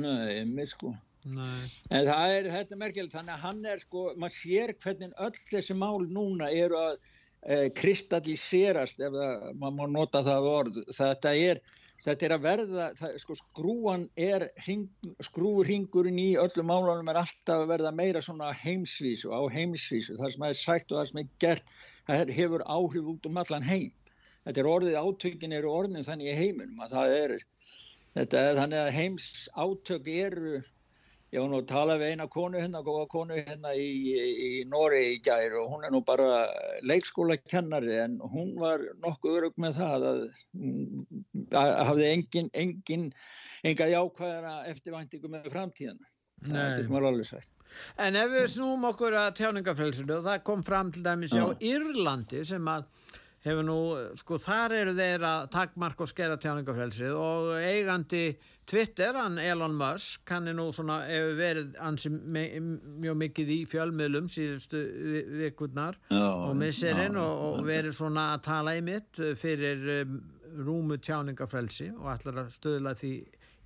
Nei, 0.00 0.42
mér 0.48 0.72
sko. 0.72 0.94
Nei. 1.28 1.68
En 1.92 2.08
það 2.08 2.34
er, 2.38 2.50
þetta 2.54 2.74
er 2.74 2.80
merkilegt 2.80 3.14
þannig 3.14 3.36
að 3.36 3.44
hann 3.44 3.64
er 3.68 3.82
sko, 3.84 4.04
maður 4.16 4.38
sér 4.38 4.72
hvernig 4.80 5.16
öll 5.20 5.42
þessi 5.50 5.76
mál 5.76 6.00
núna 6.08 6.48
eru 6.48 6.80
að 6.80 6.94
eh, 6.96 7.19
kristalliserast 7.76 9.00
ef 9.00 9.14
það, 9.14 9.44
maður 9.56 9.76
má 9.78 9.94
nota 9.94 10.20
það 10.26 10.48
orð 10.50 10.80
þetta 10.92 11.36
er 11.36 11.62
þetta 12.04 12.26
er 12.26 12.34
að 12.34 12.44
verða, 12.44 12.86
það, 12.98 13.14
sko, 13.22 13.36
skrúan 13.38 14.06
er, 14.20 14.46
hring, 14.64 14.86
skrúringurinn 15.24 16.20
í 16.20 16.28
öllum 16.40 16.70
málunum 16.70 17.12
er 17.12 17.20
alltaf 17.20 17.64
að 17.64 17.72
verða 17.74 17.92
meira 17.96 18.22
svona 18.24 18.50
heimsvísu, 18.56 19.32
á 19.32 19.40
heimsvísu, 19.52 20.16
það 20.20 20.34
sem 20.34 20.46
er 20.48 20.58
sagt 20.58 20.92
og 20.92 21.00
það 21.00 21.10
sem 21.10 21.22
er 21.22 21.30
gert, 21.44 21.72
það 22.08 22.34
hefur 22.38 22.66
áhrif 22.66 23.10
út 23.14 23.30
um 23.30 23.40
allan 23.42 23.66
heim. 23.66 23.92
Þetta 24.46 24.62
er 24.62 24.70
orðið 24.70 25.00
átökin 25.04 25.56
eru 25.58 25.72
orðin 25.76 26.06
þannig 26.06 26.32
í 26.32 26.36
heiminum 26.38 26.84
að 26.84 26.94
það 26.96 27.16
er, 27.18 27.34
þetta 28.16 28.44
þannig 28.62 28.84
að 28.84 28.94
heims 28.96 29.26
átök 29.52 30.12
eru 30.14 30.60
Ég 31.30 31.38
var 31.38 31.50
nú 31.52 31.60
að 31.60 31.68
tala 31.70 31.94
við 32.00 32.12
eina 32.12 32.26
konu 32.26 32.58
hérna, 32.58 32.80
góða 32.82 33.04
konu 33.12 33.36
hérna 33.38 33.70
í, 33.78 33.90
í 34.18 34.48
Nóri 34.66 35.02
í 35.12 35.18
gær 35.22 35.54
og 35.60 35.68
hún 35.70 35.86
er 35.86 35.92
nú 35.94 36.00
bara 36.06 36.48
leikskóla 36.82 37.36
kennari 37.44 38.00
en 38.02 38.16
hún 38.32 38.56
var 38.58 38.82
nokkuð 39.04 39.36
örug 39.38 39.60
með 39.62 39.78
það 39.78 40.06
að, 40.08 40.24
að 41.60 41.70
hafði 41.90 42.08
engin, 42.08 42.50
engin, 42.64 43.06
enga 43.62 43.86
jákvæðara 43.92 44.56
eftirvæntingu 44.72 45.30
með 45.30 45.46
framtíðan. 45.54 46.02
Það 46.40 47.08
alveg 47.12 47.28
sætt. 47.28 47.54
En 48.00 48.18
ef 48.18 48.30
við 48.32 48.46
snúum 48.56 48.90
okkur 48.90 49.14
að 49.20 49.32
tjáningafrælsinu 49.38 50.16
og 50.18 50.26
það 50.26 50.44
kom 50.50 50.62
fram 50.66 50.90
til 50.90 51.04
dæmis 51.06 51.36
á 51.36 51.46
Írlandi 51.62 52.42
sem 52.48 52.70
að 52.72 52.88
hefur 53.44 53.64
nú, 53.64 53.80
sko 54.20 54.38
þar 54.40 54.74
eru 54.80 54.94
þeir 54.96 55.24
að 55.24 55.44
takkmark 55.54 56.02
og 56.02 56.10
skera 56.10 56.40
tjáningafrælsið 56.40 57.14
og 57.16 57.52
eigandi 57.62 58.24
Twitter, 58.70 59.16
hann 59.18 59.38
Elon 59.42 59.74
Musk, 59.74 60.22
hann 60.30 60.46
er 60.46 60.54
nú 60.54 60.68
svona, 60.70 61.00
hefur 61.08 61.32
verið 61.40 61.72
ansi 61.82 62.10
mjög 62.12 63.16
mikið 63.24 63.50
í 63.50 63.56
fjölmiðlum 63.66 64.28
síðustu 64.30 64.82
vikurnar 65.40 65.98
og 66.14 66.54
misserinn 66.58 67.18
og, 67.18 67.42
og 67.48 67.66
verið 67.66 67.96
svona 67.98 68.28
að 68.36 68.44
tala 68.46 68.76
í 68.78 68.84
mitt 68.86 69.18
fyrir 69.40 69.82
um, 69.96 70.20
rúmu 70.62 71.00
tjáningafrelsi 71.02 71.90
og 71.96 72.12
ætlar 72.14 72.44
að 72.44 72.54
stöðla 72.54 72.94
því 72.98 73.12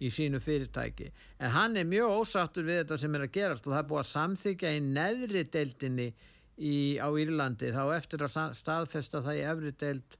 í 0.05 0.11
sínu 0.11 0.41
fyrirtæki. 0.43 1.11
En 1.39 1.53
hann 1.53 1.77
er 1.77 1.87
mjög 1.89 2.23
ósáttur 2.23 2.65
við 2.65 2.83
þetta 2.83 3.01
sem 3.05 3.15
er 3.19 3.27
að 3.27 3.35
gerast 3.37 3.69
og 3.69 3.75
það 3.75 3.83
er 3.83 3.91
búið 3.93 4.03
að 4.03 4.11
samþykja 4.15 4.73
í 4.73 4.83
neðri 4.89 5.45
deildinni 5.53 6.09
í, 6.57 6.75
á 6.97 7.09
Írlandi 7.13 7.77
þá 7.77 7.85
eftir 7.99 8.25
að 8.25 8.55
staðfesta 8.57 9.21
það 9.25 9.41
í 9.41 9.49
efri 9.53 9.75
deild 9.85 10.19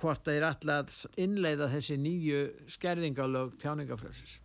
hvort 0.00 0.24
það 0.26 0.36
er 0.38 0.46
alltaf 0.48 1.06
innleiða 1.20 1.70
þessi 1.72 1.98
nýju 2.02 2.42
skerðingalög 2.74 3.56
tjáningafræðsins 3.62 4.38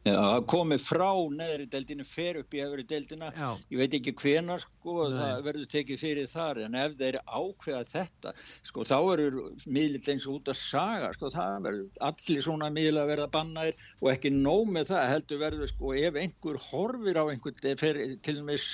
Það 0.00 0.46
komi 0.48 0.76
frá 0.80 1.10
neðri 1.28 1.66
deildinu, 1.68 2.04
fer 2.08 2.38
upp 2.40 2.54
í 2.56 2.62
öfri 2.64 2.86
deildina, 2.88 3.26
Já. 3.36 3.50
ég 3.68 3.80
veit 3.82 3.94
ekki 3.98 4.14
hvenar 4.16 4.62
sko, 4.62 4.94
það 5.12 5.42
verður 5.44 5.66
tekið 5.74 5.98
fyrir 6.00 6.30
þar, 6.30 6.60
en 6.64 6.76
ef 6.80 6.94
þeir 6.96 7.18
ákveða 7.28 7.82
þetta, 7.90 8.32
sko, 8.64 8.86
þá 8.88 8.96
verður 9.10 9.36
miðlitt 9.68 10.08
eins 10.08 10.24
og 10.24 10.38
út 10.38 10.48
að 10.48 10.56
saga, 10.56 11.10
sko, 11.18 11.28
það 11.34 11.66
verður 11.66 12.06
allir 12.08 12.44
svona 12.46 12.70
miðla 12.72 13.02
að 13.04 13.12
verða 13.12 13.26
bannaðir 13.34 13.84
og 14.00 14.08
ekki 14.14 14.32
nóg 14.38 14.72
með 14.72 14.88
það, 14.94 15.04
heldur 15.12 15.42
verður, 15.44 15.72
sko, 15.74 15.92
ef 16.00 16.18
einhver 16.22 16.60
horfir 16.70 17.20
á 17.20 17.24
einhvern, 17.26 17.78
fer, 17.84 18.00
til 18.24 18.36
og 18.40 18.48
með, 18.48 18.66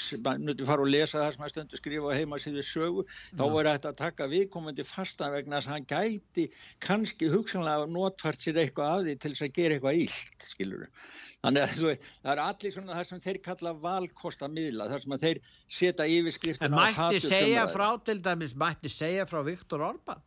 nöttu 0.46 0.70
fara 0.70 0.86
og 0.86 0.92
lesa 0.94 1.24
það 1.24 1.34
sem 1.34 1.46
að 1.48 1.52
stöndu 1.56 1.82
skrifa 1.82 2.14
heima 2.14 2.38
síðu 2.38 2.66
sögu, 2.70 3.06
Já. 3.10 3.34
þá 3.42 3.44
verður 3.48 3.72
þetta 3.72 3.94
að 3.96 4.00
taka 4.04 4.30
viðkomandi 4.30 4.86
fastan 4.86 5.34
vegna 5.34 5.58
þess 5.58 5.74
að 5.74 5.74
hann 5.74 5.90
gæti 5.90 6.48
kannski 6.86 7.34
hugsanlega 7.34 7.90
notfært 7.90 8.46
sér 8.46 8.62
eitthvað 8.62 8.94
af 8.94 9.06
því 9.08 9.18
til 9.18 9.34
þess 9.34 9.48
að 9.50 9.54
gera 9.58 9.80
eitthvað 9.80 10.02
ílt, 10.06 10.50
skilur 10.54 10.86
þau. 10.86 11.14
Þannig 11.44 11.64
að 11.64 11.74
það 11.76 12.32
er 12.32 12.42
allir 12.42 12.74
svona 12.74 12.96
það 12.98 13.08
sem 13.10 13.22
þeir 13.26 13.38
kalla 13.44 13.72
valkostamíla, 13.84 14.88
þar 14.90 15.04
sem 15.04 15.14
að 15.16 15.26
þeir 15.26 15.40
setja 15.78 16.08
yfirskriftin. 16.16 16.66
En 16.68 16.76
mætti 16.76 17.22
segja 17.24 17.68
frá 17.72 17.86
til 18.08 18.18
dæmis, 18.24 18.56
mætti 18.58 18.92
segja 18.92 19.28
frá 19.28 19.40
Viktor 19.46 19.86
Orban? 19.86 20.24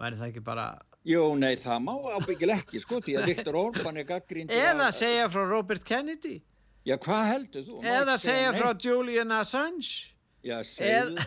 Væri 0.00 0.20
það 0.20 0.32
ekki 0.32 0.44
bara... 0.46 0.66
Jú, 1.04 1.20
nei, 1.36 1.52
það 1.60 1.82
má 1.84 1.92
ábyggil 2.16 2.54
ekki, 2.54 2.80
sko, 2.80 3.02
því 3.04 3.18
að 3.20 3.30
Viktor 3.32 3.58
Orban 3.60 4.00
er 4.00 4.08
gaggrínd... 4.08 4.52
Eða 4.64 4.88
að... 4.88 4.96
segja 5.02 5.28
frá 5.34 5.44
Robert 5.50 5.84
Kennedy? 5.86 6.38
Já, 6.84 6.96
hvað 7.00 7.22
heldur 7.30 7.66
þú? 7.68 7.78
Eða 7.80 8.16
segja, 8.20 8.24
segja 8.24 8.54
frá 8.56 8.86
Julian 8.86 9.34
Assange? 9.36 10.14
Já, 10.44 10.58
segðu. 10.68 11.24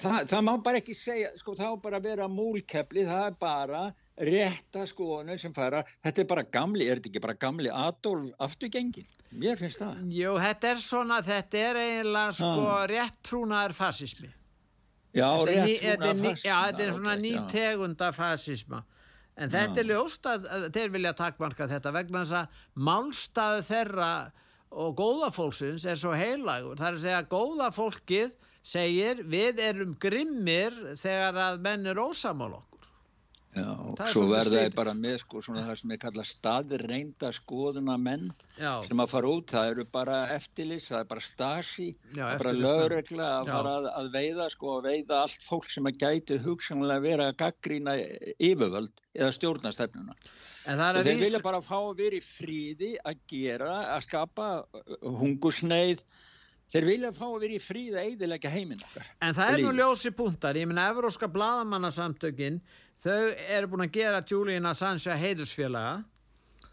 Það, 0.00 0.28
það 0.30 0.44
má 0.46 0.52
bara 0.64 0.80
ekki 0.80 0.94
segja, 0.96 1.32
sko, 1.40 1.56
það 1.58 1.74
má 1.74 1.82
bara 1.84 2.00
vera 2.04 2.28
múlkepli, 2.32 3.04
það 3.08 3.26
er 3.26 3.34
bara 3.40 3.82
rétta 4.18 4.84
skoðunum 4.88 5.38
sem 5.40 5.54
fara 5.54 5.84
þetta 6.04 6.22
er 6.22 6.28
bara 6.30 6.44
gamli, 6.44 6.88
er 6.88 6.98
þetta 6.98 7.10
ekki 7.12 7.22
bara 7.24 7.36
gamli 7.38 7.70
Adolf 7.72 8.32
afturgengin, 8.42 9.06
mér 9.30 9.58
finnst 9.60 9.82
það. 9.82 10.02
Jú, 10.14 10.34
þetta 10.42 10.72
er 10.72 10.82
svona, 10.82 11.20
þetta 11.26 11.62
er 11.68 11.80
eiginlega 11.84 12.36
sko 12.40 12.66
ah. 12.72 12.84
réttrúnaðar 12.90 13.76
fasismi. 13.78 14.30
Já, 15.16 15.28
réttrúnaðar 15.48 16.22
fasismi. 16.22 16.34
Já, 16.44 16.56
þetta 16.66 16.86
er 16.86 16.94
svona 16.98 17.16
nýtegunda 17.22 18.10
fasisma. 18.16 18.82
En 19.38 19.52
þetta 19.52 19.78
já. 19.78 19.84
er 19.84 19.90
ljóst 19.92 20.26
að, 20.26 20.48
að 20.50 20.68
þeir 20.74 20.92
vilja 20.96 21.14
takkmarka 21.18 21.70
þetta 21.70 21.94
vegna 21.94 22.24
þess 22.24 22.38
að 22.40 22.62
málstaðu 22.88 23.64
þeirra 23.68 24.12
og 24.68 24.96
góðafólksins 24.98 25.86
er 25.88 25.98
svo 25.98 26.12
heilagur, 26.18 26.76
það 26.76 26.88
er 26.88 26.96
að 26.96 27.04
segja 27.04 27.20
að 27.22 27.30
góðafólkið 27.32 28.34
segir 28.68 29.22
við 29.30 29.62
erum 29.64 29.94
grimmir 30.00 30.74
þegar 30.98 31.38
að 31.46 31.62
menn 31.64 31.88
er 31.88 32.00
ósamál 32.02 32.58
Já, 33.56 34.04
svo 34.12 34.26
verða 34.28 34.60
ég 34.66 34.74
bara 34.76 34.92
með 34.94 35.16
sko 35.22 35.40
svona 35.42 35.62
það 35.64 35.78
sem 35.80 35.92
ég 35.94 36.00
kalla 36.02 36.24
staðreinda 36.28 37.30
skoðuna 37.32 37.96
menn 38.00 38.28
Já. 38.58 38.84
sem 38.84 39.02
að 39.02 39.10
fara 39.14 39.32
út, 39.32 39.54
það 39.54 39.70
eru 39.72 39.86
bara 39.96 40.18
eftirlis, 40.34 40.88
það 40.92 41.00
er 41.00 41.08
bara 41.14 41.24
stasi, 41.24 41.88
Já, 42.12 42.20
það 42.20 42.34
er 42.34 42.42
bara 42.44 42.54
lögregla 42.58 43.30
að 43.38 43.50
fara 43.54 43.74
að, 43.78 43.90
að 44.02 44.10
veiða 44.18 44.48
sko, 44.52 44.76
að 44.76 44.88
veiða 44.90 45.20
allt 45.24 45.48
fólk 45.48 45.68
sem 45.72 45.90
að 45.90 46.00
gæti 46.04 46.40
hugsanlega 46.44 47.06
vera 47.08 47.28
að 47.32 47.38
gaggrína 47.42 47.98
yfirvöld 48.36 49.04
eða 49.16 49.34
stjórnastefnuna. 49.38 50.18
Og 50.68 51.04
þeir 51.08 51.22
vilja 51.24 51.44
bara 51.44 51.64
fá 51.64 51.78
að 51.80 52.02
vera 52.02 52.18
í 52.18 52.24
fríði 52.24 52.96
að 53.00 53.22
gera, 53.32 53.76
að 53.96 54.10
skapa 54.10 54.50
hungusneið, 55.00 56.04
Þeir 56.68 56.84
vilja 56.84 57.10
fá 57.16 57.24
að 57.24 57.38
vera 57.40 57.54
í 57.56 57.60
fríð 57.64 57.94
að 57.96 58.08
eidilega 58.10 58.50
heiminn 58.52 58.82
okkar. 58.84 59.06
En 59.24 59.32
það 59.32 59.54
er 59.54 59.62
nú 59.64 59.70
ljósi 59.72 60.10
punktar. 60.12 60.58
Ég 60.60 60.68
minna, 60.68 60.90
Evróska 60.92 61.24
bladamannasamtökinn 61.32 62.58
þau 63.04 63.18
eru 63.56 63.72
búin 63.72 63.86
að 63.86 63.96
gera 63.98 64.22
Julian 64.26 64.70
Assange 64.70 65.18
heiðursfélaga 65.18 65.98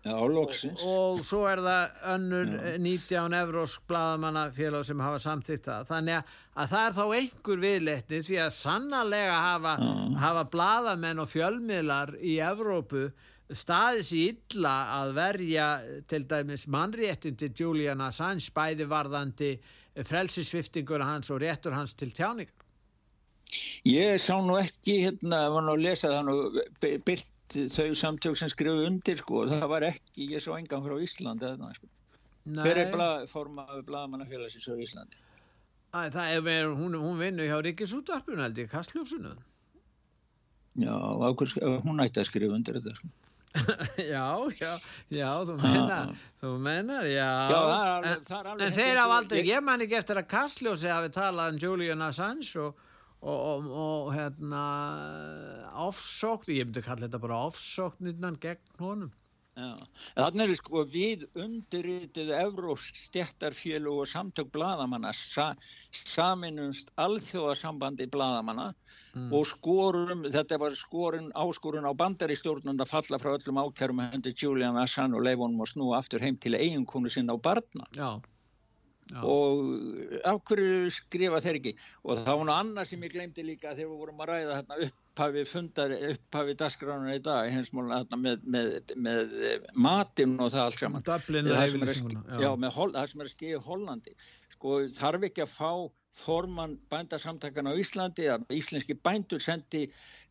Já, 0.05 0.19
loksins. 0.29 0.83
Og 0.85 1.23
svo 1.25 1.47
er 1.49 1.57
það 1.65 1.93
önnur 2.13 2.49
Já. 2.53 2.73
19 2.77 3.35
evrósk 3.39 3.85
bladamannafélag 3.89 4.83
sem 4.85 4.99
hafa 5.01 5.21
samþýtt 5.23 5.65
það. 5.65 5.87
Þannig 5.89 6.17
að, 6.19 6.33
að 6.61 6.73
það 6.73 6.83
er 6.89 6.93
þá 6.97 7.05
einhver 7.19 7.63
viðletni 7.63 8.19
því 8.27 8.37
að 8.43 8.51
sannarlega 8.59 9.39
hafa, 9.47 9.73
hafa 10.21 10.43
bladamenn 10.53 11.23
og 11.23 11.31
fjölmiðlar 11.31 12.13
í 12.21 12.35
Evrópu 12.51 13.07
staðis 13.49 14.11
í 14.13 14.21
illa 14.29 14.75
að 14.99 15.15
verja 15.17 15.65
til 16.09 16.21
dæmis 16.29 16.67
mannréttin 16.69 17.41
til 17.41 17.49
Julian 17.57 18.05
Assange 18.05 18.53
bæði 18.53 18.85
varðandi 18.89 19.51
frelsisviftingur 20.05 21.01
hans 21.01 21.33
og 21.33 21.41
réttur 21.41 21.73
hans 21.73 21.97
til 21.97 22.13
tjáningar. 22.13 22.64
Ég 23.89 24.19
sá 24.21 24.35
nú 24.41 24.57
ekki, 24.59 24.99
hérna, 25.05 25.45
var 25.53 25.65
nú 25.65 25.75
að 25.75 25.85
lesa 25.85 26.11
það 26.13 26.29
nú, 26.29 26.35
byrt 27.07 27.57
þau 27.75 27.89
samtök 27.97 28.37
sem 28.39 28.49
skrifu 28.51 28.87
undir 28.87 29.19
sko, 29.21 29.45
það 29.49 29.67
var 29.71 29.85
ekki, 29.91 30.31
ég 30.33 30.43
svo 30.43 30.57
engan 30.57 30.83
frá 30.85 30.95
Íslandi 31.01 31.51
eða 31.51 31.73
sko. 31.77 31.91
Hver 32.55 32.79
er 32.81 32.91
bla, 32.93 33.09
formaður 33.29 33.85
blagamannafélagsins 33.87 34.69
á 34.69 34.75
Íslandi? 34.77 35.21
Æ, 35.95 35.99
það 36.13 36.31
er 36.31 36.41
verið, 36.45 36.73
hún, 36.79 36.97
hún 36.99 37.19
vinnur 37.21 37.47
hjá 37.49 37.59
Ríkisútvarpun 37.63 38.41
held 38.43 38.57
ég, 38.59 38.71
Kastljósunu. 38.71 39.35
Já, 40.75 40.95
ákveð, 41.29 41.55
hún 41.85 42.03
ætti 42.03 42.19
að 42.19 42.27
skrifa 42.27 42.57
undir 42.57 42.81
þetta 42.81 42.97
sko. 42.97 43.13
já, 44.13 44.25
já, 44.59 44.71
já, 45.15 45.29
þú 45.47 45.53
mennar, 45.61 46.09
þú 46.41 46.49
mennar, 46.59 47.05
já. 47.07 47.29
Já, 47.47 47.59
það 47.61 48.07
er 48.09 48.17
það 48.27 48.49
er. 48.49 48.63
En 48.65 48.75
þeir 48.75 48.99
hafa 48.99 49.19
aldrei, 49.21 49.43
ég 49.47 49.63
man 49.63 49.85
ekki 49.85 49.97
eftir 50.01 50.19
að 50.19 50.27
Kastljósi 50.33 50.91
hafi 50.91 51.13
talað 51.15 51.53
um 51.53 51.61
Julian 51.63 52.03
Assange 52.03 52.65
og, 52.65 52.81
og, 53.25 53.37
og, 53.49 53.69
og 53.83 54.09
hérna, 54.13 54.63
ofsókn, 55.87 56.53
ég 56.53 56.69
myndi 56.69 56.85
kalla 56.85 57.07
þetta 57.07 57.21
bara 57.23 57.43
ofsóknirnan 57.49 58.41
gegn 58.41 58.81
honum. 58.81 59.13
Þannig 59.55 60.41
er 60.43 60.57
sko 60.59 60.81
við 60.91 61.21
undirritið 61.39 62.31
Evrósk 62.35 62.97
stjættarfjölu 62.99 63.93
og 64.01 64.09
samtök 64.11 64.49
bladamanna 64.51 65.13
sa, 65.15 65.45
saminumst 65.95 66.91
alþjóðasambandi 66.99 68.09
bladamanna 68.11 68.67
mm. 69.15 69.29
og 69.31 69.47
skorum, 69.47 70.27
þetta 70.35 70.59
var 70.59 70.75
skorun 70.75 71.31
áskorun 71.31 71.87
á 71.87 71.95
bandaristjórnund 71.95 72.83
að 72.83 72.91
falla 72.97 73.21
frá 73.23 73.31
öllum 73.37 73.63
ákjærum 73.63 74.03
hendur 74.03 74.35
Julian 74.35 74.81
Assange 74.83 75.15
og 75.15 75.23
leifonum 75.23 75.63
og 75.63 75.71
snú 75.71 75.93
aftur 75.95 76.27
heim 76.27 76.35
til 76.35 76.59
eiginkonu 76.59 77.15
sinna 77.15 77.39
á 77.39 77.39
barna. 77.39 77.87
Já. 77.95 78.19
Já. 79.05 79.19
og 79.21 80.21
af 80.25 80.39
hverju 80.49 80.89
skrifa 80.93 81.41
þeir 81.43 81.59
ekki? 81.59 81.73
Og 82.03 82.21
það 82.23 82.39
var 82.39 82.47
nú 82.47 82.53
annað 82.55 82.87
sem 82.89 83.03
ég 83.05 83.11
glemdi 83.13 83.43
líka 83.45 83.75
þegar 83.75 83.91
við 83.91 83.99
vorum 84.01 84.23
að 84.23 84.31
ræða 84.31 84.55
hérna 84.55 84.77
upphafi 84.87 85.43
fundar, 85.45 85.93
upphafi 86.09 86.55
dasgrána 86.57 87.13
í 87.13 87.21
dag 87.27 87.51
hensmáluna 87.53 87.99
hérna 88.01 88.19
með, 88.23 88.47
með, 88.55 88.71
með 89.07 89.35
matinn 89.77 90.33
og 90.39 90.49
það 90.55 90.63
allt 90.63 90.81
saman. 90.81 91.05
Það 91.05 91.27
sem 91.27 91.85
er 91.85 91.93
að, 91.93 92.41
já, 92.41 92.49
með, 92.63 92.79
það 92.97 93.11
sem 93.11 93.21
er 93.21 93.29
að 93.29 93.35
skilja 93.35 93.61
Hollandi. 93.67 94.15
Sko 94.55 94.79
þarf 94.97 95.29
ekki 95.29 95.45
að 95.45 95.53
fá 95.53 95.71
formann 96.15 96.75
bændasamtakana 96.91 97.73
á 97.75 97.79
Íslandi 97.81 98.27
að 98.31 98.45
íslenski 98.55 98.95
bændur 99.07 99.41
sendi 99.43 99.81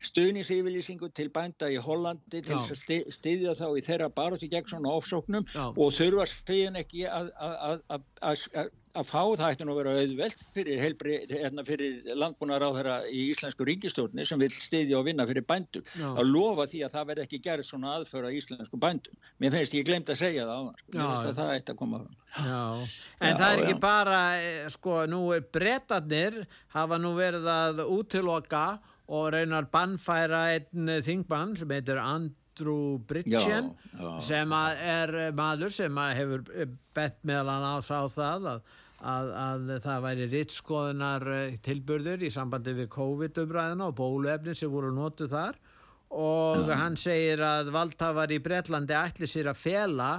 stuðniseyfylýsingu 0.09 1.11
til 1.13 1.29
bænda 1.35 1.69
í 1.73 1.77
Hollandi 1.87 2.41
til 2.41 2.57
þess 2.57 2.87
að 2.89 3.11
styðja 3.19 3.57
þá 3.59 3.67
í 3.79 3.85
þeirra 3.89 4.09
baróti 4.21 4.49
gegn 4.53 4.71
svona 4.73 4.95
ofsóknum 4.97 5.45
Já. 5.53 5.67
og 5.69 5.93
þurfa 5.99 6.27
svíðan 6.33 6.81
ekki 6.81 7.05
að 7.11 8.73
fá 9.03 9.23
það 9.35 9.49
ætti 9.49 9.67
nú 9.67 9.75
að 9.75 9.79
vera 9.81 9.93
auðvelt 9.99 10.43
fyrir, 10.55 10.83
hérna 11.33 11.65
fyrir 11.67 12.13
landbúnar 12.15 12.63
á 12.63 12.71
þeirra 12.77 12.97
í 13.11 13.25
íslensku 13.33 13.67
ríkistjórni 13.67 14.27
sem 14.29 14.39
vil 14.39 14.51
styðja 14.55 15.01
og 15.01 15.09
vinna 15.09 15.27
fyrir 15.27 15.47
bændur 15.49 15.83
Já. 15.99 16.13
að 16.13 16.31
lofa 16.31 16.69
því 16.71 16.83
að 16.87 16.95
það 16.95 17.09
verði 17.11 17.25
ekki 17.27 17.41
gerð 17.49 17.67
svona 17.67 17.97
aðföra 17.99 18.31
íslensku 18.39 18.79
bændum. 18.79 19.19
Mér 19.43 19.57
finnst 19.57 19.75
ég 19.75 19.89
glemt 19.89 20.13
að 20.15 20.21
segja 20.23 20.47
það 20.47 20.55
á 20.55 20.63
það. 20.63 20.79
Sko. 20.79 20.95
Mér 20.95 21.11
finnst 21.11 21.31
að 21.33 21.41
það 21.41 21.55
ætti 21.57 21.75
að 21.75 21.81
koma 21.83 22.03
fram. 22.05 22.21
En 23.25 23.43
það 23.43 23.49
er 23.51 23.65
ekki 23.65 23.81
bara, 23.83 24.23
sko, 24.75 24.97
nú 25.11 25.23
brettarnir 25.55 26.41
hafa 26.77 27.01
nú 27.03 27.15
verið 27.19 27.51
að 27.51 27.83
útiloka 27.89 28.65
og 29.13 29.27
reynar 29.35 29.67
bannfæra 29.73 30.47
einn 30.55 30.95
þingbann 31.05 31.57
sem 31.59 31.75
heitir 31.75 32.01
Andrew 32.01 33.01
Bridgen 33.09 33.75
já, 33.75 33.99
já, 33.99 34.13
sem 34.31 34.55
er 34.55 35.13
maður 35.37 35.75
sem 35.75 36.01
hefur 36.17 36.47
bett 36.97 37.19
meðal 37.27 37.53
hann 37.53 37.67
á 37.69 37.77
það 37.83 38.49
að, 38.55 38.63
að, 39.01 39.31
að 39.35 39.73
það 39.85 40.05
væri 40.07 40.29
rittskoðunar 40.33 41.29
tilbyrður 41.65 42.25
í 42.25 42.31
sambandi 42.33 42.77
við 42.77 42.91
COVID-umræðina 42.95 43.91
og 43.91 43.97
bóluefni 43.99 44.55
sem 44.57 44.73
voru 44.73 44.93
notu 44.95 45.29
þar. 45.31 45.59
Og 46.15 46.71
hann 46.71 46.95
segir 47.01 47.43
að 47.43 47.73
valdhafar 47.75 48.31
í 48.31 48.39
Breitlandi 48.43 48.95
ætli 48.95 49.27
sér 49.27 49.51
að 49.51 49.63
fela 49.65 50.11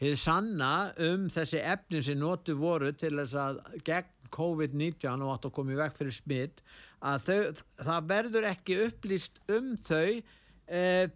hefði 0.00 0.16
sanna 0.20 0.72
um 1.06 1.28
þessi 1.32 1.62
efni 1.62 2.02
sem 2.04 2.18
notu 2.20 2.56
voru 2.58 2.92
til 2.92 3.14
þess 3.20 3.36
að 3.40 3.60
gegn 3.86 4.12
COVID-19 4.34 5.22
og 5.22 5.32
átt 5.36 5.48
að 5.48 5.54
koma 5.56 5.72
í 5.72 5.78
vekk 5.78 5.96
fyrir 6.00 6.16
smitt 6.16 6.62
að 7.06 7.28
þau, 7.28 7.62
það 7.86 8.08
verður 8.10 8.48
ekki 8.50 8.78
upplýst 8.88 9.40
um 9.54 9.74
þau 9.86 10.18
eh, 10.66 11.06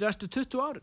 restu 0.00 0.28
20 0.32 0.62
ári 0.62 0.82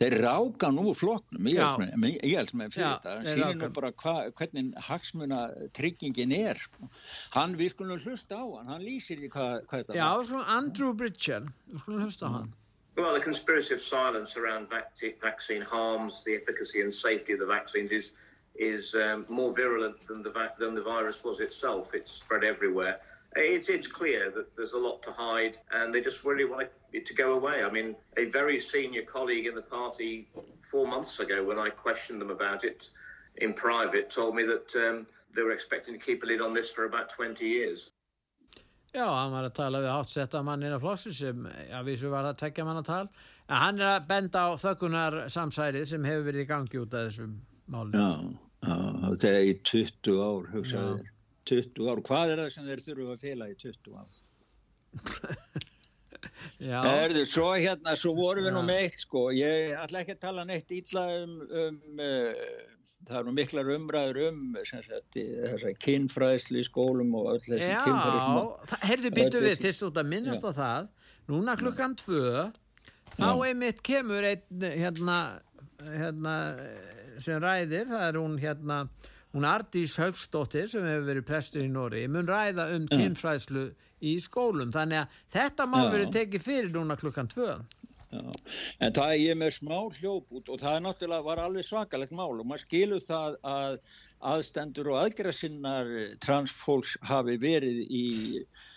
Þeir 0.00 0.18
ráka 0.24 0.70
nú 0.74 0.94
flokknum 0.96 1.48
ég 1.50 2.34
held 2.34 2.54
með 2.58 2.74
fyrir 2.76 2.88
þetta. 2.88 3.14
Síðan 3.28 3.62
nú 3.62 3.70
bara 3.76 3.92
hva, 4.02 4.16
hvernig 4.38 4.74
hagsmuna 4.88 5.40
tryggingin 5.76 6.34
er 6.36 6.60
hann, 7.36 7.56
við 7.58 7.74
skulum 7.74 8.02
hlusta 8.02 8.40
á 8.40 8.44
hann 8.44 8.74
hann 8.74 8.84
lýsir 8.84 9.22
því 9.22 9.30
hvað 9.36 9.54
hva 9.68 9.80
þetta 9.80 9.96
Já, 9.98 10.10
var. 10.32 10.44
Andrew 10.56 10.92
Bridgen, 10.98 11.48
við 11.70 11.84
skulum 11.84 12.04
hlusta 12.06 12.28
á 12.28 12.30
hann. 12.40 12.52
Well, 12.96 13.12
the 13.12 13.20
conspiracy 13.20 13.74
of 13.74 13.82
silence 13.82 14.36
around 14.36 14.68
vac 14.70 14.92
vaccine 15.20 15.62
harms, 15.62 16.22
the 16.24 16.36
efficacy 16.36 16.80
and 16.80 16.94
safety 16.94 17.32
of 17.32 17.40
the 17.40 17.46
vaccines 17.46 17.90
is 17.90 18.12
is 18.56 18.94
um, 18.94 19.26
more 19.28 19.52
virulent 19.52 20.06
than 20.06 20.22
the 20.22 20.32
than 20.58 20.74
the 20.74 20.82
virus 20.82 21.22
was 21.24 21.40
itself. 21.40 21.92
It's 21.92 22.12
spread 22.12 22.44
everywhere. 22.44 23.00
It's, 23.36 23.68
it's 23.68 23.86
clear 23.86 24.30
that 24.30 24.56
there's 24.56 24.72
a 24.72 24.78
lot 24.78 25.02
to 25.02 25.10
hide, 25.10 25.58
and 25.72 25.92
they 25.92 26.00
just 26.00 26.24
really 26.24 26.44
want 26.44 26.68
it 26.92 27.06
to 27.06 27.14
go 27.14 27.32
away. 27.34 27.62
I 27.64 27.70
mean, 27.70 27.96
a 28.16 28.26
very 28.26 28.60
senior 28.60 29.02
colleague 29.02 29.46
in 29.46 29.54
the 29.54 29.62
party 29.62 30.28
four 30.70 30.86
months 30.86 31.18
ago, 31.18 31.44
when 31.44 31.58
I 31.58 31.70
questioned 31.70 32.20
them 32.20 32.30
about 32.30 32.64
it 32.64 32.88
in 33.36 33.52
private, 33.52 34.10
told 34.10 34.36
me 34.36 34.44
that 34.44 34.68
um, 34.76 35.06
they 35.34 35.42
were 35.42 35.52
expecting 35.52 35.98
to 35.98 36.04
keep 36.04 36.22
a 36.22 36.26
lid 36.26 36.40
on 36.40 36.54
this 36.54 36.70
for 36.70 36.84
about 36.84 37.10
20 37.10 37.44
years. 37.44 37.90
Já, 38.94 39.08
hann 39.10 39.32
var 39.34 39.48
að 39.48 39.54
tala 39.56 39.80
við 39.82 39.90
átsetta 39.90 40.40
mann 40.46 40.62
innan 40.62 40.78
flossi 40.78 41.10
sem, 41.10 41.48
já, 41.66 41.80
vísu 41.82 42.12
var 42.12 42.28
það 42.28 42.36
tekja 42.44 42.66
mann 42.68 42.78
að 42.78 42.84
tala, 42.86 43.24
en 43.48 43.56
hann 43.58 43.80
er 43.80 43.88
að 43.96 44.04
benda 44.12 44.44
á 44.46 44.50
þökkunar 44.62 45.16
samsærið 45.34 45.88
sem 45.90 46.06
hefur 46.06 46.28
verið 46.28 46.44
í 46.44 46.50
gangi 46.52 46.78
út 46.78 46.94
af 46.94 47.08
þessum 47.08 47.32
málum. 47.74 47.96
Já, 47.98 48.68
já 48.68 49.16
þegar 49.24 49.48
í 49.48 49.56
20 49.72 50.22
ár, 50.22 50.46
hugsaður, 50.52 51.02
20 51.50 51.92
ár, 51.92 52.02
hvað 52.08 52.34
er 52.34 52.42
það 52.44 52.52
sem 52.54 52.68
þeir 52.70 52.84
þurfu 52.88 53.14
að 53.14 53.24
fela 53.24 53.48
í 53.50 53.56
20 53.62 53.96
ár? 54.00 54.12
Já. 56.64 56.78
Erðu, 56.88 57.24
svo 57.28 57.50
hérna, 57.52 57.96
svo 57.98 58.14
vorum 58.16 58.46
við 58.46 58.52
Já. 58.52 58.56
nú 58.56 58.62
með 58.64 58.80
eitt 58.84 59.02
sko, 59.02 59.24
ég 59.34 59.74
ætla 59.76 60.00
ekki 60.00 60.14
að 60.16 60.22
tala 60.22 60.46
neitt 60.48 60.72
ítla 60.72 61.04
um, 61.20 61.34
um 61.44 62.00
uh, 62.00 62.42
það 63.04 63.18
eru 63.20 63.34
miklar 63.36 63.70
umræður 63.74 64.20
um 64.30 64.42
þess 64.56 65.66
að 65.68 65.78
kynfræðslu 65.84 66.60
í 66.62 66.66
skólum 66.66 67.14
og 67.18 67.32
öll 67.34 67.40
þessi 67.44 67.70
kynfræðslu 67.84 68.44
Já, 68.44 68.76
herðu 68.88 69.14
býtu 69.18 69.42
við 69.44 69.56
til 69.64 69.74
stútt 69.76 70.00
að 70.00 70.12
minnast 70.12 70.46
á 70.46 70.52
það. 70.56 70.92
Núna 71.30 71.56
klukkan 71.60 71.96
tvö 72.00 72.48
þá 73.14 73.28
einmitt 73.46 73.82
kemur 73.84 74.26
einn 74.28 74.68
hérna, 74.80 75.18
hérna 75.84 76.36
sem 77.22 77.40
ræðir, 77.42 77.88
það 77.90 78.06
er 78.08 78.20
hún 78.20 78.38
hérna 78.42 78.78
hún 79.34 79.46
Ardís 79.48 79.96
Haugstóttir 80.00 80.68
sem 80.70 80.84
hefur 80.86 81.08
verið 81.10 81.28
prestur 81.28 81.64
í 81.64 81.70
Nóri, 81.70 82.04
mun 82.08 82.28
ræða 82.30 82.70
um 82.76 82.88
kynfræðslu 82.90 83.68
í 84.04 84.18
skólum, 84.22 84.72
þannig 84.74 85.02
að 85.02 85.22
þetta 85.34 85.66
má 85.70 85.80
verið 85.88 86.12
tekið 86.18 86.46
fyrir 86.46 86.74
núna 86.74 86.98
klukkan 87.00 87.30
tvö 87.32 87.56
Já. 88.14 88.22
En 88.84 88.92
það 88.94 89.12
er 89.12 89.20
ég 89.20 89.38
með 89.38 89.52
smá 89.56 89.76
hljóp 89.96 90.36
út 90.38 90.50
og 90.52 90.60
það 90.60 90.76
er 90.76 90.82
náttúrulega 90.84 91.26
var 91.26 91.40
alveg 91.42 91.66
svakalegt 91.66 92.14
mál 92.14 92.30
og 92.30 92.46
maður 92.46 92.62
skilur 92.62 93.02
það 93.02 93.38
að 93.50 93.76
aðstendur 94.34 94.90
og 94.92 94.98
aðgræsinnar 95.00 95.90
transfólks 96.22 96.94
hafi 97.08 97.36
verið 97.42 97.80
í 97.88 98.04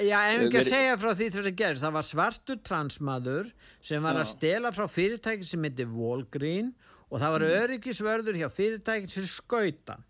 Já, 0.02 0.18
ef 0.32 0.48
ekki 0.48 0.62
að 0.64 0.72
segja 0.72 0.98
frá 0.98 1.12
því 1.12 1.30
þess 1.36 1.44
að 1.44 1.60
gerðist, 1.62 1.86
það 1.86 1.98
var 2.00 2.10
svartur 2.10 2.62
transmaður 2.72 3.54
sem 3.92 4.10
var 4.10 4.18
Já. 4.18 4.24
að 4.24 4.32
stela 4.34 4.74
frá 4.74 4.86
fyrirtæki 4.96 5.50
sem 5.52 5.70
heiti 5.70 5.90
Volgrín 5.92 6.74
og 7.08 7.22
það 7.22 7.36
var 7.38 7.46
mm. 7.46 7.58
öryggisvörður 7.62 8.42
hjá 8.42 8.48
fyrirtæki 8.58 9.14
sem 9.14 9.30
skauta 9.32 10.02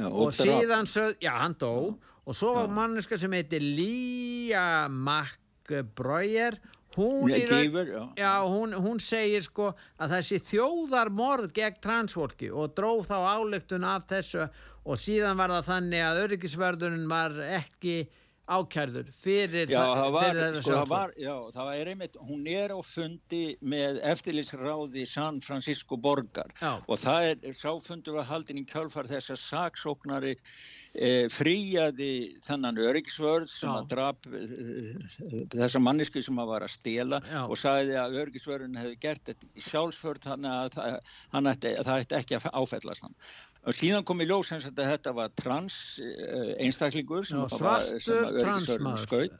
Já, 0.00 0.08
og, 0.08 0.26
og 0.26 0.34
síðan, 0.34 0.88
sög, 0.88 1.16
já 1.20 1.34
hann 1.36 1.56
dó. 1.60 1.96
Og 2.24 2.36
svo 2.36 2.54
var 2.56 2.68
manneska 2.72 3.18
sem 3.18 3.32
heiti 3.34 3.58
Lía 3.60 4.88
McBroyer 4.88 6.56
Hún, 6.96 7.30
já. 7.30 8.12
Já, 8.16 8.42
hún, 8.42 8.74
hún 8.74 8.98
segir 8.98 9.44
sko 9.46 9.70
að 9.94 10.16
þessi 10.16 10.40
þjóðarmorð 10.48 11.52
gegn 11.54 11.78
transfólki 11.78 12.48
og 12.50 12.72
dróð 12.74 13.04
þá 13.12 13.18
álöktun 13.38 13.86
af 13.86 14.08
þessu. 14.10 14.48
Og 14.90 14.98
síðan 14.98 15.38
var 15.38 15.52
það 15.54 15.68
þannig 15.68 16.02
að 16.02 16.20
öryggisvörðunin 16.24 17.06
var 17.10 17.36
ekki 17.60 17.94
ákjærður 18.50 19.10
fyrir, 19.14 19.70
já, 19.70 19.78
það 19.78 20.12
var, 20.14 20.24
fyrir 20.24 20.40
þetta 20.40 20.62
sko, 20.62 20.72
það 20.74 20.90
var, 20.90 21.12
já, 21.22 21.34
það 21.54 21.68
var 21.68 21.90
einmitt, 21.92 22.16
hún 22.28 22.48
er 22.50 22.74
á 22.74 22.78
fundi 22.82 23.42
með 23.62 24.00
eftirlýsráði 24.10 25.04
San 25.08 25.40
Francisco 25.44 25.98
borgar 26.00 26.50
já. 26.58 26.72
og 26.80 27.00
það 27.00 27.28
er, 27.28 27.58
sáfundur 27.60 28.18
var 28.18 28.28
haldin 28.30 28.62
í 28.62 28.64
kjálfar 28.70 29.08
þess 29.10 29.34
að 29.34 29.40
saksóknari 29.44 30.34
e, 30.34 31.28
fríaði 31.30 32.10
þannan 32.46 32.80
öryggisvörð 32.88 33.50
sem 33.52 33.70
að 33.70 33.90
drap 33.94 34.30
e, 34.30 34.42
þessa 35.54 35.82
manniski 35.82 36.24
sem 36.26 36.42
að 36.42 36.52
var 36.54 36.66
að 36.66 36.74
stela 36.74 37.22
og 37.46 37.56
sagði 37.60 37.98
að 38.02 38.18
öryggisvörðun 38.24 38.80
hefði 38.82 38.98
gert 39.06 39.30
þetta 39.30 39.52
í 39.54 39.68
sjálfsvörð 39.68 40.26
þannig 40.26 40.56
að 40.56 40.74
það, 40.80 41.52
ætti, 41.54 41.74
það 41.86 42.04
ætti 42.04 42.20
ekki 42.20 42.40
að 42.40 42.50
áfællast 42.64 43.06
hann 43.06 43.16
og 43.66 43.74
síðan 43.76 44.04
kom 44.08 44.20
í 44.22 44.26
ljós 44.28 44.48
sem 44.48 44.60
sagt 44.62 44.78
að 44.80 44.88
þetta 44.94 45.12
var 45.18 45.28
trans 45.36 45.74
uh, 46.00 46.54
einstaklingur 46.64 47.26
sem 47.28 47.36
Já, 47.42 47.58
var- 47.60 47.84
svartur 48.00 48.38
transmaður. 48.40 49.34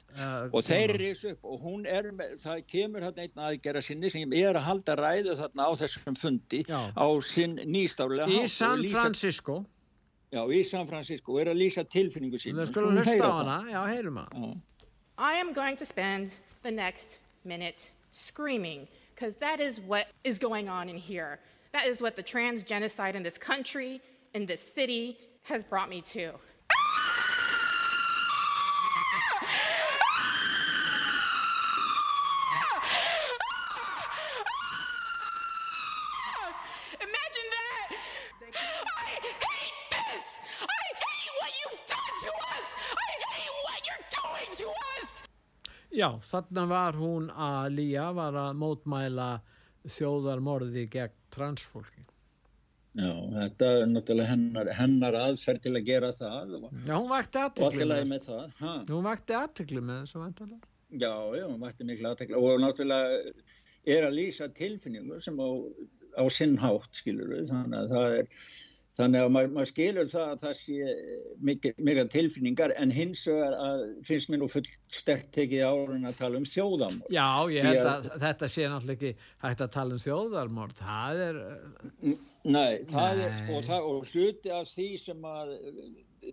og 0.52 0.64
þeir 0.66 0.92
risu 1.00 1.30
upp 1.32 1.44
og 1.48 1.62
hún 1.64 1.86
er 1.88 2.10
með, 2.12 2.34
það 2.42 2.62
kemur 2.68 3.06
hérna 3.06 3.24
einn 3.24 3.44
aðgerra 3.48 3.82
sinni 3.82 4.10
sem 4.12 4.32
er 4.36 4.58
að 4.60 4.66
halda 4.68 4.96
ræðu 5.00 5.36
þarna 5.40 5.66
á 5.66 5.70
þessum 5.80 6.18
fundi 6.20 6.62
Já. 6.68 6.80
á 6.92 7.06
sinn 7.24 7.56
nýstaflega 7.64 8.28
Í 8.28 8.42
og 8.44 8.50
San 8.52 8.82
lýsa- 8.84 9.00
Francisco. 9.00 9.64
Já, 10.30 10.44
í 10.46 10.60
San 10.68 10.86
Francisco 10.86 11.32
og 11.34 11.40
er 11.42 11.48
að 11.54 11.58
lýsa 11.64 11.82
tilfinningu 11.90 12.38
sín 12.38 12.54
Við 12.60 12.68
skulum 12.70 13.00
hlusta 13.00 13.24
á 13.24 13.32
hana, 13.40 13.56
já, 13.72 13.80
heyrum 13.88 14.20
hana. 14.20 14.52
I 15.18 15.34
am 15.40 15.52
going 15.52 15.76
to 15.76 15.84
spend 15.84 16.36
the 16.62 16.70
next 16.70 17.20
minute 17.44 17.90
screaming 18.12 18.86
because 19.14 19.34
that 19.36 19.60
is 19.60 19.80
what 19.80 20.06
is 20.24 20.38
going 20.38 20.68
on 20.68 20.88
in 20.88 20.96
here. 20.96 21.40
That 21.72 21.86
is 21.86 22.02
what 22.02 22.16
the 22.16 22.22
trans 22.22 22.64
genocide 22.64 23.14
in 23.14 23.22
this 23.22 23.38
country, 23.38 24.00
in 24.34 24.44
this 24.44 24.60
city, 24.60 25.18
has 25.42 25.62
brought 25.62 25.88
me 25.88 26.00
to. 26.02 26.32
Imagine 36.98 37.48
that! 37.54 37.86
I 38.42 39.10
hate 39.46 39.86
this! 39.94 40.40
I 40.60 40.82
hate 41.04 41.32
what 41.38 41.52
you've 41.60 41.80
done 41.86 42.14
to 42.24 42.30
us! 42.58 42.74
I 42.90 43.10
hate 43.30 43.54
what 43.62 43.80
you're 43.86 44.06
doing 44.18 44.50
to 44.58 44.66
us! 44.98 45.22
Já, 45.92 46.18
þarna 46.18 46.66
var 46.66 46.92
hún 46.98 47.30
að 47.30 47.78
Lía 47.78 48.10
var 48.14 48.34
að 48.34 48.58
mótmæla 48.58 49.30
þjóðarmorði 49.86 50.88
gegn 50.90 51.19
transfólki. 51.34 52.06
Já, 52.98 53.10
þetta 53.36 53.66
er 53.70 53.84
náttúrulega 53.86 54.32
hennar, 54.32 54.68
hennar 54.74 55.16
aðferð 55.20 55.62
til 55.66 55.72
að 55.78 55.86
gera 55.86 56.08
það 56.16 56.56
Já, 56.88 56.94
hún 56.96 57.10
vakti 57.12 57.42
lagi 57.86 58.08
með 58.10 58.10
með 58.10 58.24
það. 58.26 58.56
Ha? 58.58 58.72
Hún 58.88 59.06
vakti 59.06 59.36
aðtekli 59.38 59.82
með 59.84 60.00
þessu 60.00 60.22
vantarlega. 60.24 60.70
Já, 60.90 61.12
já, 61.38 61.44
hún 61.46 61.60
vakti 61.62 61.86
miklu 61.86 62.10
aðtekla 62.10 62.40
og 62.42 62.64
náttúrulega 62.64 63.20
er 63.94 64.08
að 64.08 64.16
lýsa 64.16 64.50
tilfinningu 64.56 65.20
sem 65.22 65.38
á, 65.38 65.48
á 66.18 66.24
sinn 66.34 66.56
hátt, 66.58 66.90
skilur 66.98 67.30
við, 67.30 67.46
þannig 67.52 67.78
að 67.78 67.94
það 67.94 68.16
er, 68.18 68.42
þannig 68.98 69.22
að 69.24 69.30
maður, 69.34 69.52
maður 69.54 69.68
skilur 69.70 70.08
það 70.10 70.26
að 70.32 70.40
það 70.44 70.54
sé 70.60 70.94
mikil, 71.48 71.72
mikil 71.78 72.04
tilfinningar 72.14 72.74
en 72.80 72.90
hins 72.94 73.22
vegar 73.30 73.54
að 73.54 73.84
finnst 74.08 74.32
mér 74.32 74.42
nú 74.42 74.48
full 74.50 74.64
stert 74.90 75.30
tekið 75.36 75.64
árun 75.68 76.08
að 76.10 76.18
tala 76.18 76.40
um 76.40 76.48
þjóðamor. 76.48 77.06
Já, 77.14 77.28
ég 77.54 77.68
held 77.68 77.80
að- 77.86 78.10
að 78.10 78.20
þetta 78.26 78.50
sé 78.56 78.66
náttúrulega 78.72 78.98
ekki 78.98 79.14
hægt 79.46 79.64
að 79.66 79.72
tala 79.78 79.96
um 79.96 80.04
þjóðarmord. 80.06 80.76
Það 80.82 81.24
er, 81.28 81.40
Nei, 82.42 82.78
það 82.88 83.18
er, 83.20 83.34
Nei. 83.36 83.54
og, 83.54 83.64
það, 83.68 83.88
og 83.90 84.06
hluti 84.14 84.50
af 84.56 84.66
því 84.70 84.86
sem 84.98 85.26
að 85.28 85.50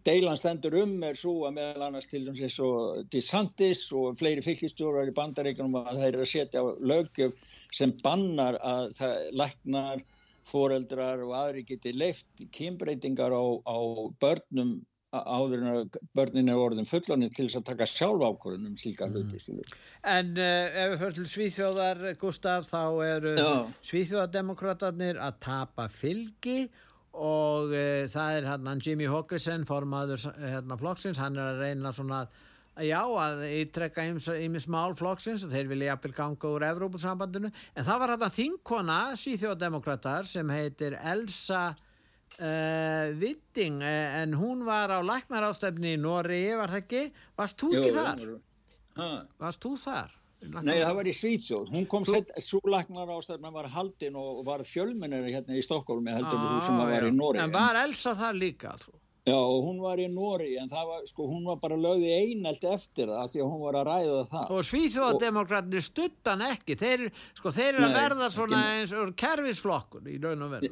deilan 0.08 0.38
stendur 0.39 0.76
um 0.82 1.03
er 1.03 1.18
svo 1.20 1.34
að 1.47 1.55
meðal 1.58 1.84
annars 1.88 2.08
til 2.08 2.22
dæmis 2.26 2.55
og 2.64 3.05
DeSantis 3.12 3.86
og 3.95 4.16
fleiri 4.20 4.43
fylgistjórar 4.43 5.08
í 5.12 5.16
bandaríkunum 5.16 5.76
að 5.82 5.97
það 5.99 6.08
er 6.08 6.20
að 6.24 6.32
setja 6.32 6.64
á 6.64 6.66
löggjöf 6.80 7.34
sem 7.76 7.91
bannar 8.03 8.55
að 8.64 8.93
það 8.97 9.18
læknar, 9.41 10.03
foreldrar 10.47 11.23
og 11.25 11.33
aðri 11.37 11.65
geti 11.67 11.93
leift 11.95 12.45
kynbreytingar 12.55 13.35
á, 13.35 13.45
á 13.67 13.77
börnum 14.21 14.77
áður 15.11 15.61
en 15.61 15.67
að 15.71 15.99
börnin 16.17 16.51
er 16.51 16.59
orðin 16.59 16.87
fullanir 16.87 17.31
til 17.31 17.45
þess 17.47 17.61
að 17.61 17.67
taka 17.69 17.87
sjálf 17.87 18.23
ákvörðun 18.25 18.67
um 18.67 18.75
slíka 18.79 19.07
hluti. 19.07 19.39
skilur. 19.39 19.77
En 20.03 20.33
uh, 20.35 20.81
ef 20.81 20.91
við 20.91 20.99
fyrir 21.01 21.15
til 21.15 21.27
Svíþjóðar, 21.31 22.03
Gustaf, 22.19 22.67
þá 22.67 22.83
eru 23.05 23.33
Já. 23.37 23.53
Svíþjóðardemokrátarnir 23.87 25.21
að 25.23 25.39
tapa 25.47 25.87
fylgi 25.91 26.59
og 27.15 27.71
uh, 27.71 28.03
það 28.11 28.41
er 28.41 28.49
hann 28.51 28.83
Jimmy 28.83 29.07
Hawkinson, 29.07 29.65
formaður 29.69 30.27
hérna, 30.43 30.77
flokksins, 30.79 31.21
hann 31.23 31.39
er 31.39 31.53
að 31.53 31.63
reyna 31.63 31.95
svona 31.95 32.25
að 32.25 32.43
Já, 32.86 32.99
að 33.01 33.39
ítrekka 33.61 34.03
ímis 34.43 34.67
mál 34.69 34.93
flokksins 34.97 35.45
og 35.47 35.53
þeir 35.53 35.69
vilja 35.71 35.93
jafnvel 35.93 36.13
ganga 36.13 36.51
úr 36.53 36.65
Evrópusambandinu. 36.67 37.49
En 37.73 37.88
það 37.88 37.99
var 38.03 38.13
þetta 38.13 38.30
þingkona, 38.36 38.97
síþjóðdemokratar, 39.17 40.28
sem 40.30 40.49
heitir 40.53 40.97
Elsa 41.01 41.61
uh, 41.71 43.15
Witting, 43.17 43.82
eh, 43.82 44.19
en 44.21 44.36
hún 44.38 44.61
var 44.67 44.93
á 44.93 44.99
læknarástefni 45.01 45.95
í 45.95 46.01
Nóri, 46.01 46.43
var 46.59 46.69
það 46.75 46.84
ekki? 46.84 47.01
Varst 47.39 47.57
þú 47.63 47.71
ekki 47.73 47.89
Jú, 47.89 47.97
þar? 47.97 49.25
Varst 49.41 49.65
þú 49.65 49.73
þar? 49.82 50.13
Nei, 50.61 50.75
það 50.84 50.93
var 50.99 51.07
í 51.09 51.13
Svíþjóð. 51.17 51.69
Hún 51.73 51.86
kom 51.89 52.03
sett, 52.05 52.30
svo 52.45 52.59
læknar 52.69 53.09
ástæðan 53.09 53.55
var 53.55 53.65
haldin 53.73 54.17
og 54.21 54.43
var 54.45 54.61
fjölmennari 54.69 55.34
hérna 55.34 55.57
í 55.57 55.63
Stokkólmi 55.65 56.13
heldur 56.13 56.38
við 56.38 56.51
þú 56.51 56.59
sem 56.67 56.78
Ah, 56.78 56.86
var 56.91 57.07
í 57.07 57.11
Nóri. 57.15 57.41
En 57.41 57.51
var 57.55 57.80
Elsa 57.82 58.13
þar 58.13 58.38
líka? 58.38 58.75
Svo? 58.84 58.93
Já, 59.28 59.36
og 59.36 59.65
hún 59.65 59.82
var 59.84 59.99
í 59.99 60.05
Nóri 60.07 60.53
en 60.61 60.69
það 60.71 60.86
var, 60.88 60.99
sko, 61.09 61.25
hún 61.28 61.47
var 61.49 61.57
bara 61.59 61.75
lögði 61.75 62.13
einelt 62.15 62.63
eftir 62.63 63.09
það 63.11 63.34
því 63.34 63.41
að 63.43 63.49
hún 63.51 63.63
var 63.65 63.78
að 63.82 63.89
ræða 63.89 64.21
það. 64.32 64.51
Og 64.55 64.67
Svíþjóðdemokraterni 64.69 65.82
stuttan 65.84 66.43
ekki. 66.47 66.78
Þeir, 66.80 67.03
sko, 67.36 67.51
þeir 67.51 67.73
eru 67.73 67.89
að 67.89 67.97
verða 67.97 68.30
svona 68.32 68.61
eins 68.78 68.93
og 68.95 69.11
kerfisflokkur 69.19 70.07
í 70.07 70.15
raun 70.23 70.47
og 70.47 70.53
veru. 70.55 70.71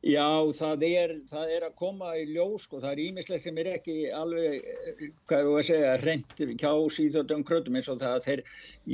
Já, 0.00 0.24
það 0.56 0.82
er, 0.88 1.10
það 1.28 1.50
er 1.52 1.64
að 1.66 1.74
koma 1.76 2.14
í 2.16 2.22
ljós, 2.30 2.62
sko, 2.64 2.78
það 2.80 2.92
er 2.94 3.00
ímislegt 3.04 3.42
sem 3.44 3.58
er 3.60 3.68
ekki 3.74 3.96
alveg, 4.16 4.54
eh, 4.64 5.00
hvað 5.28 5.40
er 5.40 5.48
að 5.60 5.66
segja, 5.68 5.90
reynd 6.00 6.38
hjá 6.56 6.70
síðan 6.96 7.44
krötum 7.44 7.76
eins 7.76 7.90
og 7.92 7.98
það 8.00 8.14
að 8.16 8.24
þeir 8.24 8.42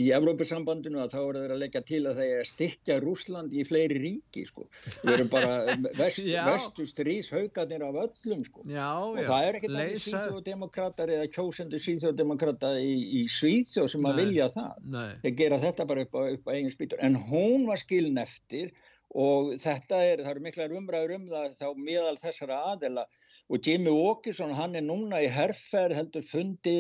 í 0.03 0.07
Evrópusambandinu 0.17 0.99
að 1.05 1.15
þá 1.15 1.19
eru 1.21 1.43
þeir 1.45 1.55
að 1.55 1.63
leggja 1.63 1.83
til 1.87 2.01
að 2.11 2.19
þeir 2.23 2.49
stikja 2.51 2.97
Rúsland 3.05 3.55
í 3.55 3.63
fleiri 3.69 4.01
ríki, 4.03 4.43
sko. 4.51 4.67
Við 5.05 5.13
erum 5.15 5.31
bara 5.31 5.53
vest, 6.01 6.25
vestu 6.27 6.89
stríshaukarnir 6.91 7.87
af 7.87 8.01
öllum, 8.09 8.43
sko. 8.49 8.67
Já, 8.67 8.91
og 8.99 9.21
já. 9.23 9.29
það 9.31 9.47
er 9.47 9.61
ekkert 9.61 9.77
Leysa- 9.79 10.25
síðjóðdemokrater 10.27 11.15
eða 11.21 11.31
kjósendur 11.39 11.85
síðjóðdemokrata 11.87 12.73
í, 12.83 12.99
í 13.23 13.25
Svíþjóð 13.31 13.89
sem 13.95 14.11
að 14.11 14.19
Nei. 14.19 14.25
vilja 14.25 14.51
það 14.59 14.91
Nei. 14.99 15.09
þeir 15.23 15.39
gera 15.45 15.63
þetta 15.69 15.87
bara 15.87 16.03
upp 16.09 16.19
á, 16.19 16.23
upp 16.35 16.51
á 16.51 16.55
eigin 16.59 16.75
spýtur 16.75 16.99
en 17.07 17.23
hún 17.31 17.71
var 17.71 17.79
skilin 17.79 18.19
eftir 18.19 18.75
og 19.15 19.53
þetta 19.63 19.99
er, 20.03 20.21
það 20.25 20.31
eru 20.33 20.43
miklar 20.45 20.73
umræður 20.75 21.15
um 21.17 21.27
það 21.31 21.53
þá 21.61 21.67
meðal 21.79 22.17
þessara 22.21 22.57
aðela 22.73 23.05
og 23.47 23.63
Jimmy 23.63 23.93
Åkesson 23.95 24.55
hann 24.57 24.75
er 24.75 24.83
núna 24.83 25.21
í 25.23 25.29
herrferð 25.31 25.95
heldur 26.01 26.25
fundi 26.27 26.75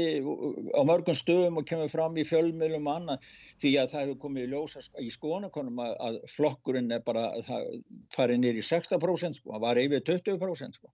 á 0.74 0.80
mörgum 0.88 1.14
stöðum 1.14 1.60
og 1.60 1.68
kemur 1.70 1.92
fram 1.92 2.18
í 2.18 2.26
fjölmiðlum 2.26 2.90
og 2.90 2.98
annað 3.00 3.28
því 3.62 3.72
að 3.82 3.92
það 3.92 4.04
hefur 4.04 4.18
komið 4.24 4.48
í 4.48 4.50
ljósa 4.54 4.82
í 4.98 5.12
skonakonum 5.14 5.84
að, 5.86 5.94
að 6.08 6.18
flokkurinn 6.34 6.90
er 6.96 7.06
bara 7.06 7.28
það 7.46 7.70
farið 8.16 8.42
nýr 8.42 8.58
í 8.58 8.66
60% 8.66 9.40
sko, 9.40 9.54
hann 9.54 9.62
var 9.62 9.80
yfir 9.80 10.02
20% 10.10 10.80
sko 10.80 10.90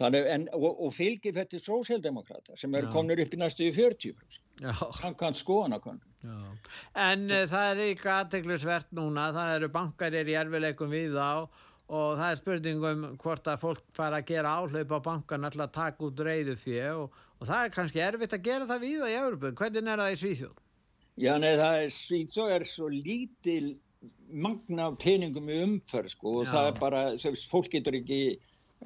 Þannig, 0.00 0.28
en, 0.32 0.44
og, 0.56 0.78
og 0.86 0.92
fylgir 0.96 1.34
þetta 1.36 1.52
til 1.52 1.60
sósíaldemokrata 1.60 2.54
sem 2.56 2.74
eru 2.78 2.88
Já. 2.88 2.92
komnir 2.94 3.20
upp 3.20 3.34
í 3.36 3.40
næstu 3.40 3.66
í 3.66 3.72
40% 3.76 4.62
Já. 4.64 4.72
samkvæmt 4.96 5.40
skoðanakonum. 5.40 6.06
En 6.96 7.26
uh, 7.28 7.42
það 7.48 7.72
er 7.72 7.80
líka 7.82 8.14
aðteglisvert 8.22 8.94
núna, 8.96 9.28
það 9.36 9.56
eru 9.58 9.70
bankarir 9.74 10.30
í 10.32 10.38
erfileikum 10.40 10.92
við 10.92 11.18
þá 11.18 11.28
og 11.90 12.16
það 12.20 12.26
er 12.28 12.38
spurningum 12.38 13.04
hvort 13.20 13.50
að 13.50 13.62
fólk 13.64 13.84
fara 13.96 14.20
að 14.22 14.28
gera 14.30 14.56
áhlaup 14.60 14.92
á 14.94 14.98
bankan 15.10 15.46
alltaf 15.48 15.66
að 15.66 15.76
taka 15.76 16.06
út 16.06 16.24
reyðu 16.24 16.56
fjö 16.60 16.88
og, 17.02 17.20
og 17.40 17.48
það 17.50 17.64
er 17.66 17.76
kannski 17.76 18.04
erfitt 18.06 18.36
að 18.36 18.44
gera 18.46 18.68
það 18.70 18.84
við 18.86 19.06
í 19.08 19.16
Európa. 19.18 19.54
Hvernig 19.58 19.90
er 19.90 20.04
það 20.04 20.14
í 20.14 20.20
Svíþjóð? 20.22 20.58
Já, 21.20 21.32
nei, 21.42 21.52
það 21.58 21.82
er 21.82 21.94
svo 22.32 22.46
er 22.48 22.64
svo 22.64 22.88
lítil 22.88 23.74
magna 24.30 24.90
peningum 25.00 25.50
í 25.50 25.58
umferð, 25.64 26.14
sko, 26.14 26.38
og 26.40 26.46
Já. 26.46 26.52
það 26.54 26.68
er 26.70 26.78
bara, 26.80 27.02
fólk 27.50 27.72
getur 27.74 27.98
ekki, 27.98 28.20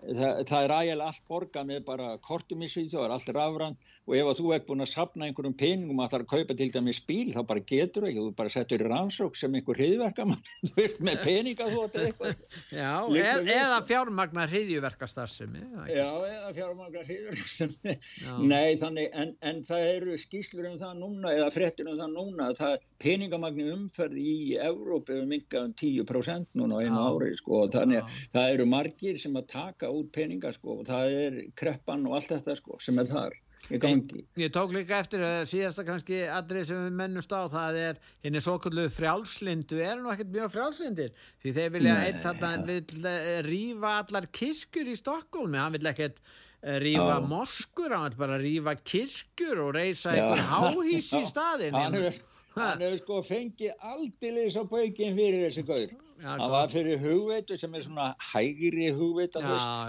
það, 0.02 0.40
það 0.48 0.64
er 0.64 0.74
ægilega 0.78 1.08
allt 1.10 1.26
borgað 1.30 1.68
með 1.70 1.82
bara 1.86 2.08
kortum 2.24 2.64
í 2.64 2.70
Svíþjóð, 2.70 3.00
það 3.00 3.06
er 3.06 3.14
allt 3.16 3.34
rafran 3.36 3.76
og 4.04 4.16
ef 4.18 4.30
þú 4.36 4.50
ert 4.52 4.66
búin 4.68 4.84
að 4.84 4.90
sapna 4.90 5.28
einhverjum 5.28 5.54
peningum 5.56 6.00
að 6.04 6.10
það 6.12 6.18
er 6.18 6.24
að 6.24 6.32
kaupa 6.34 6.56
til 6.58 6.68
dæmis 6.74 7.00
bíl, 7.08 7.30
þá 7.32 7.40
bara 7.48 7.62
getur 7.70 8.06
ekki, 8.08 8.20
þú 8.20 8.32
bara 8.36 8.52
settur 8.52 8.84
í 8.84 8.88
rannsók 8.90 9.38
sem 9.40 9.54
einhver 9.56 9.80
hriðverkamann, 9.80 10.42
þú 10.68 10.72
veist, 10.76 11.00
með 11.08 11.22
peninga 11.24 11.68
þú 11.70 11.84
átt 11.86 11.98
eitthvað. 12.02 12.42
Já, 12.80 12.90
eð, 13.24 13.50
eða 13.54 13.78
fjármagnar 13.88 14.52
hriðjuverkastarfsemi. 14.52 15.64
Já, 15.88 16.08
eða 16.28 16.52
fjármágra 16.58 17.04
hriðverkamann. 17.08 18.02
Já. 18.20 18.34
Nei, 18.52 18.76
þannig, 18.82 19.08
en, 19.22 19.32
en 19.40 19.62
það 19.64 19.86
eru 19.94 20.18
skýslur 20.20 20.68
um 20.68 20.76
það 20.82 21.00
núna, 21.00 21.32
eða 21.38 21.48
fréttir 21.54 21.88
um 21.88 21.98
það 22.02 22.12
núna, 22.18 22.50
að 22.50 22.60
það 22.60 22.76
peningamagni 23.04 23.68
umferð 23.72 24.20
í 24.20 24.36
hefur 24.60 25.24
minkað 25.28 25.70
um 25.70 25.74
10% 25.80 26.60
núna 26.60 26.82
einu 26.84 27.00
ári, 27.08 27.32
sko, 27.38 27.64
og 27.64 27.72
þannig 27.74 28.02
að 28.02 28.20
það 28.36 28.52
eru 28.54 28.68
margir 28.68 29.18
sem 29.20 29.36
að 29.38 29.48
taka 29.54 29.83
út 29.90 30.12
peninga, 30.14 30.52
sko, 30.56 30.80
og 30.80 30.86
það 30.88 31.16
er 31.24 31.40
kreppan 31.58 32.06
og 32.08 32.16
allt 32.20 32.30
þetta, 32.34 32.54
sko, 32.60 32.78
sem 32.80 32.98
er 33.02 33.08
þar 33.10 33.34
í 33.72 33.78
gangi. 33.80 34.22
Ég 34.36 34.50
tók 34.52 34.74
líka 34.76 34.98
eftir 35.00 35.22
að 35.24 35.46
síðasta 35.48 35.84
kannski 35.88 36.18
atrið 36.28 36.66
sem 36.68 36.82
við 36.84 36.96
mennumst 36.98 37.32
á, 37.32 37.48
það 37.48 37.78
er 37.80 38.00
henni 38.26 38.42
svo 38.44 38.58
kallu 38.60 38.84
frjálslindu, 38.92 39.78
er 39.80 40.02
nú 40.02 40.10
ekkert 40.12 40.34
mjög 40.34 40.50
frjálslindir, 40.52 41.14
því 41.40 41.54
þeir 41.56 41.70
vilja 41.78 41.94
Nei, 41.96 42.02
einn 42.10 42.20
þarna 42.26 42.50
vill 42.68 43.06
eh, 43.08 43.38
rífa 43.46 43.94
allar 44.02 44.26
kirkjur 44.36 44.90
í 44.92 44.96
Stokkólmi, 45.00 45.56
hann 45.62 45.72
vill 45.78 45.88
ekkert 45.94 46.20
eh, 46.60 46.76
rífa 46.84 47.16
Já. 47.16 47.24
moskur, 47.32 47.96
hann 47.96 48.10
vill 48.10 48.20
bara 48.20 48.36
rífa 48.42 48.76
kirkjur 48.84 49.64
og 49.64 49.72
reysa 49.78 50.12
Já. 50.12 50.26
einhver 50.28 50.44
háhís 50.52 51.08
í 51.16 51.22
Já. 51.24 51.30
staðin. 51.32 51.74
Hann 51.80 51.96
Ég- 51.96 52.10
hefur, 52.10 52.30
hann 52.54 52.82
hefur 52.84 53.00
sko 53.00 53.20
fengið 53.26 53.86
aldilis 53.90 54.56
á 54.58 54.62
baukinn 54.62 55.16
fyrir 55.16 55.44
þessi 55.46 55.64
gaur. 55.66 55.94
já, 56.22 56.26
hann 56.28 56.44
var 56.52 56.68
fyrir 56.72 57.00
hugveitu 57.02 57.56
sem 57.58 57.74
er 57.74 57.84
svona 57.84 58.06
hægri 58.32 58.90
hugveita 58.94 59.42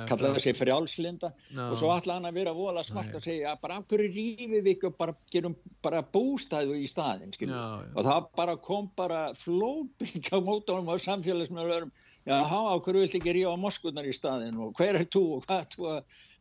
kallaði 0.09 0.39
þessi 0.39 0.53
frjálslinda. 0.57 1.31
Já. 1.51 1.63
og 1.69 1.75
svo 1.79 1.91
ætlaði 1.93 2.15
hann 2.17 2.29
að 2.31 2.39
vera 2.39 2.55
vola 2.57 2.83
smart 2.83 3.13
að 3.15 3.27
segja 3.27 3.53
bara 3.61 3.77
af 3.79 3.85
hverju 3.91 4.09
rífi 4.15 4.49
við 4.55 4.71
ekki 4.73 4.89
og 4.89 4.97
bara 4.97 5.15
gerum 5.33 5.55
bara 5.85 6.01
bústæðu 6.15 6.79
í 6.81 6.87
staðin 6.89 7.35
og 7.51 8.01
það 8.01 8.31
bara 8.41 8.57
kom 8.57 8.89
bara 8.97 9.21
flóping 9.37 10.31
á 10.33 10.37
mótónum 10.41 10.89
á 10.89 10.95
samfélagsmiðurum 11.05 11.93
já, 12.25 12.39
á 12.41 12.75
hverju 12.81 13.05
vilt 13.05 13.19
ekki 13.21 13.37
rífa 13.39 13.55
moskunar 13.59 14.09
í 14.09 14.15
staðin 14.15 14.57
og 14.57 14.73
hver 14.79 14.97
er 15.01 15.05
þú 15.05 15.23
og 15.37 15.45
hvað 15.45 15.69
þú, 15.75 15.93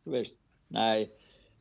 þú 0.05 0.17
veist, 0.17 0.41
nei. 0.73 1.07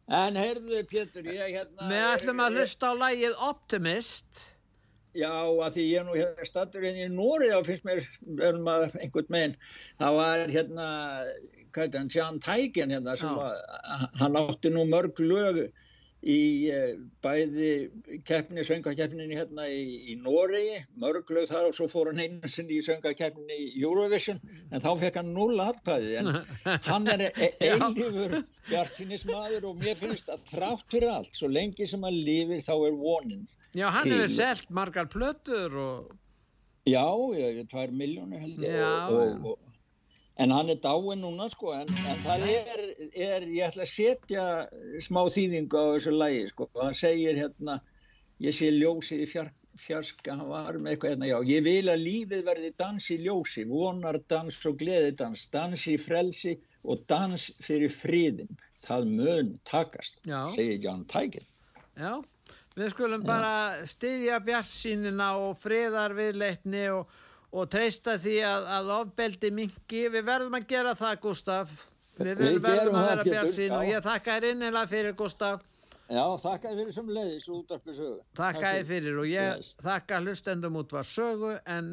En 0.05 0.37
heyrðu 0.37 0.83
Pétur, 0.85 1.25
ég 1.33 1.55
hérna... 1.57 1.87
Við 1.89 2.03
ætlum 2.11 2.43
að 2.45 2.59
hlusta 2.59 2.91
á 2.93 2.95
lægið 3.07 3.39
Optimist. 3.47 4.41
Já, 5.15 5.31
að 5.31 5.77
því 5.77 5.83
ég 5.87 6.01
er 6.01 6.07
nú 6.09 6.15
hérna 6.17 6.47
stattur 6.49 6.83
hérna 6.83 7.05
í 7.07 7.11
Nóri 7.12 7.51
þá 7.53 7.61
finnst 7.69 7.85
mér, 7.87 8.07
verðum 8.41 8.71
að 8.73 8.87
einhvern 8.99 9.31
meginn, 9.31 9.57
það 10.03 10.17
var 10.19 10.43
hérna, 10.51 10.87
hvað 11.71 11.85
er 11.85 11.93
það, 11.95 12.09
Jan 12.17 12.41
Teigen 12.43 12.95
hérna 12.95 13.15
sem 13.21 13.37
var, 13.39 13.61
hann 14.19 14.39
átti 14.41 14.73
nú 14.75 14.83
mörg 14.91 15.23
lögu 15.23 15.69
í 16.25 16.41
eh, 16.72 16.95
bæði 17.25 17.70
keppni, 18.25 18.64
söngakeppninni 18.64 19.37
hérna 19.37 19.66
í, 19.68 19.83
í 20.12 20.16
Noregi, 20.20 20.81
mörgluð 21.01 21.51
þar 21.51 21.68
og 21.68 21.77
svo 21.77 21.89
fór 21.93 22.11
hann 22.12 22.22
einu 22.22 22.51
sinni 22.51 22.79
í 22.79 22.85
söngakeppninni 22.87 23.59
í 23.66 23.83
Eurovision, 23.83 24.41
en 24.70 24.85
þá 24.85 24.91
fekk 25.03 25.20
hann 25.20 25.35
null 25.37 25.61
atkvæði, 25.64 26.16
en 26.22 26.33
hann 26.91 27.12
er 27.12 27.27
e 27.29 27.51
einlifur 27.68 28.39
hjartsinismadur 28.70 29.68
og 29.68 29.79
mér 29.83 30.01
finnst 30.01 30.33
að 30.33 30.45
trátt 30.55 30.89
fyrir 30.93 31.12
allt 31.12 31.37
svo 31.37 31.51
lengi 31.53 31.89
sem 31.89 32.05
hann 32.07 32.16
lifir 32.27 32.64
þá 32.64 32.75
er 32.77 32.99
vonin 32.99 33.45
Já, 33.77 33.91
hann 33.93 34.09
hefur 34.09 34.33
selgt 34.33 34.72
margar 34.72 35.11
plötur 35.12 35.81
og 35.85 36.12
Já, 36.89 37.05
er 37.41 37.62
tvær 37.68 37.93
miljónu 37.97 38.41
held 38.41 38.64
ég 38.64 38.81
og, 38.85 39.14
og, 39.14 39.55
og 39.55 39.74
en 40.37 40.51
hann 40.51 40.70
er 40.72 40.80
dáin 40.82 41.22
núna 41.22 41.49
sko 41.53 41.74
en, 41.76 41.91
en 42.11 42.22
það 42.24 42.47
er, 42.51 42.80
er, 43.14 43.45
ég 43.47 43.68
ætla 43.68 43.85
að 43.87 43.93
setja 43.93 44.47
smá 45.05 45.22
þýðingu 45.30 45.78
á 45.78 45.87
þessu 45.95 46.14
lægi 46.14 46.47
sko, 46.51 46.70
hann 46.80 46.97
segir 46.99 47.39
hérna 47.39 47.78
ég 48.43 48.57
sé 48.57 48.72
ljósið 48.74 49.22
í 49.22 49.28
fjár, 49.30 49.53
fjarska 49.78 50.35
hann 50.35 50.49
var 50.51 50.78
með 50.78 50.95
eitthvað 50.95 51.14
hérna, 51.14 51.30
já, 51.30 51.39
ég 51.53 51.64
vil 51.66 51.87
að 51.93 52.05
lífið 52.09 52.45
verði 52.49 52.70
dans 52.82 53.09
í 53.14 53.18
ljósi, 53.22 53.66
vonar 53.70 54.18
dans 54.30 54.61
og 54.66 54.78
gleðidans, 54.82 55.47
dans 55.55 55.87
í 55.91 55.97
frelsi 56.03 56.57
og 56.82 57.07
dans 57.11 57.49
fyrir 57.62 57.95
fríðin 57.95 58.51
það 58.85 59.11
mun 59.14 59.59
takast 59.70 60.18
já. 60.26 60.49
segir 60.57 60.82
Ján 60.82 61.05
Tækið 61.11 61.53
Já, 61.95 62.18
við 62.74 62.91
skulum 62.91 63.22
já. 63.22 63.28
bara 63.28 63.53
styðja 63.87 64.41
bjarsínina 64.43 65.28
og 65.39 65.55
friðar 65.61 66.16
viðleitni 66.18 66.89
og 66.91 67.20
og 67.55 67.69
treysta 67.71 68.17
því 68.19 68.39
að, 68.49 68.65
að 68.77 68.91
ofbeldi 68.99 69.51
mingi, 69.55 70.07
við 70.11 70.25
verðum 70.27 70.57
að 70.59 70.67
gera 70.73 70.95
það 70.99 71.21
Gustaf, 71.23 71.75
við, 72.19 72.35
við 72.41 72.59
verðum 72.65 72.99
að 72.99 73.09
vera 73.11 73.27
björnsinn 73.29 73.77
og 73.79 73.87
ég 73.89 74.05
þakka 74.05 74.37
þér 74.37 74.49
innilega 74.51 74.91
fyrir 74.91 75.17
Gustaf. 75.19 75.63
Já, 76.05 76.25
þakka 76.43 76.71
þér 76.71 76.81
fyrir 76.81 76.97
sem 76.99 77.13
leiðis 77.17 77.51
út 77.55 77.75
af 77.75 77.87
sögu. 77.87 78.17
Þakka 78.37 78.73
þér 78.77 78.89
fyrir 78.91 79.21
og 79.23 79.29
ég 79.31 79.51
yes. 79.55 79.75
þakka 79.85 80.21
hlustendum 80.25 80.81
út 80.83 80.97
var 80.97 81.09
sögu 81.09 81.53
en 81.77 81.93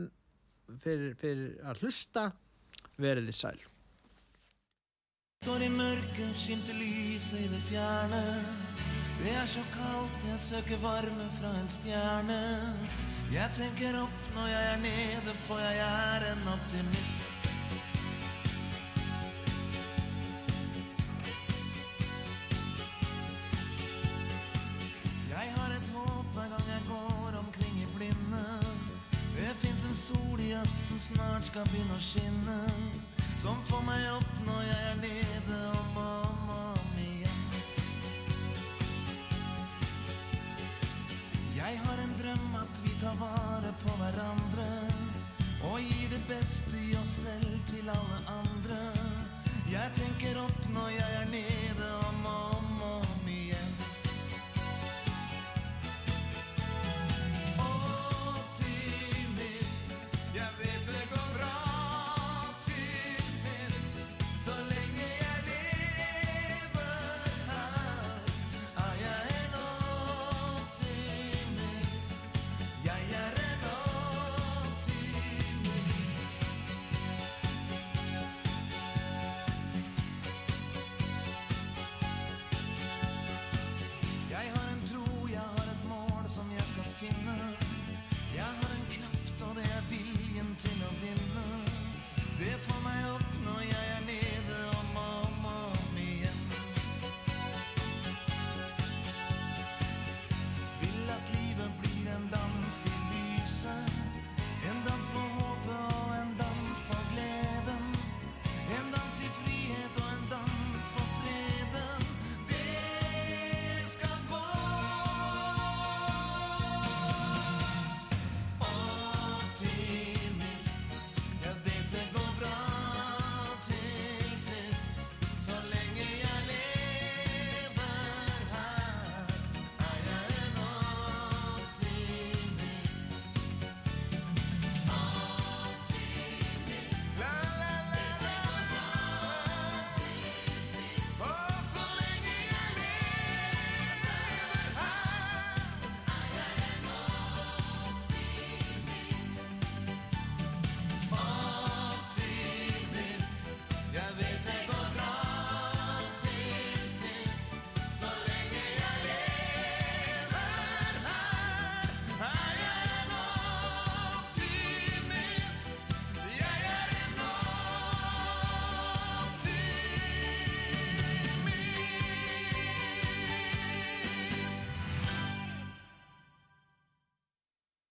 fyrir, 0.81 1.13
fyrir 1.21 1.53
að 1.63 1.85
hlusta 1.85 2.25
veriði 3.01 3.35
sæl. 3.35 3.59
Står 5.41 5.63
i 5.65 5.71
mørket, 5.73 6.35
skimter 6.37 6.77
lyset 6.77 7.39
i 7.39 7.47
det 7.49 7.61
fjerne. 7.69 8.21
Det 9.21 9.33
er 9.37 9.47
så 9.49 9.63
kaldt, 9.73 10.21
jeg 10.27 10.41
søker 10.41 10.81
varme 10.81 11.29
fra 11.37 11.53
en 11.61 11.69
Jag 13.33 13.53
tänker 13.53 13.99
upp 13.99 14.35
när 14.35 14.47
jag 14.47 14.63
är 14.63 14.77
nere 14.77 15.33
för 15.47 15.59
jag 15.59 15.73
är 15.73 16.31
en 16.31 16.53
optimist. 16.53 17.31
Jag 25.29 25.37
har 25.37 25.73
ett 25.73 25.89
hopp 25.93 26.25
varje 26.35 26.49
gång 26.49 26.61
jag 26.69 26.97
går 26.97 27.39
omkring 27.39 27.83
i 27.83 27.95
blinden 27.95 28.79
Det 29.35 29.67
finns 29.67 29.83
en 29.85 29.95
sol 29.95 30.39
i 30.39 30.55
öst 30.55 30.87
som 30.87 30.99
snart 30.99 31.45
ska 31.45 31.59
börja 31.59 31.99
skinna 31.99 32.69
Som 33.37 33.63
får 33.63 33.81
mig 33.81 34.09
upp 34.09 34.47
när 34.47 34.63
jag 34.63 34.81
är 34.81 34.95
nere 34.95 35.67
om 35.69 35.97
och 35.97 36.25
om 36.25 36.70
Jag 41.61 41.67
har 41.67 41.97
en 42.03 42.17
dröm 42.17 42.55
att 42.55 42.81
vi 42.83 42.89
tar 42.89 43.15
vara 43.15 43.73
på 43.83 43.97
varandra 43.97 44.69
och 45.63 45.79
ger 45.79 46.09
det 46.09 46.27
bästa 46.35 46.77
jag 46.77 47.05
själv 47.05 47.59
till 47.67 47.89
alla 47.89 48.19
andra. 48.39 48.93
Jag 49.71 49.93
tänker 49.93 50.43
upp 50.45 50.73
när 50.73 50.89
jag 50.89 51.11
är 51.11 51.25
nere 51.25 51.95
och 51.97 52.23